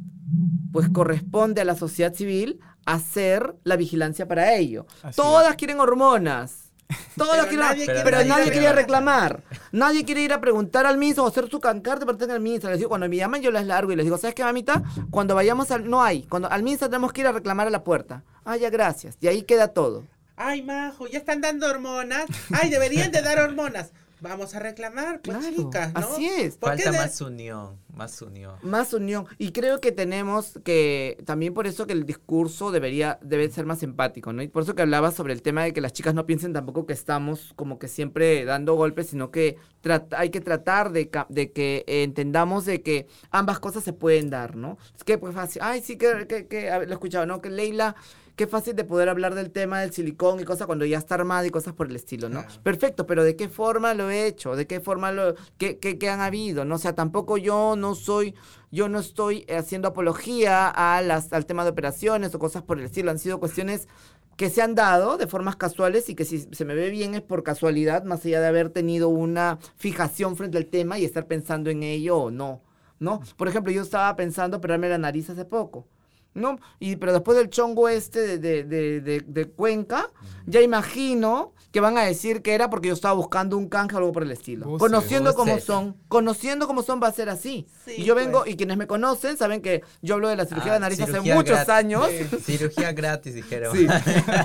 pues 0.73 0.89
corresponde 0.89 1.61
a 1.61 1.65
la 1.65 1.75
sociedad 1.75 2.13
civil 2.13 2.59
hacer 2.85 3.55
la 3.63 3.75
vigilancia 3.77 4.27
para 4.27 4.53
ello. 4.55 4.85
Así 5.01 5.15
Todas 5.15 5.51
es. 5.51 5.55
quieren 5.55 5.79
hormonas. 5.79 6.71
Todas 7.17 7.37
Pero 7.37 7.47
quieren, 7.47 7.59
nadie 7.67 7.85
pero, 7.85 8.01
quiere- 8.03 8.17
nadie 8.17 8.29
nadie 8.29 8.43
quiere 8.43 8.57
quiere- 8.59 8.75
reclamar. 8.75 9.43
Nadie 9.71 10.03
quiere 10.03 10.21
ir 10.21 10.33
a 10.33 10.41
preguntar 10.41 10.85
al 10.85 10.97
MINSA 10.97 11.21
o 11.23 11.27
hacer 11.27 11.49
su 11.49 11.59
cancarte 11.59 12.05
para 12.05 12.17
tener 12.17 12.35
al 12.35 12.41
MINSA. 12.41 12.69
Les 12.69 12.77
digo, 12.79 12.89
cuando 12.89 13.07
me 13.07 13.15
llaman 13.15 13.41
yo 13.41 13.49
les 13.51 13.65
largo 13.65 13.91
y 13.91 13.95
les 13.95 14.05
digo, 14.05 14.17
¿sabes 14.17 14.35
qué, 14.35 14.43
mamita? 14.43 14.83
Cuando 15.09 15.33
vayamos 15.35 15.71
al... 15.71 15.89
No 15.89 16.03
hay. 16.03 16.23
Cuando 16.23 16.51
al 16.51 16.61
MINSA 16.63 16.87
tenemos 16.89 17.13
que 17.13 17.21
ir 17.21 17.27
a 17.27 17.31
reclamar 17.31 17.67
a 17.67 17.69
la 17.71 17.83
puerta. 17.83 18.23
Ah, 18.43 18.57
ya, 18.57 18.69
gracias. 18.69 19.17
Y 19.21 19.27
ahí 19.27 19.43
queda 19.43 19.69
todo. 19.69 20.03
Ay, 20.36 20.62
majo, 20.63 21.08
ya 21.08 21.19
están 21.19 21.41
dando 21.41 21.67
hormonas. 21.69 22.26
Ay, 22.52 22.69
deberían 22.69 23.12
de 23.12 23.22
dar 23.22 23.39
hormonas. 23.39 23.91
Vamos 24.19 24.56
a 24.56 24.60
reclamar, 24.60 25.19
pues 25.22 25.38
Claro, 25.38 25.54
chicas, 25.58 25.93
¿no? 25.93 26.00
así 26.00 26.26
es. 26.28 26.56
¿Por 26.56 26.78
qué 26.78 26.84
Falta 26.84 26.91
de- 26.91 26.98
más 27.06 27.19
unión, 27.19 27.78
más 27.93 28.22
unión. 28.22 28.54
Más 28.62 28.93
unión. 28.93 29.26
Y 29.38 29.52
creo 29.52 29.82
que 29.82 29.91
tenemos 29.91 30.58
que, 30.63 31.17
también 31.26 31.54
por 31.54 31.67
eso 31.67 31.86
que 31.86 31.91
el 31.91 32.06
discurso 32.06 32.72
debería, 32.72 33.19
debe 33.22 33.50
ser 33.50 33.65
más 33.65 33.84
empático, 33.84 34.32
¿no? 34.32 34.41
Y 34.41 34.48
por 34.48 34.63
eso 34.63 34.76
que 34.76 34.82
hablaba 34.82 35.12
sobre 35.12 35.34
el 35.34 35.41
tema 35.41 35.65
de 35.65 35.74
que 35.74 35.82
las 35.82 35.91
chicas 35.91 36.13
no 36.13 36.26
piensen 36.26 36.54
tampoco 36.54 36.86
que 36.86 36.93
estamos 36.93 37.52
como 37.58 37.80
que 37.80 37.89
siempre 37.89 38.46
dando 38.46 38.76
golpes, 38.76 39.08
sino 39.08 39.30
que 39.30 39.58
trata- 39.82 40.17
hay 40.17 40.30
que 40.30 40.39
tratar 40.39 40.93
de, 40.93 41.12
de 41.28 41.52
que 41.52 41.84
eh, 41.86 42.04
entendamos 42.04 42.63
de 42.63 42.82
que 42.82 43.08
ambas 43.30 43.60
cosas 43.60 43.84
se 43.84 43.91
pueden 43.91 44.30
dar, 44.30 44.56
¿no? 44.56 44.78
Es 44.96 45.04
que 45.04 45.17
pues 45.17 45.36
fácil. 45.36 45.62
Ay, 45.65 45.82
sí, 45.82 45.98
que, 45.98 46.28
que, 46.28 46.48
que 46.48 46.69
lo 46.72 46.82
he 46.84 46.93
escuchado, 46.93 47.26
¿no? 47.26 47.41
Que 47.41 47.50
Leila, 47.50 47.98
qué 48.36 48.48
fácil 48.48 48.76
de 48.76 48.84
poder 48.84 49.10
hablar 49.10 49.36
del 49.36 49.52
tema 49.52 49.82
del 49.82 49.93
silicón 49.93 50.39
y 50.39 50.43
cosas 50.43 50.65
cuando 50.65 50.86
ya 50.86 50.98
está 50.98 51.15
armada 51.15 51.46
y 51.46 51.50
cosas 51.50 51.74
por 51.74 51.88
el 51.88 51.96
estilo, 51.96 52.30
¿no? 52.30 52.41
Claro. 52.41 52.63
Perfecto, 52.63 53.06
pero 53.06 53.24
¿de 53.24 53.36
qué 53.36 53.50
forma 53.50 53.93
lo 53.93 54.10
he 54.10 54.26
hecho? 54.26 54.56
¿De 54.56 54.67
qué 54.67 54.80
forma 54.80 55.12
lo, 55.12 55.36
qué, 55.58 55.78
qué, 55.78 55.98
qué 55.98 56.10
han 56.10 56.22
habido? 56.22 56.65
¿no? 56.65 56.76
O 56.76 56.80
sea, 56.80 56.96
tampoco 56.96 57.38
yo 57.38 57.76
no 57.76 57.96
soy, 57.96 58.36
yo 58.72 58.89
no 58.89 59.00
estoy 59.00 59.46
haciendo 59.50 59.89
apología 59.89 60.67
a 60.67 61.02
las, 61.02 61.32
al 61.34 61.46
tema 61.46 61.63
de 61.63 61.72
operaciones 61.72 62.34
o 62.34 62.39
cosas 62.39 62.63
por 62.63 62.80
el 62.80 62.86
estilo. 62.86 63.12
Han 63.12 63.19
sido 63.19 63.39
cuestiones 63.39 63.88
que 64.36 64.50
se 64.50 64.62
han 64.62 64.76
dado 64.76 65.17
de 65.17 65.28
formas 65.28 65.56
casuales 65.56 66.10
y 66.10 66.15
que 66.15 66.26
si 66.26 66.39
se 66.39 66.65
me 66.65 66.74
ve 66.74 66.89
bien 66.89 67.13
es 67.13 67.22
por 67.22 67.43
casualidad, 67.43 68.04
más 68.04 68.26
allá 68.26 68.41
de 68.41 68.48
haber 68.48 68.69
tenido 68.69 69.10
una 69.10 69.60
fijación 69.76 70.36
frente 70.36 70.58
al 70.58 70.65
tema 70.65 70.98
y 70.98 71.06
estar 71.06 71.28
pensando 71.28 71.69
en 71.69 71.84
ello 71.84 72.17
o 72.17 72.32
no, 72.32 72.62
¿no? 73.00 73.22
Por 73.38 73.48
ejemplo, 73.48 73.72
yo 73.72 73.84
estaba 73.84 74.15
pensando 74.15 74.58
operarme 74.58 74.89
la 74.89 74.98
nariz 74.98 75.30
hace 75.30 75.46
poco. 75.46 75.88
¿No? 76.34 76.58
Y, 76.80 76.96
pero 76.98 77.13
después 77.13 77.38
del 77.38 77.50
chongo 77.50 77.89
este 77.89 78.19
de, 78.22 78.38
de, 78.39 78.63
de, 78.63 79.02
de- 79.02 79.24
de 79.26 79.46
Cuenca, 79.50 80.10
ya 80.46 80.62
imagino 80.62 81.54
que 81.72 81.80
van 81.80 81.98
a 81.98 82.02
decir 82.04 82.41
que 82.43 82.54
era 82.54 82.69
porque 82.69 82.89
yo 82.89 82.93
estaba 82.93 83.15
buscando 83.15 83.58
un 83.58 83.67
canje 83.67 83.96
o 83.96 83.98
algo 84.00 84.12
por 84.12 84.22
el 84.24 84.32
estilo. 84.32 84.65
Buses. 84.67 84.80
conociendo 84.80 85.34
cómo 85.34 85.60
son, 85.60 85.98
conociendo 86.08 86.67
cómo 86.67 86.84
son 86.84 87.02
va 87.02 87.08
a 87.08 87.12
ser 87.12 87.30
así. 87.30 87.65
Sí, 87.86 87.96
y 87.98 88.04
yo 88.04 88.13
vengo, 88.13 88.41
pues. 88.41 88.52
y 88.54 88.58
quienes 88.58 88.78
me 88.78 88.86
conocen 88.86 89.38
saben 89.38 89.60
que 89.62 89.82
yo 90.02 90.13
hablo 90.15 90.28
de 90.28 90.36
la 90.36 90.46
cirugía 90.46 90.72
Ah, 90.72 90.76
de 90.76 90.80
nariz 90.82 91.00
hace 91.02 91.12
muchos 91.36 91.69
años. 91.69 92.08
Cirugía 92.46 92.91
gratis, 92.93 93.34
dijeron. 93.34 93.76
Sí, 93.76 93.88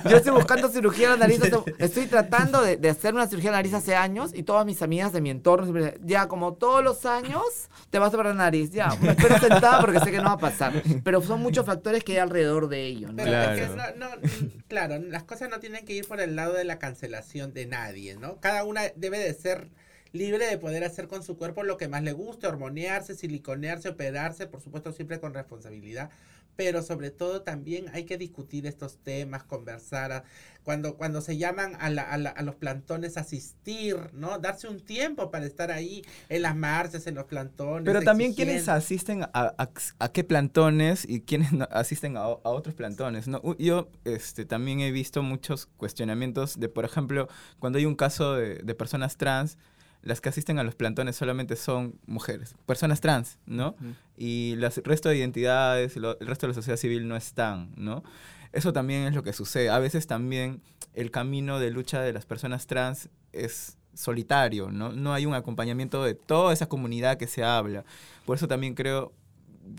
yo 0.09 0.17
estoy 0.17 0.33
buscando 0.33 0.69
cirugía 0.69 1.11
de 1.11 1.19
nariz. 1.19 1.43
hace- 1.43 1.75
Estoy 1.79 2.07
tratando 2.07 2.63
de, 2.63 2.77
de 2.79 2.89
hacer 2.89 3.13
una 3.15 3.27
cirugía 3.27 3.51
de 3.51 3.57
nariz 3.57 3.75
hace 3.75 3.95
años 3.95 4.31
y 4.35 4.43
todas 4.43 4.65
mis 4.65 4.81
amigas 4.81 5.13
de 5.13 5.21
mi 5.21 5.29
entorno 5.31 5.67
siempre 5.67 5.85
dicen, 5.85 6.01
ya 6.07 6.29
como 6.29 6.55
todos 6.55 6.83
los 6.83 7.05
años 7.05 7.43
te 7.91 7.99
vas 7.99 8.13
a 8.13 8.17
operar 8.17 8.35
la 8.35 8.45
nariz. 8.45 8.71
Ya, 8.71 8.89
me 9.03 9.11
espero 9.11 9.39
sentada 9.39 9.81
porque 9.81 10.01
sé 10.01 10.11
que 10.11 10.19
no 10.19 10.25
va 10.25 10.33
a 10.33 10.39
pasar. 10.39 10.73
Pero 11.05 11.21
son 11.21 11.41
muchos 11.43 11.67
factores 11.67 11.78
que 11.83 12.13
hay 12.13 12.19
alrededor 12.19 12.69
de 12.69 12.85
ello. 12.87 13.09
¿no? 13.09 13.17
Pero 13.17 13.33
es 13.53 13.61
que 13.61 13.75
Claro. 13.75 13.97
no, 13.97 14.17
no, 14.17 14.23
claro, 14.69 14.99
las 14.99 15.25
cosas 15.25 15.49
no 15.51 15.61
tienen 15.61 15.85
que 15.85 15.93
ir 15.95 16.07
por 16.07 16.21
el 16.21 16.37
lado 16.37 16.55
de 16.55 16.65
la 16.65 16.79
cancelación 16.79 17.53
de 17.55 17.67
nadie, 17.67 18.17
¿no? 18.17 18.41
Cada 18.41 18.65
una 18.65 18.83
debe 18.97 19.19
de 19.19 19.33
ser 19.35 19.69
libre 20.13 20.47
de 20.47 20.57
poder 20.59 20.85
hacer 20.85 21.07
con 21.07 21.23
su 21.23 21.37
cuerpo 21.37 21.63
lo 21.65 21.77
que 21.77 21.87
más 21.89 22.03
le 22.03 22.13
guste, 22.13 22.47
hormonearse, 22.47 23.15
siliconearse, 23.15 23.91
operarse, 23.91 24.47
por 24.47 24.61
supuesto 24.63 24.93
siempre 24.93 25.21
con 25.21 25.35
responsabilidad, 25.35 26.11
pero 26.59 26.83
sobre 26.83 27.13
todo 27.13 27.43
también 27.43 27.87
hay 27.93 28.03
que 28.05 28.19
discutir 28.19 28.67
estos 28.67 28.99
temas, 28.99 29.45
conversar, 29.45 30.11
a- 30.11 30.25
cuando, 30.65 30.97
cuando 30.97 31.21
se 31.21 31.39
llaman 31.39 31.77
a, 31.79 31.89
la- 31.89 32.03
a 32.03 32.19
la- 32.19 32.31
a 32.31 32.43
los 32.43 32.57
plantones 32.57 33.17
asistir, 33.17 33.97
¿no? 34.13 34.41
Darse 34.41 34.67
un 34.67 34.81
tiempo 34.81 35.31
para 35.31 35.47
estar 35.47 35.71
ahí 35.71 36.03
en 36.29 36.43
las 36.43 36.57
marchas, 36.57 37.07
en 37.07 37.15
los 37.15 37.27
plantones. 37.27 37.85
Pero 37.85 38.03
también 38.03 38.35
quienes 38.35 38.69
exigiendo. 38.69 38.73
asisten 38.77 39.23
a, 39.23 39.55
a, 40.01 40.13
qué 40.13 40.25
plantones 40.25 41.05
y 41.09 41.21
quienes 41.21 41.53
no- 41.53 41.69
asisten 41.71 42.17
a, 42.17 42.27
otros 42.27 42.75
plantones. 42.75 43.29
¿no? 43.29 43.41
Yo 43.59 43.89
este, 44.05 44.45
también 44.45 44.81
he 44.81 44.91
visto 44.91 45.23
muchos 45.23 45.67
cuestionamientos 45.77 46.59
de, 46.59 46.69
por 46.69 46.85
ejemplo, 46.85 47.29
cuando 47.61 47.79
hay 47.79 47.87
un 47.87 47.95
caso 47.95 48.35
de, 48.35 48.57
de 48.57 48.75
personas 48.75 49.17
trans, 49.17 49.59
las 50.03 50.21
que 50.21 50.29
asisten 50.29 50.59
a 50.59 50.63
los 50.63 50.75
plantones 50.75 51.17
solamente 51.17 51.57
son 51.57 51.99
mujeres, 52.07 52.55
personas 52.67 53.01
trans, 53.01 53.39
¿no? 53.47 53.75
Y 54.17 54.55
las- 54.57 54.79
el 54.79 54.85
resto 54.85 55.09
de 55.09 55.17
identidades, 55.19 55.97
lo- 55.97 56.19
el 56.21 56.27
resto 56.27 56.47
de 56.47 56.53
la 56.53 56.55
sociedad 56.55 56.77
civil 56.79 57.09
no 57.09 57.17
están, 57.17 57.71
¿no? 57.77 58.03
Eso 58.53 58.73
también 58.73 59.03
es 59.05 59.15
lo 59.15 59.23
que 59.23 59.33
sucede. 59.33 59.69
A 59.71 59.79
veces 59.79 60.07
también 60.07 60.63
el 60.95 61.11
camino 61.11 61.59
de 61.59 61.71
lucha 61.71 62.01
de 62.01 62.13
las 62.13 62.25
personas 62.27 62.67
trans 62.67 63.09
es 63.33 63.77
solitario, 63.95 64.71
¿no? 64.71 64.93
No 64.93 65.13
hay 65.13 65.27
un 65.27 65.35
acompañamiento 65.35 66.03
de 66.05 66.15
toda 66.15 66.53
esa 66.53 66.69
comunidad 66.69 67.19
que 67.19 67.27
se 67.27 67.43
habla. 67.45 67.85
Por 68.25 68.37
eso 68.37 68.47
también 68.49 68.75
creo 68.75 69.13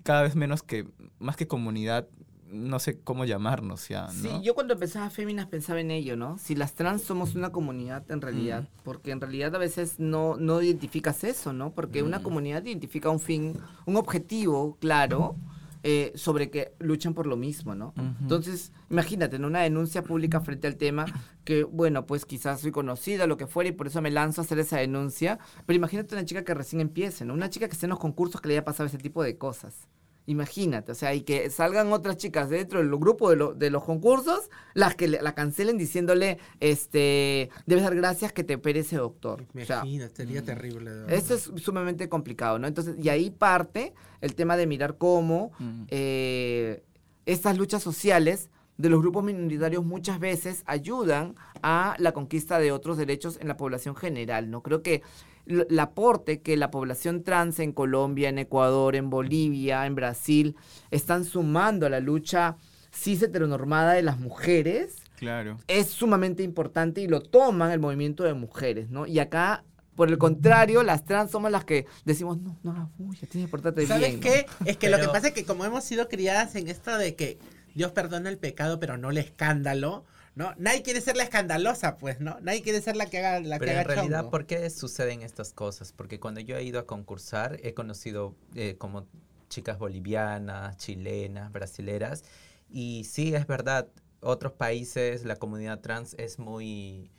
cada 0.04 0.22
vez 0.22 0.36
menos 0.36 0.62
que, 0.62 0.86
más 1.18 1.36
que 1.36 1.48
comunidad, 1.48 2.08
no 2.52 2.80
sé 2.80 3.00
cómo 3.00 3.26
llamarnos 3.26 3.88
ya, 3.88 4.08
¿no? 4.08 4.12
Sí, 4.12 4.30
yo 4.44 4.56
cuando 4.56 4.78
pensaba 4.78 5.10
Féminas 5.10 5.48
pensaba 5.48 5.80
en 5.80 5.92
ello, 5.92 6.16
¿no? 6.16 6.38
Si 6.38 6.56
las 6.56 6.74
trans 6.74 7.04
somos 7.04 7.36
una 7.36 7.52
comunidad 7.52 8.10
en 8.12 8.22
realidad, 8.22 8.68
porque 8.84 9.12
en 9.12 9.22
realidad 9.22 9.56
a 9.56 9.60
veces 9.60 10.00
no, 10.00 10.36
no 10.38 10.62
identificas 10.62 11.24
eso, 11.24 11.54
¿no? 11.54 11.72
Porque 11.72 12.04
una 12.04 12.24
comunidad 12.24 12.64
identifica 12.66 13.10
un 13.10 13.20
fin, 13.20 13.58
un 13.86 13.96
objetivo 13.96 14.78
claro 14.80 15.36
eh, 15.82 16.12
sobre 16.16 16.50
que 16.50 16.74
luchan 16.80 17.14
por 17.14 17.26
lo 17.26 17.38
mismo, 17.38 17.74
¿no? 17.74 17.94
Entonces, 18.22 18.74
imagínate, 18.90 19.38
en 19.38 19.46
una 19.46 19.62
denuncia 19.62 20.04
pública 20.04 20.42
frente 20.42 20.68
al 20.68 20.76
tema, 20.76 21.06
que 21.46 21.64
bueno, 21.64 22.06
pues 22.06 22.26
quizás 22.26 22.60
soy 22.60 22.72
conocida, 22.72 23.28
lo 23.28 23.38
que 23.38 23.48
fuera, 23.48 23.70
y 23.70 23.74
por 23.74 23.88
eso 23.88 24.02
me 24.02 24.12
lanzo 24.12 24.42
a 24.42 24.44
hacer 24.44 24.60
esa 24.60 24.78
denuncia, 24.78 25.40
pero 25.66 25.78
imagínate 25.78 26.16
una 26.16 26.26
chica 26.26 26.44
que 26.44 26.54
recién 26.54 26.82
empiece, 26.82 27.24
¿no? 27.24 27.34
Una 27.34 27.50
chica 27.50 27.68
que 27.68 27.74
esté 27.74 27.86
en 27.86 27.92
los 27.92 28.00
concursos 28.00 28.42
que 28.42 28.50
le 28.50 28.56
haya 28.56 28.66
pasado 28.66 28.88
ese 28.88 28.98
tipo 28.98 29.24
de 29.24 29.38
cosas. 29.38 29.88
Imagínate, 30.30 30.92
o 30.92 30.96
sea, 30.96 31.16
y 31.16 31.22
que 31.22 31.50
salgan 31.50 31.92
otras 31.92 32.18
chicas 32.18 32.50
dentro 32.50 32.78
del 32.80 32.90
grupo 32.98 33.32
de, 33.32 33.36
lo- 33.36 33.54
de 33.56 33.70
los 33.72 33.84
concursos, 33.84 34.50
las 34.76 34.94
que 34.96 35.08
le- 35.08 35.22
la 35.24 35.34
cancelen 35.34 35.78
diciéndole, 35.78 36.38
este, 36.60 37.50
debes 37.66 37.84
dar 37.84 37.96
gracias 37.96 38.32
que 38.32 38.44
te 38.44 38.56
opere 38.56 38.82
ese 38.82 38.98
doctor. 38.98 39.46
O 39.56 39.60
Imagínate, 39.60 40.16
sería 40.16 40.44
terrible. 40.44 40.92
de 40.92 41.00
verdad. 41.02 41.14
esto 41.14 41.34
es 41.34 41.50
sumamente 41.64 42.08
complicado, 42.10 42.60
¿no? 42.60 42.68
Entonces, 42.68 42.96
y 43.04 43.10
ahí 43.10 43.32
parte 43.32 43.94
el 44.22 44.36
tema 44.36 44.56
de 44.56 44.68
mirar 44.68 44.98
cómo 44.98 45.52
Mm. 45.60 45.84
eh, 45.90 46.84
estas 47.26 47.58
luchas 47.58 47.82
sociales 47.82 48.50
de 48.78 48.90
los 48.90 49.02
grupos 49.02 49.24
minoritarios 49.24 49.84
muchas 49.84 50.20
veces 50.20 50.64
ayudan 50.66 51.36
a 51.62 51.96
la 51.98 52.12
conquista 52.14 52.60
de 52.60 52.72
otros 52.72 52.98
derechos 52.98 53.38
en 53.42 53.48
la 53.48 53.58
población 53.58 53.96
general, 53.96 54.50
¿no? 54.50 54.62
Creo 54.64 54.82
que 54.82 55.02
el 55.50 55.80
aporte 55.80 56.42
que 56.42 56.56
la 56.58 56.70
población 56.72 57.24
trans 57.24 57.60
en 57.60 57.72
Colombia, 57.74 58.30
en 58.30 58.38
Ecuador, 58.38 58.96
en 58.96 59.10
Bolivia, 59.10 59.86
en 59.88 59.96
Brasil, 59.96 60.56
están 60.92 61.26
sumando 61.26 61.88
a 61.88 61.90
la 61.90 62.00
lucha 62.00 62.56
cis 62.92 63.22
heteronormada 63.24 63.94
de 63.94 64.04
las 64.04 64.20
mujeres, 64.20 64.96
Claro. 65.18 65.58
es 65.68 65.88
sumamente 65.88 66.44
importante 66.44 67.02
y 67.02 67.08
lo 67.08 67.22
toman 67.22 67.72
el 67.72 67.80
movimiento 67.80 68.24
de 68.24 68.34
mujeres, 68.34 68.90
¿no? 68.90 69.06
Y 69.06 69.20
acá, 69.20 69.64
por 69.96 70.08
el 70.10 70.18
contrario, 70.18 70.82
las 70.84 71.04
trans 71.04 71.32
somos 71.32 71.52
las 71.52 71.66
que 71.66 71.86
decimos, 72.06 72.38
no, 72.40 72.58
no 72.64 72.92
bulla, 72.98 73.28
tienes 73.28 73.48
que 73.48 73.52
portarte 73.52 73.86
¿Sabes 73.88 74.08
bien. 74.08 74.16
¿no?". 74.16 74.22
qué? 74.22 74.46
Es 74.66 74.78
que 74.78 74.90
lo 74.90 74.98
que 75.00 75.08
pasa 75.08 75.28
es 75.30 75.34
que 75.34 75.46
como 75.46 75.66
hemos 75.66 75.84
sido 75.84 76.08
criadas 76.08 76.56
en 76.56 76.68
esto 76.68 76.96
de 76.98 77.16
que 77.16 77.38
Dios 77.76 77.92
perdona 77.92 78.30
el 78.30 78.38
pecado, 78.38 78.80
pero 78.80 78.98
no 78.98 79.10
el 79.10 79.18
escándalo, 79.18 80.06
¿no? 80.40 80.54
Nadie 80.58 80.84
quiere 80.84 81.02
ser 81.02 81.18
la 81.18 81.24
escandalosa, 81.24 81.98
pues, 81.98 82.22
¿no? 82.22 82.40
Nadie 82.40 82.62
quiere 82.62 82.80
ser 82.82 82.96
la 82.96 83.08
que 83.08 83.18
haga 83.18 83.42
la 83.42 83.60
Pero 83.60 83.72
que 83.72 83.72
en 83.74 83.80
haga 83.80 83.88
realidad, 83.96 84.20
chongo. 84.20 84.32
¿por 84.32 84.46
qué 84.46 84.70
suceden 84.70 85.22
estas 85.22 85.52
cosas? 85.52 85.92
Porque 85.92 86.22
cuando 86.22 86.40
yo 86.40 86.56
he 86.56 86.64
ido 86.64 86.80
a 86.80 86.86
concursar, 86.88 87.60
he 87.62 87.74
conocido 87.74 88.38
eh, 88.56 88.76
como 88.78 89.06
chicas 89.50 89.78
bolivianas, 89.78 90.78
chilenas, 90.78 91.52
brasileras, 91.52 92.24
y 92.70 93.04
sí, 93.04 93.36
es 93.36 93.48
verdad, 93.48 93.90
otros 94.22 94.54
países, 94.54 95.26
la 95.26 95.36
comunidad 95.36 95.82
trans 95.82 96.14
es 96.18 96.40
muy, 96.40 97.12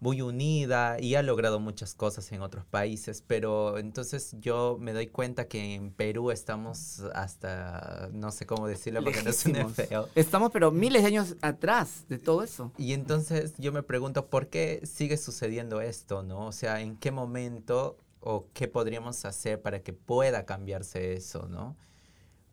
muy 0.00 0.22
unida 0.22 0.98
y 0.98 1.14
ha 1.14 1.22
logrado 1.22 1.60
muchas 1.60 1.94
cosas 1.94 2.32
en 2.32 2.40
otros 2.40 2.64
países, 2.64 3.22
pero 3.26 3.76
entonces 3.78 4.34
yo 4.40 4.78
me 4.80 4.92
doy 4.94 5.08
cuenta 5.08 5.46
que 5.46 5.74
en 5.74 5.90
Perú 5.92 6.30
estamos 6.30 7.00
hasta, 7.14 8.08
no 8.12 8.30
sé 8.32 8.46
cómo 8.46 8.66
decirlo 8.66 9.02
porque 9.04 9.22
no 9.22 9.32
suene 9.32 9.58
Lejísimos. 9.64 9.88
feo. 9.88 10.08
Estamos, 10.14 10.50
pero 10.52 10.70
miles 10.70 11.02
de 11.02 11.08
años 11.08 11.36
atrás 11.42 12.04
de 12.08 12.18
todo 12.18 12.42
eso. 12.42 12.72
Y 12.78 12.94
entonces 12.94 13.52
yo 13.58 13.72
me 13.72 13.82
pregunto, 13.82 14.26
¿por 14.26 14.48
qué 14.48 14.80
sigue 14.84 15.18
sucediendo 15.18 15.80
esto, 15.82 16.22
no? 16.22 16.46
O 16.46 16.52
sea, 16.52 16.80
¿en 16.80 16.96
qué 16.96 17.10
momento 17.10 17.98
o 18.20 18.46
qué 18.54 18.68
podríamos 18.68 19.24
hacer 19.26 19.60
para 19.60 19.80
que 19.82 19.92
pueda 19.92 20.46
cambiarse 20.46 21.12
eso, 21.14 21.46
no? 21.48 21.76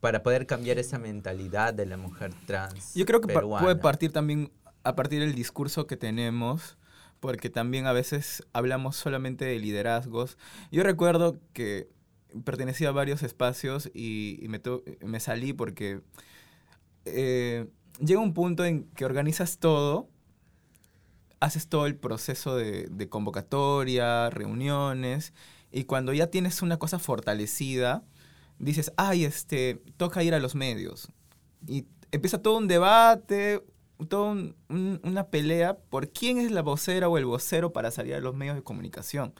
Para 0.01 0.21
poder 0.21 0.45
cambiar 0.47 0.77
esa 0.79 0.99
mentalidad 0.99 1.73
de 1.73 1.85
la 1.85 1.97
mujer 1.97 2.33
trans. 2.45 2.93
Yo 2.93 3.05
creo 3.05 3.19
que 3.21 3.33
pa- 3.33 3.41
puede 3.41 3.77
partir 3.77 4.11
también 4.11 4.51
a 4.83 4.95
partir 4.95 5.19
del 5.21 5.33
discurso 5.33 5.87
que 5.87 5.97
tenemos, 5.97 6.76
porque 7.19 7.49
también 7.49 7.87
a 7.87 7.93
veces 7.93 8.43
hablamos 8.53 8.95
solamente 8.95 9.45
de 9.45 9.59
liderazgos. 9.59 10.37
Yo 10.71 10.83
recuerdo 10.83 11.39
que 11.53 11.89
pertenecía 12.43 12.89
a 12.89 12.91
varios 12.91 13.23
espacios 13.23 13.89
y, 13.93 14.45
me, 14.47 15.19
salí 15.19 15.53
porque 15.53 16.01
eh, 17.05 17.67
llega 17.99 18.19
un 18.19 18.33
punto 18.33 18.65
en 18.65 18.83
que 18.89 19.05
organizas 19.05 19.57
todo, 19.57 20.09
haces 21.39 21.67
todo 21.67 21.85
el 21.85 21.95
proceso 21.95 22.55
de 22.55 23.07
convocatoria, 23.09 24.29
reuniones, 24.29 25.33
y 25.71 25.83
cuando 25.83 26.13
ya 26.13 26.27
tienes 26.27 26.61
una 26.61 26.77
cosa 26.77 26.99
fortalecida, 26.99 28.03
dices, 28.59 28.91
ay, 28.97 29.25
este, 29.25 29.81
toca 29.97 30.23
ir 30.23 30.33
a 30.33 30.39
los 30.39 30.55
medios. 30.55 31.09
Y 31.67 31.85
empieza 32.11 32.41
todo 32.41 32.57
un 32.57 32.67
debate, 32.67 33.63
toda 34.09 34.31
un- 34.31 34.55
un- 34.69 34.99
una 35.03 35.27
pelea 35.27 35.77
por 35.77 36.09
quién 36.09 36.37
es 36.39 36.51
la 36.51 36.61
vocera 36.61 37.09
o 37.09 37.17
el 37.17 37.25
vocero 37.25 37.73
para 37.73 37.91
salir 37.91 38.15
a 38.15 38.19
los 38.19 38.35
medios 38.35 38.55
de 38.55 38.63
comunicación. 38.63 39.33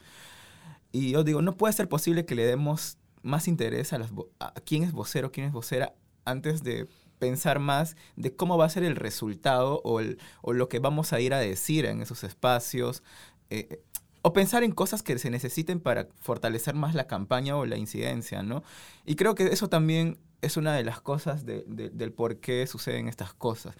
Y 0.92 1.10
yo 1.12 1.22
digo, 1.24 1.42
no 1.42 1.56
puede 1.56 1.72
ser 1.74 1.88
posible 1.88 2.24
que 2.24 2.34
le 2.34 2.46
demos 2.46 2.98
más 3.22 3.46
interés 3.48 3.92
a, 3.92 3.98
las 3.98 4.10
a 4.40 4.52
quién 4.64 4.82
es 4.84 4.92
vocero, 4.92 5.30
quién 5.32 5.46
es 5.46 5.52
vocera, 5.52 5.94
antes 6.24 6.62
de 6.62 6.88
pensar 7.18 7.58
más 7.58 7.96
de 8.16 8.34
cómo 8.34 8.56
va 8.56 8.64
a 8.66 8.70
ser 8.70 8.84
el 8.84 8.96
resultado 8.96 9.80
o, 9.84 10.00
el- 10.00 10.18
o 10.40 10.52
lo 10.52 10.68
que 10.68 10.78
vamos 10.78 11.12
a 11.12 11.20
ir 11.20 11.34
a 11.34 11.38
decir 11.38 11.84
en 11.84 12.00
esos 12.02 12.24
espacios. 12.24 13.02
eh, 13.50 13.82
o 14.22 14.32
pensar 14.34 14.62
en 14.64 14.72
cosas 14.72 15.02
que 15.02 15.16
se 15.18 15.30
necesiten 15.30 15.78
para 15.80 16.08
fortalecer 16.20 16.74
más 16.74 16.94
la 16.94 17.06
campaña 17.06 17.56
o 17.56 17.64
la 17.64 17.76
incidencia, 17.78 18.42
¿no? 18.42 18.62
Y 19.06 19.14
creo 19.14 19.34
que 19.34 19.44
eso 19.46 19.68
también 19.68 20.18
es 20.42 20.56
una 20.58 20.74
de 20.74 20.82
las 20.84 21.00
cosas 21.00 21.46
de- 21.46 21.64
de- 21.66 21.88
del 21.88 22.12
por 22.12 22.36
qué 22.38 22.66
suceden 22.66 23.08
estas 23.08 23.32
cosas. 23.32 23.74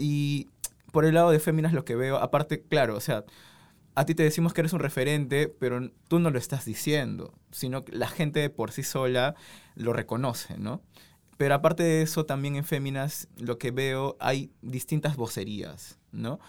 Y 0.00 0.48
por 0.92 1.04
el 1.04 1.14
lado 1.14 1.30
de 1.30 1.40
Féminas 1.40 1.72
lo 1.72 1.84
que 1.84 1.94
veo, 1.94 2.16
aparte, 2.16 2.62
claro, 2.62 2.96
o 2.96 3.00
sea, 3.00 3.24
a 3.94 4.06
ti 4.06 4.14
te 4.14 4.22
decimos 4.22 4.54
que 4.54 4.62
eres 4.62 4.72
un 4.72 4.80
referente, 4.80 5.48
pero 5.48 5.90
tú 6.08 6.18
no 6.18 6.30
lo 6.30 6.38
estás 6.38 6.64
diciendo, 6.64 7.34
sino 7.50 7.84
que 7.84 7.92
la 7.92 8.08
gente 8.08 8.48
por 8.48 8.72
sí 8.72 8.82
sola 8.82 9.34
lo 9.74 9.92
reconoce, 9.92 10.56
¿no? 10.58 10.82
Pero 11.36 11.54
aparte 11.54 11.82
de 11.82 12.02
eso, 12.02 12.26
también 12.26 12.56
en 12.56 12.64
Féminas 12.64 13.28
lo 13.38 13.58
que 13.58 13.70
veo 13.70 14.16
hay 14.20 14.50
distintas 14.62 15.16
vocerías, 15.16 15.98
¿no? 16.12 16.40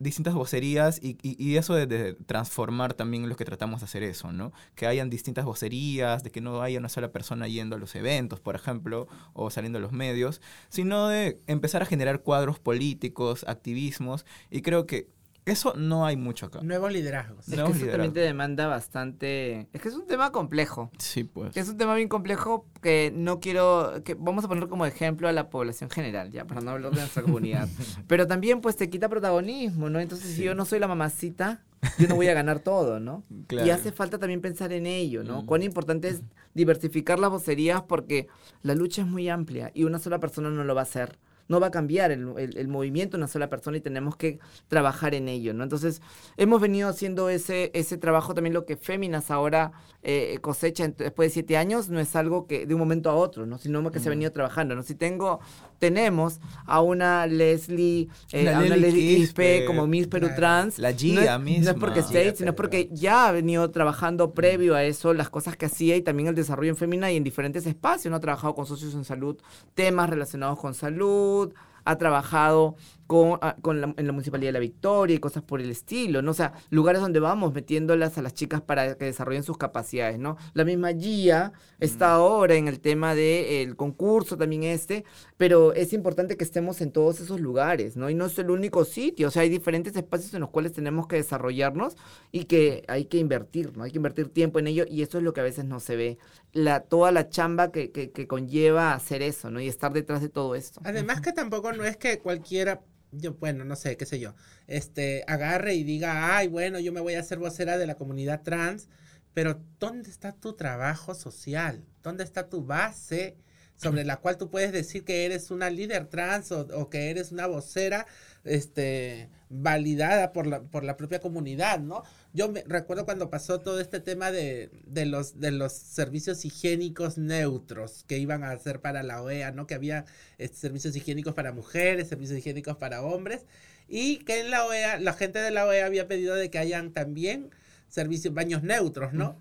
Distintas 0.00 0.34
vocerías 0.34 1.00
y, 1.02 1.18
y- 1.22 1.56
eso 1.56 1.74
de, 1.74 1.86
de 1.88 2.14
transformar 2.14 2.94
también 2.94 3.28
lo 3.28 3.34
que 3.34 3.44
tratamos 3.44 3.80
de 3.80 3.86
hacer 3.86 4.04
eso, 4.04 4.32
¿no? 4.32 4.52
Que 4.76 4.86
hayan 4.86 5.10
distintas 5.10 5.44
vocerías, 5.44 6.22
de 6.22 6.30
que 6.30 6.40
no 6.40 6.62
haya 6.62 6.78
una 6.78 6.88
sola 6.88 7.10
persona 7.10 7.48
yendo 7.48 7.74
a 7.74 7.78
los 7.80 7.96
eventos, 7.96 8.38
por 8.40 8.54
ejemplo, 8.54 9.08
o 9.32 9.50
saliendo 9.50 9.78
a 9.78 9.82
los 9.82 9.90
medios, 9.92 10.40
sino 10.68 11.08
de 11.08 11.40
empezar 11.48 11.82
a 11.82 11.86
generar 11.86 12.22
cuadros 12.22 12.60
políticos, 12.60 13.44
activismos, 13.48 14.24
y 14.50 14.62
creo 14.62 14.86
que 14.86 15.08
eso 15.52 15.74
no 15.76 16.04
hay 16.06 16.16
mucho 16.16 16.46
acá. 16.46 16.60
Nuevos 16.62 16.92
liderazgos. 16.92 17.48
Es 17.48 17.56
No, 17.56 17.64
que 17.66 17.70
eso 17.72 17.80
liderazgo. 17.80 17.92
también 17.92 18.12
te 18.14 18.20
demanda 18.20 18.66
bastante... 18.66 19.68
Es 19.72 19.80
que 19.80 19.88
es 19.88 19.94
un 19.94 20.06
tema 20.06 20.32
complejo. 20.32 20.90
Sí, 20.98 21.24
pues. 21.24 21.56
Es 21.56 21.68
un 21.68 21.76
tema 21.76 21.94
bien 21.94 22.08
complejo 22.08 22.66
que 22.82 23.12
no 23.14 23.40
quiero... 23.40 24.02
que 24.04 24.14
Vamos 24.14 24.44
a 24.44 24.48
poner 24.48 24.68
como 24.68 24.86
ejemplo 24.86 25.28
a 25.28 25.32
la 25.32 25.50
población 25.50 25.90
general, 25.90 26.30
ya, 26.30 26.44
para 26.46 26.60
no 26.60 26.72
hablar 26.72 26.92
de 26.92 27.00
nuestra 27.00 27.22
comunidad. 27.22 27.68
Pero 28.06 28.26
también, 28.26 28.60
pues, 28.60 28.76
te 28.76 28.90
quita 28.90 29.08
protagonismo, 29.08 29.88
¿no? 29.90 30.00
Entonces, 30.00 30.34
si 30.34 30.42
yo 30.42 30.54
no 30.54 30.64
soy 30.64 30.78
la 30.80 30.88
mamacita, 30.88 31.62
yo 31.98 32.08
no 32.08 32.16
voy 32.16 32.28
a 32.28 32.34
ganar 32.34 32.58
todo, 32.60 32.98
¿no? 33.00 33.24
Y 33.30 33.44
Claro. 33.44 33.72
hace 33.72 33.92
falta 33.92 34.18
también 34.18 34.40
pensar 34.40 34.72
en 34.72 34.86
ello, 34.86 35.22
¿no? 35.24 35.42
Mm. 35.42 35.46
Cuán 35.46 35.62
importante 35.62 36.08
es 36.08 36.22
diversificar 36.54 37.18
las 37.18 37.30
vocerías 37.30 37.82
porque 37.82 38.26
la 38.62 38.74
lucha 38.74 39.02
es 39.02 39.08
muy 39.08 39.28
amplia 39.28 39.70
y 39.74 39.84
una 39.84 39.98
sola 39.98 40.18
persona 40.18 40.50
no 40.50 40.64
lo 40.64 40.74
va 40.74 40.80
a 40.80 40.84
hacer. 40.84 41.18
No 41.48 41.60
va 41.60 41.68
a 41.68 41.70
cambiar 41.70 42.10
el, 42.10 42.32
el- 42.38 42.56
el 42.56 42.68
movimiento 42.68 43.16
de 43.16 43.22
una 43.22 43.28
sola 43.28 43.48
persona 43.50 43.76
y 43.78 43.80
tenemos 43.80 44.16
que 44.16 44.38
trabajar 44.68 45.14
en 45.14 45.28
ello, 45.28 45.52
¿no? 45.54 45.64
Entonces, 45.64 46.00
hemos 46.36 46.60
venido 46.60 46.88
haciendo 46.88 47.28
ese, 47.28 47.70
ese 47.74 47.96
trabajo 47.98 48.34
también 48.34 48.54
lo 48.54 48.64
que 48.66 48.76
Féminas 48.76 49.30
ahora 49.30 49.72
eh, 50.02 50.38
cosecha 50.40 50.86
después 50.88 51.30
de 51.30 51.34
siete 51.34 51.56
años, 51.56 51.88
no 51.88 51.98
es 52.00 52.14
algo 52.14 52.46
que 52.46 52.66
de 52.66 52.74
un 52.74 52.80
momento 52.80 53.10
a 53.10 53.14
otro, 53.14 53.46
¿no? 53.46 53.58
Sino 53.58 53.90
que 53.90 53.98
se 53.98 54.08
ha 54.08 54.10
venido 54.10 54.30
trabajando, 54.32 54.74
¿no? 54.74 54.82
Si 54.82 54.94
tengo, 54.94 55.40
tenemos 55.78 56.40
a 56.66 56.80
una 56.80 57.26
Leslie, 57.26 58.08
eh, 58.32 58.48
a 58.48 58.58
una 58.60 58.76
Leslie 58.76 59.16
Quispe 59.16 59.64
como 59.66 59.86
Miss 59.86 60.06
Perú. 60.06 60.28
Trans, 60.36 60.78
La 60.78 60.90
no 60.92 60.98
Gia 60.98 61.34
es, 61.36 61.40
misma. 61.40 61.64
No 61.64 61.70
es 61.70 61.76
porque 61.80 62.00
esté, 62.00 62.34
sino 62.36 62.54
porque 62.54 62.88
ya 62.92 63.28
ha 63.28 63.32
venido 63.32 63.70
trabajando 63.70 64.32
previo 64.34 64.74
a 64.74 64.84
eso 64.84 65.14
las 65.14 65.30
cosas 65.30 65.56
que 65.56 65.66
hacía 65.66 65.96
y 65.96 66.02
también 66.02 66.28
el 66.28 66.34
desarrollo 66.34 66.70
en 66.70 66.76
Femina 66.76 67.10
y 67.10 67.16
en 67.16 67.24
diferentes 67.24 67.66
espacios. 67.66 68.10
¿no? 68.10 68.16
Ha 68.16 68.20
trabajado 68.20 68.54
con 68.54 68.66
socios 68.66 68.94
en 68.94 69.04
salud, 69.04 69.36
temas 69.74 70.10
relacionados 70.10 70.58
con 70.58 70.74
salud, 70.74 71.37
ha 71.84 71.96
trabajado 71.96 72.76
con, 73.08 73.38
ah, 73.42 73.56
con 73.60 73.80
la- 73.80 73.92
en 73.96 74.06
la 74.06 74.12
Municipalidad 74.12 74.50
de 74.50 74.52
La 74.52 74.58
Victoria 74.60 75.16
y 75.16 75.18
cosas 75.18 75.42
por 75.42 75.60
el 75.60 75.70
estilo, 75.70 76.22
¿no? 76.22 76.30
O 76.30 76.34
sea, 76.34 76.52
lugares 76.70 77.00
donde 77.00 77.18
vamos 77.18 77.52
metiéndolas 77.52 78.18
a 78.18 78.22
las 78.22 78.34
chicas 78.34 78.60
para 78.60 78.96
que 78.96 79.06
desarrollen 79.06 79.42
sus 79.42 79.58
capacidades, 79.58 80.20
¿no? 80.20 80.36
La 80.54 80.64
misma 80.64 80.92
Gia 80.92 81.52
está 81.80 82.12
ahora 82.12 82.54
en 82.54 82.68
el 82.68 82.78
tema 82.80 83.14
del 83.16 83.74
concurso 83.76 84.36
también 84.36 84.62
este, 84.62 85.04
pero 85.36 85.72
es 85.72 85.92
importante 85.92 86.36
que 86.36 86.44
estemos 86.44 86.80
en 86.82 86.92
todos 86.92 87.18
esos 87.20 87.40
lugares, 87.40 87.96
¿no? 87.96 88.10
Y 88.10 88.14
no 88.14 88.26
es 88.26 88.38
el 88.38 88.50
único 88.50 88.84
sitio, 88.84 89.28
o 89.28 89.30
sea, 89.32 89.42
hay 89.42 89.48
diferentes 89.48 89.96
espacios 89.96 90.34
en 90.34 90.40
los 90.40 90.50
cuales 90.50 90.72
tenemos 90.72 91.06
que 91.08 91.16
desarrollarnos 91.16 91.96
y 92.30 92.44
que 92.44 92.84
hay 92.88 93.06
que 93.06 93.16
invertir, 93.18 93.76
¿no? 93.76 93.84
Hay 93.84 93.90
que 93.90 93.96
invertir 93.98 94.28
tiempo 94.28 94.58
en 94.58 94.66
ello 94.68 94.84
y 94.86 95.00
eso 95.02 95.16
es 95.18 95.24
lo 95.24 95.32
que 95.32 95.40
a 95.40 95.44
veces 95.44 95.64
no 95.64 95.80
se 95.80 95.96
ve, 95.96 96.18
la, 96.52 96.80
toda 96.80 97.10
la 97.10 97.30
chamba 97.30 97.72
que, 97.72 97.90
que, 97.90 98.10
que 98.10 98.26
conlleva 98.26 98.92
hacer 98.92 99.22
eso, 99.22 99.50
¿no? 99.50 99.60
Y 99.60 99.68
estar 99.68 99.94
detrás 99.94 100.20
de 100.20 100.28
todo 100.28 100.54
esto. 100.54 100.80
Además 100.84 101.22
que 101.22 101.32
tampoco 101.32 101.72
no 101.72 101.84
es 101.84 101.96
que 101.96 102.18
cualquiera, 102.18 102.82
yo, 103.12 103.34
bueno, 103.34 103.64
no 103.64 103.76
sé, 103.76 103.96
qué 103.96 104.06
sé 104.06 104.18
yo, 104.18 104.34
este, 104.66 105.24
agarre 105.26 105.74
y 105.74 105.84
diga, 105.84 106.36
ay, 106.36 106.48
bueno, 106.48 106.78
yo 106.78 106.92
me 106.92 107.00
voy 107.00 107.14
a 107.14 107.20
hacer 107.20 107.38
vocera 107.38 107.78
de 107.78 107.86
la 107.86 107.96
comunidad 107.96 108.42
trans, 108.42 108.88
pero 109.34 109.60
¿dónde 109.78 110.10
está 110.10 110.32
tu 110.32 110.54
trabajo 110.54 111.14
social? 111.14 111.84
¿Dónde 112.02 112.24
está 112.24 112.48
tu 112.48 112.64
base 112.64 113.36
sobre 113.76 114.04
la 114.04 114.16
cual 114.16 114.36
tú 114.36 114.50
puedes 114.50 114.72
decir 114.72 115.04
que 115.04 115.24
eres 115.24 115.50
una 115.50 115.70
líder 115.70 116.06
trans 116.06 116.50
o, 116.50 116.66
o 116.74 116.90
que 116.90 117.10
eres 117.10 117.30
una 117.30 117.46
vocera 117.46 118.06
este, 118.44 119.28
validada 119.50 120.32
por 120.32 120.46
la, 120.46 120.60
por 120.62 120.84
la 120.84 120.96
propia 120.96 121.20
comunidad, 121.20 121.80
¿no? 121.80 122.02
Yo 122.34 122.48
me 122.50 122.62
recuerdo 122.66 123.04
cuando 123.04 123.30
pasó 123.30 123.60
todo 123.60 123.80
este 123.80 124.00
tema 124.00 124.30
de, 124.30 124.70
de, 124.86 125.06
los, 125.06 125.40
de 125.40 125.50
los 125.50 125.72
servicios 125.72 126.44
higiénicos 126.44 127.18
neutros 127.18 128.04
que 128.06 128.18
iban 128.18 128.44
a 128.44 128.50
hacer 128.50 128.80
para 128.80 129.02
la 129.02 129.22
OEA, 129.22 129.50
¿no? 129.52 129.66
Que 129.66 129.74
había 129.74 130.04
este, 130.38 130.56
servicios 130.58 130.94
higiénicos 130.96 131.34
para 131.34 131.52
mujeres, 131.52 132.08
servicios 132.08 132.38
higiénicos 132.38 132.76
para 132.76 133.02
hombres, 133.02 133.46
y 133.88 134.18
que 134.18 134.40
en 134.40 134.50
la 134.50 134.66
OEA, 134.66 135.00
la 135.00 135.14
gente 135.14 135.38
de 135.38 135.50
la 135.50 135.66
OEA 135.66 135.86
había 135.86 136.06
pedido 136.08 136.34
de 136.34 136.50
que 136.50 136.58
hayan 136.58 136.92
también 136.92 137.50
servicios, 137.88 138.34
baños 138.34 138.62
neutros, 138.62 139.12
¿no? 139.14 139.36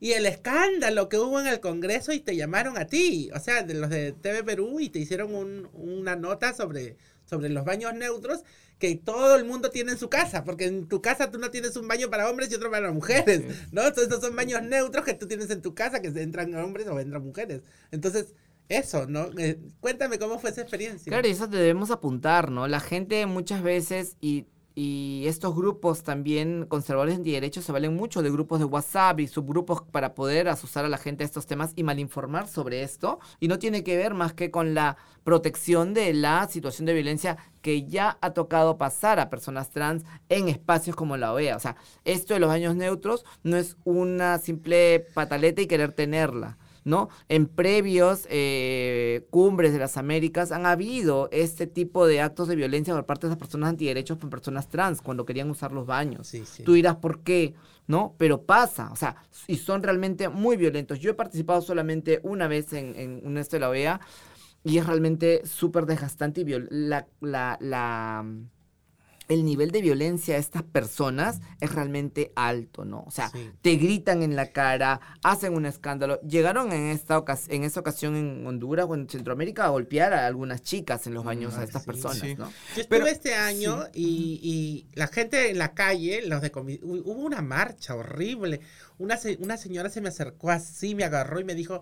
Y 0.00 0.12
el 0.12 0.26
escándalo 0.26 1.08
que 1.08 1.18
hubo 1.18 1.40
en 1.40 1.46
el 1.46 1.60
Congreso 1.60 2.12
y 2.12 2.20
te 2.20 2.36
llamaron 2.36 2.76
a 2.76 2.86
ti, 2.86 3.30
o 3.34 3.40
sea, 3.40 3.62
de 3.62 3.74
los 3.74 3.88
de 3.90 4.12
TV 4.12 4.42
Perú 4.42 4.80
y 4.80 4.88
te 4.90 4.98
hicieron 4.98 5.34
un- 5.34 5.68
una 5.72 6.14
nota 6.16 6.52
sobre, 6.52 6.96
sobre 7.24 7.48
los 7.48 7.64
baños 7.64 7.94
neutros 7.94 8.40
que 8.78 8.96
todo 8.96 9.36
el 9.36 9.44
mundo 9.44 9.70
tiene 9.70 9.92
en 9.92 9.98
su 9.98 10.08
casa, 10.10 10.44
porque 10.44 10.66
en 10.66 10.88
tu 10.88 11.00
casa 11.00 11.30
tú 11.30 11.38
no 11.38 11.50
tienes 11.50 11.76
un 11.76 11.88
baño 11.88 12.10
para 12.10 12.28
hombres 12.28 12.50
y 12.50 12.54
otro 12.54 12.70
para 12.70 12.92
mujeres, 12.92 13.42
¿no? 13.72 13.82
Entonces 13.82 14.04
estos 14.04 14.20
son 14.20 14.36
baños 14.36 14.62
neutros 14.62 15.04
que 15.04 15.14
tú 15.14 15.26
tienes 15.26 15.50
en 15.50 15.62
tu 15.62 15.74
casa, 15.74 16.00
que 16.00 16.08
entran 16.08 16.54
hombres 16.54 16.86
o 16.88 16.98
entran 16.98 17.24
mujeres. 17.24 17.62
Entonces, 17.90 18.34
eso, 18.68 19.06
¿no? 19.06 19.28
Eh, 19.38 19.60
cuéntame 19.80 20.18
cómo 20.18 20.38
fue 20.38 20.50
esa 20.50 20.62
experiencia. 20.62 21.10
Claro, 21.10 21.28
y 21.28 21.32
eso 21.32 21.46
debemos 21.46 21.90
apuntar, 21.90 22.50
¿no? 22.50 22.66
La 22.66 22.80
gente 22.80 23.24
muchas 23.26 23.62
veces 23.62 24.16
y, 24.20 24.46
y 24.76 25.24
estos 25.26 25.54
grupos 25.54 26.02
también 26.02 26.66
conservadores 26.66 27.14
antiderechos 27.16 27.64
se 27.64 27.70
valen 27.70 27.94
mucho 27.94 28.22
de 28.22 28.30
grupos 28.30 28.58
de 28.58 28.64
WhatsApp 28.64 29.20
y 29.20 29.28
subgrupos 29.28 29.82
para 29.82 30.14
poder 30.14 30.48
asustar 30.48 30.84
a 30.84 30.88
la 30.88 30.98
gente 30.98 31.22
a 31.22 31.26
estos 31.26 31.46
temas 31.46 31.72
y 31.76 31.84
malinformar 31.84 32.48
sobre 32.48 32.82
esto. 32.82 33.20
Y 33.38 33.46
no 33.46 33.60
tiene 33.60 33.84
que 33.84 33.96
ver 33.96 34.14
más 34.14 34.32
que 34.32 34.50
con 34.50 34.74
la 34.74 34.96
protección 35.22 35.94
de 35.94 36.12
la 36.12 36.48
situación 36.48 36.86
de 36.86 36.94
violencia 36.94 37.36
que 37.62 37.84
ya 37.84 38.18
ha 38.20 38.32
tocado 38.32 38.76
pasar 38.76 39.20
a 39.20 39.30
personas 39.30 39.70
trans 39.70 40.04
en 40.28 40.48
espacios 40.48 40.96
como 40.96 41.16
la 41.16 41.32
OEA. 41.32 41.56
O 41.56 41.60
sea, 41.60 41.76
esto 42.04 42.34
de 42.34 42.40
los 42.40 42.48
baños 42.48 42.74
neutros 42.74 43.24
no 43.44 43.56
es 43.56 43.76
una 43.84 44.38
simple 44.38 45.06
pataleta 45.14 45.62
y 45.62 45.68
querer 45.68 45.92
tenerla. 45.92 46.58
¿No? 46.84 47.08
En 47.28 47.46
previos 47.46 48.26
eh, 48.30 49.26
cumbres 49.30 49.72
de 49.72 49.78
las 49.78 49.96
Américas 49.96 50.52
han 50.52 50.66
habido 50.66 51.28
este 51.32 51.66
tipo 51.66 52.06
de 52.06 52.20
actos 52.20 52.48
de 52.48 52.56
violencia 52.56 52.94
por 52.94 53.06
parte 53.06 53.26
de 53.26 53.32
esas 53.32 53.38
personas 53.38 53.70
antiderechos 53.70 54.18
por 54.18 54.30
personas 54.30 54.68
trans 54.68 55.00
cuando 55.00 55.24
querían 55.24 55.50
usar 55.50 55.72
los 55.72 55.86
baños. 55.86 56.26
Sí, 56.26 56.44
sí. 56.46 56.62
Tú 56.62 56.74
dirás 56.74 56.96
por 56.96 57.20
qué, 57.22 57.54
¿no? 57.86 58.14
Pero 58.18 58.42
pasa, 58.42 58.90
o 58.92 58.96
sea, 58.96 59.16
y 59.46 59.56
son 59.56 59.82
realmente 59.82 60.28
muy 60.28 60.56
violentos. 60.56 61.00
Yo 61.00 61.10
he 61.10 61.14
participado 61.14 61.62
solamente 61.62 62.20
una 62.22 62.48
vez 62.48 62.72
en, 62.72 62.94
en 62.96 63.20
un 63.24 63.38
esto 63.38 63.56
de 63.56 63.60
la 63.60 63.70
OEA 63.70 64.00
y 64.64 64.78
es 64.78 64.86
realmente 64.86 65.46
súper 65.46 65.84
desgastante 65.84 66.40
y 66.40 66.44
la, 66.70 67.06
la, 67.20 68.24
el 69.28 69.44
nivel 69.44 69.70
de 69.70 69.80
violencia 69.80 70.34
de 70.34 70.40
estas 70.40 70.62
personas 70.62 71.40
es 71.60 71.72
realmente 71.74 72.32
alto, 72.36 72.84
¿no? 72.84 73.04
O 73.06 73.10
sea, 73.10 73.30
Sí. 73.30 73.50
te 73.62 73.76
gritan 73.76 74.22
en 74.22 74.36
la 74.36 74.52
cara, 74.52 75.00
hacen 75.22 75.54
un 75.54 75.66
escándalo. 75.66 76.20
Llegaron 76.22 76.72
en 76.72 76.88
esta 76.88 77.22
en 77.48 77.64
esta 77.64 77.80
ocasión 77.80 78.16
en 78.16 78.46
Honduras 78.46 78.86
o 78.88 78.94
en 78.94 79.08
Centroamérica 79.08 79.64
a 79.64 79.68
golpear 79.68 80.12
a 80.12 80.26
algunas 80.26 80.62
chicas 80.62 81.06
en 81.06 81.14
los 81.14 81.24
baños 81.24 81.54
a 81.54 81.60
Ah, 81.60 81.64
estas 81.64 81.82
sí, 81.82 81.86
personas, 81.86 82.18
sí. 82.18 82.34
¿no? 82.34 82.46
Yo 82.74 82.82
estuve 82.82 82.86
Pero- 82.88 83.06
este 83.06 83.34
año 83.34 83.84
y, 83.94 84.40
y 84.42 84.86
la 84.94 85.06
gente 85.08 85.50
en 85.50 85.58
la 85.58 85.74
calle, 85.74 86.22
los 86.26 86.42
de 86.42 86.52
comi- 86.52 86.80
hu- 86.80 87.02
hubo 87.04 87.22
una 87.22 87.40
marcha 87.42 87.94
horrible. 87.94 88.60
Una, 88.96 89.16
se- 89.16 89.38
una 89.40 89.56
señora 89.56 89.88
se 89.90 90.00
me 90.00 90.08
acercó 90.08 90.50
así, 90.50 90.94
me 90.94 91.02
agarró 91.02 91.40
y 91.40 91.44
me 91.44 91.54
dijo, 91.56 91.80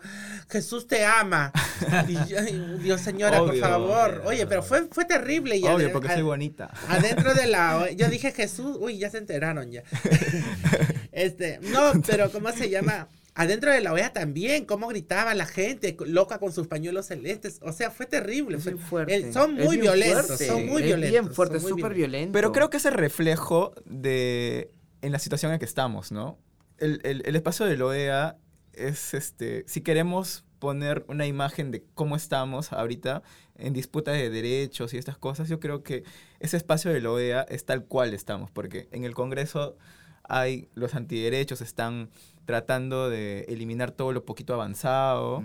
Jesús 0.49 0.87
te 0.87 1.05
ama. 1.05 1.53
Y 2.09 2.15
yo, 2.29 2.39
"Ay, 2.39 2.79
Dios 2.81 3.01
señora, 3.01 3.39
por 3.39 3.51
Obvio. 3.51 3.61
favor. 3.61 4.23
Oye, 4.25 4.47
pero 4.47 4.63
fue, 4.63 4.87
fue 4.91 5.05
terrible. 5.05 5.57
Y 5.57 5.65
Obvio, 5.65 5.93
porque 5.93 6.09
a- 6.09 6.15
soy 6.15 6.23
bonita. 6.23 6.71
Adentro 6.89 7.32
de 7.35 7.47
la... 7.47 7.91
Yo 7.93 8.09
dije 8.09 8.33
Jesús, 8.33 8.77
uy, 8.81 8.99
ya 8.99 9.11
se 9.11 9.19
enteraron 9.19 9.71
ya. 9.71 9.83
este, 11.13 11.59
no, 11.63 11.93
pero 12.07 12.31
¿cómo 12.31 12.51
se 12.53 12.71
llama? 12.71 13.09
Adentro 13.35 13.73
de 13.73 13.81
la 13.81 13.93
OEA 13.95 14.13
también, 14.13 14.67
cómo 14.67 14.89
gritaba 14.89 15.35
la 15.35 15.47
gente, 15.47 15.97
loca 16.07 16.39
con 16.39 16.53
sus 16.53 16.67
pañuelos 16.67 17.07
celestes. 17.07 17.59
O 17.63 17.73
sea, 17.73 17.91
fue 17.91 18.05
terrible. 18.07 18.59
Es 18.59 18.69
fue- 18.91 19.05
eh, 19.09 19.33
son 19.33 19.55
muy 19.55 19.79
violentos, 19.79 20.27
fuerte, 20.27 20.47
son 20.47 20.67
muy 20.67 20.83
es 20.83 20.87
violentos. 20.89 21.11
bien 21.11 21.35
fuerte, 21.35 21.55
son 21.55 21.63
muy 21.63 21.71
súper 21.71 21.95
violentos. 21.95 21.97
violento. 21.97 22.33
Pero 22.33 22.53
creo 22.53 22.69
que 22.71 22.77
es 22.77 22.85
el 22.85 22.93
reflejo 22.95 23.75
de 23.87 24.71
en 25.01 25.13
la 25.13 25.19
situación 25.19 25.53
en 25.53 25.59
que 25.59 25.65
estamos, 25.65 26.13
¿no? 26.13 26.39
El, 26.79 27.01
el- 27.05 27.23
el 27.25 27.37
espacio 27.37 27.65
de 27.67 27.77
la 27.79 27.87
OEA 27.87 28.37
es, 28.75 29.15
este, 29.15 29.65
si 29.67 29.81
queremos 29.81 30.45
poner 30.63 31.05
una 31.09 31.27
imagen 31.27 31.73
de 31.73 31.83
cómo 31.95 32.15
estamos 32.15 32.73
ahorita 32.73 33.25
en 33.57 33.73
disputa 33.73 34.13
de 34.13 34.31
derechos 34.31 34.95
y 34.95 34.97
estas 34.97 35.19
cosas, 35.19 35.49
yo 35.49 35.59
creo 35.59 35.83
que 35.83 36.05
ese 36.39 36.57
espacio 36.57 36.93
de 36.93 37.01
la 37.01 37.11
OEA 37.11 37.43
es 37.49 37.65
tal 37.65 37.85
cual 37.85 38.15
estamos, 38.15 38.49
porque 38.53 38.87
en 38.93 39.03
el 39.05 39.13
Congreso 39.13 39.77
hay 40.23 40.69
los 40.77 40.95
antiderechos, 40.95 41.61
están 41.63 42.11
tratando 42.45 43.11
de 43.11 43.41
eliminar 43.49 43.91
todo 43.91 44.13
lo 44.13 44.25
poquito 44.25 44.55
avanzado 44.55 45.45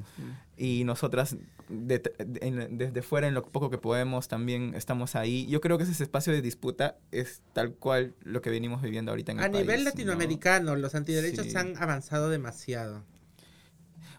y 0.56 0.84
nosotras 0.84 1.36
de- 1.68 1.98
de- 1.98 2.40
en- 2.48 2.78
desde 2.78 3.02
fuera 3.02 3.28
en 3.28 3.34
lo 3.34 3.42
poco 3.42 3.72
que 3.72 3.80
podemos 3.80 4.28
también 4.28 4.74
estamos 4.76 5.16
ahí. 5.16 5.48
Yo 5.48 5.62
creo 5.62 5.80
que 5.80 5.84
ese 5.86 6.04
espacio 6.04 6.32
de 6.32 6.44
disputa 6.44 6.96
es 7.12 7.42
tal 7.54 7.74
cual 7.74 8.14
lo 8.24 8.44
que 8.44 8.52
venimos 8.52 8.84
viviendo 8.84 9.12
ahorita 9.12 9.32
en 9.32 9.40
el 9.40 9.46
A 9.46 9.50
nivel 9.50 9.66
país, 9.68 9.80
¿no? 9.80 9.90
latinoamericano, 9.90 10.76
los 10.76 10.94
antiderechos 10.94 11.48
Sí. 11.48 11.58
han 11.58 11.76
avanzado 11.82 12.30
demasiado. 12.30 13.04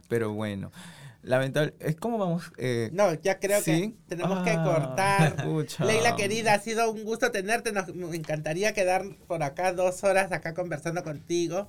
Pero 0.09 0.33
bueno, 0.33 0.73
lamentable. 1.23 1.75
eh, 1.81 1.95
¿Cómo 1.95 2.19
vamos? 2.19 2.51
Eh, 2.57 2.91
No, 2.93 3.13
ya 3.15 3.39
creo 3.39 3.63
que 3.63 3.93
tenemos 4.09 4.43
que 4.45 4.51
Ah, 4.51 4.65
cortar. 4.65 5.37
pucha. 5.45 5.85
Leila 5.85 6.17
querida, 6.17 6.55
ha 6.55 6.59
sido 6.59 6.91
un 6.91 7.05
gusto 7.05 7.31
tenerte. 7.31 7.73
Nos 7.73 8.15
encantaría 8.15 8.73
quedar 8.73 9.05
por 9.27 9.43
acá 9.43 9.73
dos 9.73 10.03
horas 10.05 10.33
acá 10.33 10.55
conversando 10.55 11.03
contigo. 11.05 11.69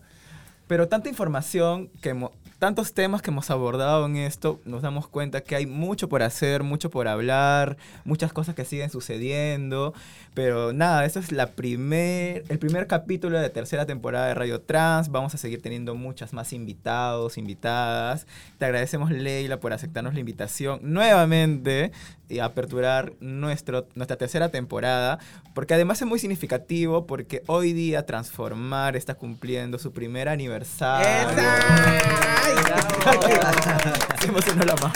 Pero 0.70 0.88
tanta 0.88 1.09
información, 1.09 1.89
que 1.99 2.13
hemo- 2.13 2.32
tantos 2.59 2.93
temas 2.93 3.24
que 3.24 3.32
hemos 3.32 3.49
abordado 3.49 4.05
en 4.05 4.17
esto, 4.17 4.59
nos 4.65 4.84
damos 4.84 5.07
cuenta 5.07 5.41
que 5.41 5.55
hay 5.55 5.65
mucho 5.65 6.07
por 6.09 6.22
hacer, 6.22 6.61
mucho 6.61 6.91
por 6.91 7.07
hablar, 7.07 7.78
muchas 8.05 8.32
cosas 8.34 8.53
que 8.53 8.65
siguen 8.65 8.91
sucediendo. 8.91 9.95
Pero 10.36 10.72
nada, 10.72 11.05
este 11.05 11.17
es 11.20 11.32
la 11.32 11.47
primer, 11.47 12.43
el 12.49 12.59
primer 12.59 12.86
capítulo 12.86 13.38
de 13.38 13.43
la 13.47 13.49
tercera 13.49 13.88
temporada 13.88 14.28
de 14.28 14.36
Radio 14.36 14.61
Trans. 14.61 15.09
Vamos 15.09 15.34
a 15.34 15.39
seguir 15.39 15.59
teniendo 15.63 15.95
muchas 15.95 16.34
más 16.34 16.53
invitados, 16.53 17.39
invitadas. 17.39 18.28
Te 18.59 18.65
agradecemos, 18.65 19.09
Leila, 19.09 19.59
por 19.59 19.74
aceptarnos 19.74 20.13
la 20.13 20.20
invitación 20.20 20.82
nuevamente 20.84 21.91
y 22.30 22.39
aperturar 22.39 23.13
nuestro, 23.19 23.88
nuestra 23.95 24.15
tercera 24.17 24.49
temporada. 24.49 25.19
Porque 25.53 25.73
además 25.73 26.01
es 26.01 26.07
muy 26.07 26.19
significativo 26.19 27.05
porque 27.07 27.43
hoy 27.47 27.73
día 27.73 28.05
Transformar 28.05 28.95
está 28.95 29.15
cumpliendo 29.15 29.80
su 29.80 29.91
primer 29.91 30.30
aniversario. 30.30 31.07
¡Esa! 31.32 31.95
Se 34.21 34.27
emocionó 34.27 34.63
la 34.63 34.75
más. 34.75 34.93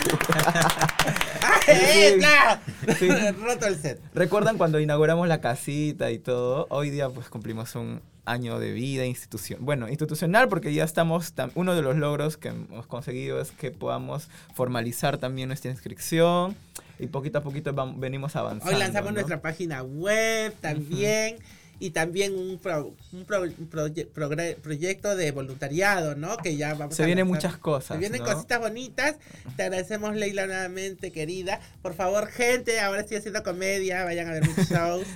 ¡Ay, 1.67 2.19
¡Esa! 2.19 2.61
Sí. 2.99 3.09
Roto 3.41 3.65
el 3.67 3.77
set. 3.77 3.99
¿Recuerdan 4.13 4.57
cuando 4.57 4.79
inauguramos 4.79 5.27
la 5.27 5.41
casita 5.41 6.11
y 6.11 6.19
todo? 6.19 6.67
Hoy 6.69 6.89
día 6.89 7.09
pues 7.09 7.29
cumplimos 7.29 7.75
un 7.75 8.01
año 8.25 8.57
de 8.57 8.71
vida 8.71 9.05
institución 9.05 9.59
bueno 9.65 9.89
institucional 9.89 10.47
porque 10.47 10.73
ya 10.73 10.85
estamos 10.85 11.35
tam- 11.35 11.51
uno 11.55 11.75
de 11.75 11.81
los 11.81 11.97
logros 11.97 12.37
que 12.37 12.47
hemos 12.47 12.85
conseguido 12.87 13.41
es 13.41 13.51
que 13.51 13.69
podamos 13.69 14.29
formalizar 14.53 15.17
también 15.17 15.49
nuestra 15.49 15.69
inscripción 15.71 16.55
y 17.03 17.07
poquito 17.07 17.37
a 17.39 17.43
poquito 17.43 17.73
vam- 17.73 17.99
venimos 17.99 18.35
avanzando 18.35 18.73
Hoy 18.73 18.79
lanzamos 18.79 19.11
¿no? 19.11 19.15
nuestra 19.15 19.41
página 19.41 19.83
web 19.83 20.53
también. 20.61 21.37
y 21.79 21.89
también 21.89 22.33
un, 22.33 22.59
pro- 22.59 22.95
un 23.11 23.25
pro- 23.25 23.41
un 23.41 23.69
proye- 23.69 24.07
progre- 24.09 24.55
proyecto 24.55 25.15
de 25.17 25.31
voluntariado, 25.31 26.15
¿no? 26.15 26.37
Que 26.37 26.55
ya 26.55 26.75
vamos 26.75 26.95
Se 26.95 27.03
a 27.03 27.05
vienen 27.07 27.27
lanzar. 27.27 27.49
muchas 27.49 27.59
cosas. 27.59 27.95
Se 27.95 27.97
vienen 27.99 28.21
¿no? 28.23 28.31
cositas 28.31 28.59
bonitas. 28.59 29.15
Te 29.57 29.63
agradecemos, 29.63 30.15
Leila, 30.15 30.45
nuevamente, 30.45 31.11
querida. 31.11 31.59
Por 31.81 31.93
favor, 31.93 32.27
gente, 32.27 32.79
ahora 32.79 33.01
estoy 33.01 33.17
haciendo 33.17 33.43
comedia. 33.43 34.05
Vayan 34.05 34.29
a 34.29 34.33
ver 34.33 34.47
mis 34.47 34.55
shows. 34.69 35.07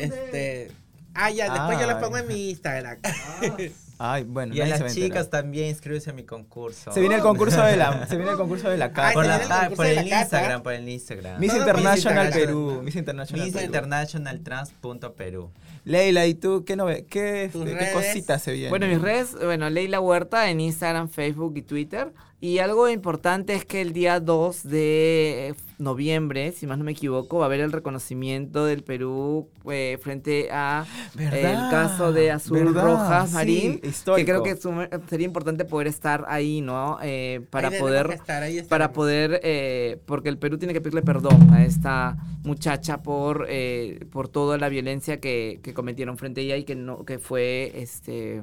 este. 0.00 0.72
Ah, 1.14 1.30
ya, 1.30 1.52
después 1.52 1.78
yo 1.78 1.86
lo 1.86 2.00
pongo 2.00 2.16
en 2.18 2.26
mi 2.26 2.50
Instagram. 2.50 2.98
Ay, 3.98 4.24
bueno, 4.24 4.54
Y 4.54 4.60
a 4.60 4.66
las 4.66 4.94
chicas 4.94 5.30
también 5.30 5.68
inscríbese 5.68 6.10
a 6.10 6.12
mi 6.12 6.24
concurso. 6.24 6.92
Se 6.92 7.00
viene 7.00 7.16
el 7.16 7.22
concurso 7.22 7.62
de 7.62 7.76
la, 7.76 8.06
se 8.08 8.16
viene 8.16 8.32
el 8.32 8.36
concurso 8.36 8.68
de 8.68 8.76
la 8.76 8.86
Ay, 8.86 8.92
casa. 8.92 9.12
por, 9.14 9.26
la, 9.26 9.40
ah, 9.50 9.70
por 9.74 9.86
el 9.86 9.96
la. 10.08 10.20
Instagram, 10.20 10.62
por 10.62 10.72
el 10.72 10.88
Instagram. 10.88 11.40
Miss 11.40 11.54
International. 11.54 12.30
Perú. 12.32 12.80
Miss 12.82 12.96
International 12.96 13.44
Miss 13.44 13.54
Perú. 13.54 13.66
Internationaltrans.perú. 13.66 15.50
Leila, 15.84 16.26
¿y 16.26 16.34
tú 16.34 16.64
qué, 16.64 16.76
nove 16.76 17.06
qué, 17.06 17.50
qué 17.52 17.90
cositas 17.92 18.42
se 18.42 18.52
vienen? 18.52 18.70
Bueno, 18.70 18.86
mis 18.86 19.00
redes, 19.00 19.34
bueno, 19.34 19.68
Leila 19.68 20.00
Huerta 20.00 20.48
en 20.48 20.60
Instagram, 20.60 21.08
Facebook 21.08 21.54
y 21.56 21.62
Twitter. 21.62 22.12
Y 22.44 22.58
algo 22.58 22.88
importante 22.88 23.54
es 23.54 23.64
que 23.64 23.80
el 23.80 23.92
día 23.92 24.18
2 24.18 24.64
de 24.64 25.54
noviembre, 25.78 26.50
si 26.50 26.66
más 26.66 26.76
no 26.76 26.82
me 26.82 26.90
equivoco, 26.90 27.38
va 27.38 27.44
a 27.44 27.46
haber 27.46 27.60
el 27.60 27.70
reconocimiento 27.70 28.64
del 28.64 28.82
Perú 28.82 29.48
eh, 29.70 29.96
frente 30.02 30.48
a 30.50 30.84
¿Verdad? 31.14 31.38
el 31.64 31.70
caso 31.70 32.12
de 32.12 32.32
Azul 32.32 32.64
¿Verdad? 32.64 32.84
Rojas 32.84 33.28
Sí, 33.30 33.34
Marín. 33.36 33.80
que 33.80 34.24
creo 34.24 34.42
que 34.42 34.56
suma- 34.56 34.88
sería 35.08 35.24
importante 35.26 35.64
poder 35.64 35.86
estar 35.86 36.24
ahí, 36.26 36.60
¿no? 36.62 36.98
Eh, 37.00 37.42
para 37.50 37.68
Ahí 37.68 37.78
poder 37.78 38.10
estar, 38.10 38.42
ahí 38.42 38.60
para 38.62 38.92
poder, 38.92 39.38
eh, 39.44 40.00
porque 40.04 40.28
el 40.28 40.36
Perú 40.38 40.58
tiene 40.58 40.74
que 40.74 40.80
pedirle 40.80 41.02
perdón 41.02 41.48
a 41.52 41.64
esta 41.64 42.16
muchacha 42.42 43.04
por, 43.04 43.46
eh, 43.48 44.04
por 44.10 44.26
toda 44.28 44.58
la 44.58 44.68
violencia 44.68 45.20
que, 45.20 45.60
que 45.62 45.72
cometieron 45.74 46.18
frente 46.18 46.40
a 46.40 46.44
ella 46.44 46.56
y 46.56 46.64
que 46.64 46.74
no, 46.74 47.04
que 47.04 47.20
fue, 47.20 47.70
este, 47.76 48.42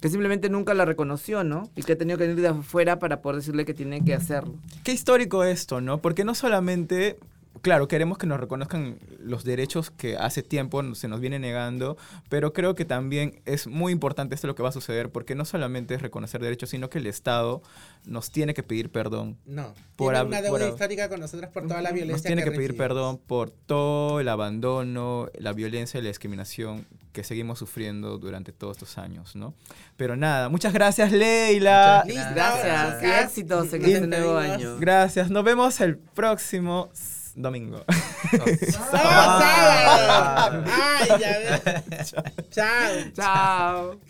que 0.00 0.08
simplemente 0.08 0.48
nunca 0.48 0.74
la 0.74 0.84
reconoció, 0.84 1.44
¿no? 1.44 1.68
Y 1.76 1.82
que 1.82 1.92
ha 1.92 1.98
tenido 1.98 2.18
que 2.18 2.26
venir 2.26 2.40
de 2.40 2.48
afuera 2.48 2.98
para 2.98 3.20
poder 3.20 3.36
decirle 3.36 3.64
que 3.64 3.74
tiene 3.74 4.02
que 4.02 4.14
hacerlo. 4.14 4.54
Qué 4.82 4.92
histórico 4.92 5.44
esto, 5.44 5.80
¿no? 5.80 6.00
Porque 6.00 6.24
no 6.24 6.34
solamente, 6.34 7.18
claro, 7.62 7.88
queremos 7.88 8.18
que 8.18 8.26
nos 8.26 8.40
reconozcan 8.40 8.98
los 9.18 9.44
derechos 9.44 9.90
que 9.90 10.16
hace 10.16 10.42
tiempo 10.42 10.82
se 10.94 11.08
nos 11.08 11.20
viene 11.20 11.38
negando, 11.38 11.96
pero 12.28 12.52
creo 12.52 12.74
que 12.74 12.84
también 12.84 13.40
es 13.44 13.66
muy 13.66 13.92
importante 13.92 14.34
esto 14.34 14.46
lo 14.46 14.54
que 14.54 14.62
va 14.62 14.70
a 14.70 14.72
suceder, 14.72 15.10
porque 15.10 15.34
no 15.34 15.44
solamente 15.44 15.94
es 15.94 16.02
reconocer 16.02 16.40
derechos, 16.40 16.70
sino 16.70 16.90
que 16.90 16.98
el 16.98 17.06
Estado 17.06 17.62
nos 18.04 18.30
tiene 18.30 18.54
que 18.54 18.62
pedir 18.62 18.90
perdón. 18.90 19.36
No. 19.46 19.74
Por 19.96 20.14
Tiene 20.14 20.28
una 20.28 20.42
deuda 20.42 20.58
por- 20.58 20.68
histórica 20.68 21.08
con 21.08 21.20
nosotros 21.20 21.50
por 21.50 21.66
toda 21.66 21.82
la 21.82 21.90
violencia 21.90 22.14
Nos 22.14 22.22
tiene 22.22 22.42
que, 22.42 22.50
pedir 22.50 22.70
recibimos. 22.70 22.88
perdón 22.88 23.18
por 23.26 23.50
todo 23.50 24.20
el 24.20 24.28
abandono, 24.28 25.28
la 25.38 25.52
violencia 25.52 26.00
y 26.00 26.02
la 26.02 26.08
discriminación 26.08 26.86
que 27.12 27.24
seguimos 27.24 27.58
sufriendo 27.58 28.18
durante 28.18 28.52
todos 28.52 28.76
estos 28.76 28.96
años, 28.96 29.34
¿no? 29.36 29.52
Pero 29.96 30.16
nada, 30.16 30.48
muchas 30.48 30.72
gracias 30.72 31.10
Leila. 31.12 32.04
Listo, 32.06 32.22
Gracias, 32.34 32.94
y 33.02 33.04
chicas. 33.04 33.24
éxitos 33.24 33.72
en 33.74 33.82
Nos 33.82 33.90
este 33.90 34.06
nuevo 34.06 34.36
año. 34.38 34.76
Gracias, 34.78 35.28
nos 35.30 35.44
vemos 35.44 35.80
el 35.80 35.98
próximo 35.98 36.88
domingo. 37.34 37.84
¡Ah, 37.88 38.46
sábado! 38.90 40.64
¡Ay, 40.66 41.08
ya 41.20 41.38
ves! 41.38 42.14
Chao. 42.50 42.92
Chao. 43.14 44.00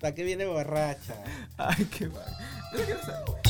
¿Para 0.00 0.14
qué 0.14 0.24
viene 0.24 0.46
borracha? 0.46 1.14
Ay, 1.56 1.84
qué 1.86 2.08
mal. 2.08 3.40